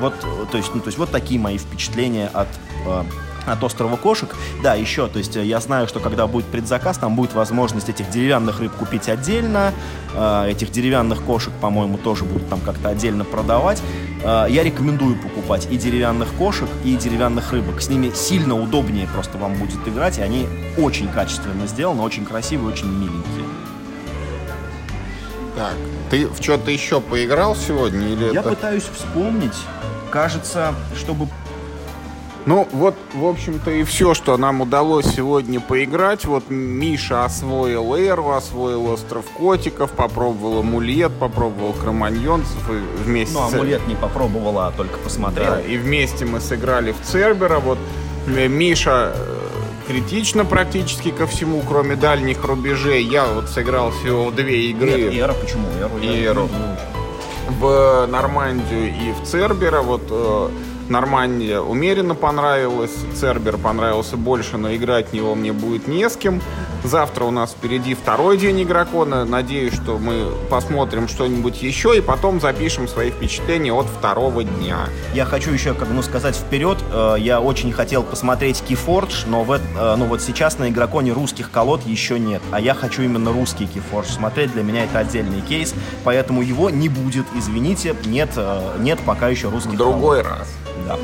Вот, 0.01 0.15
то 0.51 0.57
есть, 0.57 0.75
ну, 0.75 0.81
то 0.81 0.89
есть 0.89 0.99
вот 0.99 1.11
такие 1.11 1.39
мои 1.39 1.59
впечатления 1.59 2.29
от 2.33 2.49
э, 2.87 3.05
от 3.47 3.63
острова 3.65 3.97
кошек. 3.97 4.35
Да, 4.63 4.75
еще, 4.75 5.09
то 5.09 5.19
есть 5.19 5.37
я 5.37 5.61
знаю, 5.61 5.89
что 5.89 6.01
когда 6.01 6.27
будет 6.27 6.47
предзаказ, 6.47 6.99
там 6.99 7.17
будет 7.17 7.33
возможность 7.33 7.89
этих 7.89 8.11
деревянных 8.11 8.61
рыб 8.61 8.73
купить 8.73 9.09
отдельно. 9.09 9.73
Э, 10.15 10.49
этих 10.49 10.71
деревянных 10.71 11.23
кошек, 11.23 11.53
по-моему, 11.61 11.99
тоже 11.99 12.25
будут 12.25 12.49
там 12.49 12.61
как-то 12.61 12.89
отдельно 12.89 13.25
продавать. 13.25 13.83
Э, 14.23 14.47
я 14.49 14.63
рекомендую 14.63 15.17
покупать 15.17 15.69
и 15.71 15.77
деревянных 15.77 16.29
кошек, 16.35 16.69
и 16.85 16.97
деревянных 16.97 17.53
рыбок. 17.53 17.81
С 17.81 17.89
ними 17.89 18.11
сильно 18.15 18.61
удобнее 18.61 19.09
просто 19.13 19.39
вам 19.39 19.55
будет 19.55 19.87
играть, 19.87 20.19
и 20.19 20.23
они 20.23 20.47
очень 20.79 21.09
качественно 21.09 21.67
сделаны, 21.67 22.03
очень 22.03 22.25
красивые, 22.25 22.73
очень 22.73 22.89
миленькие. 22.89 23.45
Так, 25.57 25.75
ты 26.11 26.27
в 26.27 26.41
что-то 26.41 26.71
еще 26.71 27.01
поиграл 27.01 27.55
сегодня 27.55 28.09
или 28.09 28.33
Я 28.33 28.41
это... 28.41 28.51
пытаюсь 28.51 28.85
вспомнить 28.85 29.57
кажется, 30.11 30.75
чтобы 30.97 31.29
ну, 32.47 32.67
вот, 32.73 32.95
в 33.13 33.27
общем-то, 33.27 33.71
и 33.71 33.85
все, 33.85 34.15
что 34.15 34.37
нам 34.37 34.63
удалось 34.63 35.05
сегодня 35.05 35.61
поиграть. 35.61 36.25
Вот 36.25 36.49
Миша 36.49 37.25
освоил 37.25 37.95
Эрву, 37.95 38.33
освоил 38.33 38.87
Остров 38.87 39.27
Котиков, 39.27 39.93
попробовал 39.93 40.61
Амулет, 40.61 41.13
попробовал 41.13 41.75
Кроманьонцев. 41.75 42.71
И 42.71 43.05
вместе 43.05 43.35
ну, 43.35 43.47
Амулет 43.47 43.87
не 43.87 43.95
попробовала, 43.95 44.69
а 44.69 44.71
только 44.73 44.99
посмотрел. 44.99 45.51
Да, 45.51 45.61
и 45.61 45.77
вместе 45.77 46.25
мы 46.25 46.41
сыграли 46.41 46.93
в 46.93 47.01
Цербера. 47.03 47.59
Вот 47.59 47.79
э, 48.27 48.49
Миша 48.49 49.13
э, 49.15 49.39
критично 49.87 50.47
практически 50.47 51.11
ко 51.11 51.27
всему, 51.27 51.63
кроме 51.69 51.95
дальних 51.95 52.43
рубежей. 52.43 53.05
Я 53.05 53.27
вот 53.27 53.51
сыграл 53.51 53.91
всего 53.91 54.31
две 54.31 54.71
игры. 54.71 55.11
Нет, 55.11 55.15
Эра 55.15 55.35
почему? 55.35 55.69
Эру, 55.79 56.03
Эру 56.03 56.49
в 57.61 58.07
Нормандию 58.07 58.89
и 58.89 59.13
в 59.13 59.27
Цербера. 59.27 59.83
Вот 59.83 60.03
э, 60.09 60.49
Нормандия 60.91 61.61
умеренно 61.61 62.15
понравилась, 62.15 62.93
Цербер 63.15 63.57
понравился 63.57 64.17
больше, 64.17 64.59
но 64.59 64.75
играть 64.75 65.09
в 65.09 65.13
него 65.13 65.35
мне 65.35 65.53
будет 65.53 65.87
не 65.87 66.09
с 66.09 66.17
кем. 66.17 66.43
Завтра 66.83 67.25
у 67.25 67.31
нас 67.31 67.53
впереди 67.53 67.95
второй 67.95 68.39
день 68.39 68.63
игрокона. 68.63 69.25
Надеюсь, 69.25 69.75
что 69.75 69.99
мы 69.99 70.33
посмотрим 70.49 71.09
что-нибудь 71.09 71.63
еще 71.63 71.97
и 71.97 72.01
потом 72.01 72.41
запишем 72.41 72.89
свои 72.89 73.11
впечатления 73.11 73.73
от 73.73 73.87
второго 73.87 74.45
дня. 74.45 74.79
Я 75.15 75.27
хочу 75.27 75.51
еще, 75.51 75.75
как 75.75 75.89
ну, 75.91 76.03
сказать 76.03 76.35
вперед, 76.35 76.79
э, 76.93 77.17
я 77.19 77.41
очень 77.41 77.71
хотел 77.73 78.03
посмотреть 78.03 78.65
Keyforge, 78.67 79.27
но 79.27 79.45
в, 79.45 79.53
э, 79.53 79.59
ну, 79.97 80.07
вот 80.07 80.23
сейчас 80.23 80.59
на 80.59 80.71
игроконе 80.71 81.13
русских 81.13 81.51
колод 81.51 81.85
еще 81.87 82.19
нет, 82.19 82.41
а 82.51 82.61
я 82.61 82.75
хочу 82.75 83.03
именно 83.03 83.31
русский 83.31 83.65
Keyforge 83.65 84.11
смотреть, 84.11 84.53
для 84.53 84.63
меня 84.63 84.85
это 84.85 85.01
отдельный 85.01 85.43
кейс, 85.43 85.75
поэтому 86.03 86.41
его 86.41 86.71
не 86.71 86.89
будет, 86.89 87.27
извините, 87.37 87.95
нет, 88.07 88.31
э, 88.37 88.79
нет 88.79 88.99
пока 89.05 89.29
еще 89.29 89.51
русских 89.51 89.77
Другой 89.77 90.23
колод. 90.23 90.39
раз. 90.39 90.49
Да. 90.87 90.99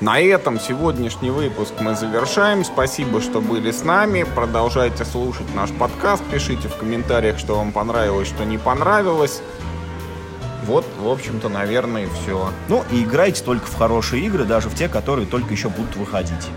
На 0.00 0.20
этом 0.20 0.60
сегодняшний 0.60 1.30
выпуск 1.30 1.72
мы 1.80 1.94
завершаем. 1.94 2.64
Спасибо, 2.64 3.22
что 3.22 3.40
были 3.40 3.70
с 3.70 3.82
нами. 3.82 4.26
Продолжайте 4.34 5.06
слушать 5.06 5.46
наш 5.54 5.70
подкаст. 5.70 6.22
Пишите 6.30 6.68
в 6.68 6.76
комментариях, 6.76 7.38
что 7.38 7.56
вам 7.56 7.72
понравилось, 7.72 8.28
что 8.28 8.44
не 8.44 8.58
понравилось. 8.58 9.40
Вот, 10.64 10.84
в 11.00 11.08
общем-то, 11.08 11.48
наверное, 11.48 12.08
все. 12.08 12.50
Ну 12.68 12.84
и 12.90 13.04
играйте 13.04 13.42
только 13.42 13.66
в 13.66 13.76
хорошие 13.76 14.26
игры, 14.26 14.44
даже 14.44 14.68
в 14.68 14.74
те, 14.74 14.88
которые 14.88 15.26
только 15.26 15.54
еще 15.54 15.70
будут 15.70 15.96
выходить. 15.96 16.48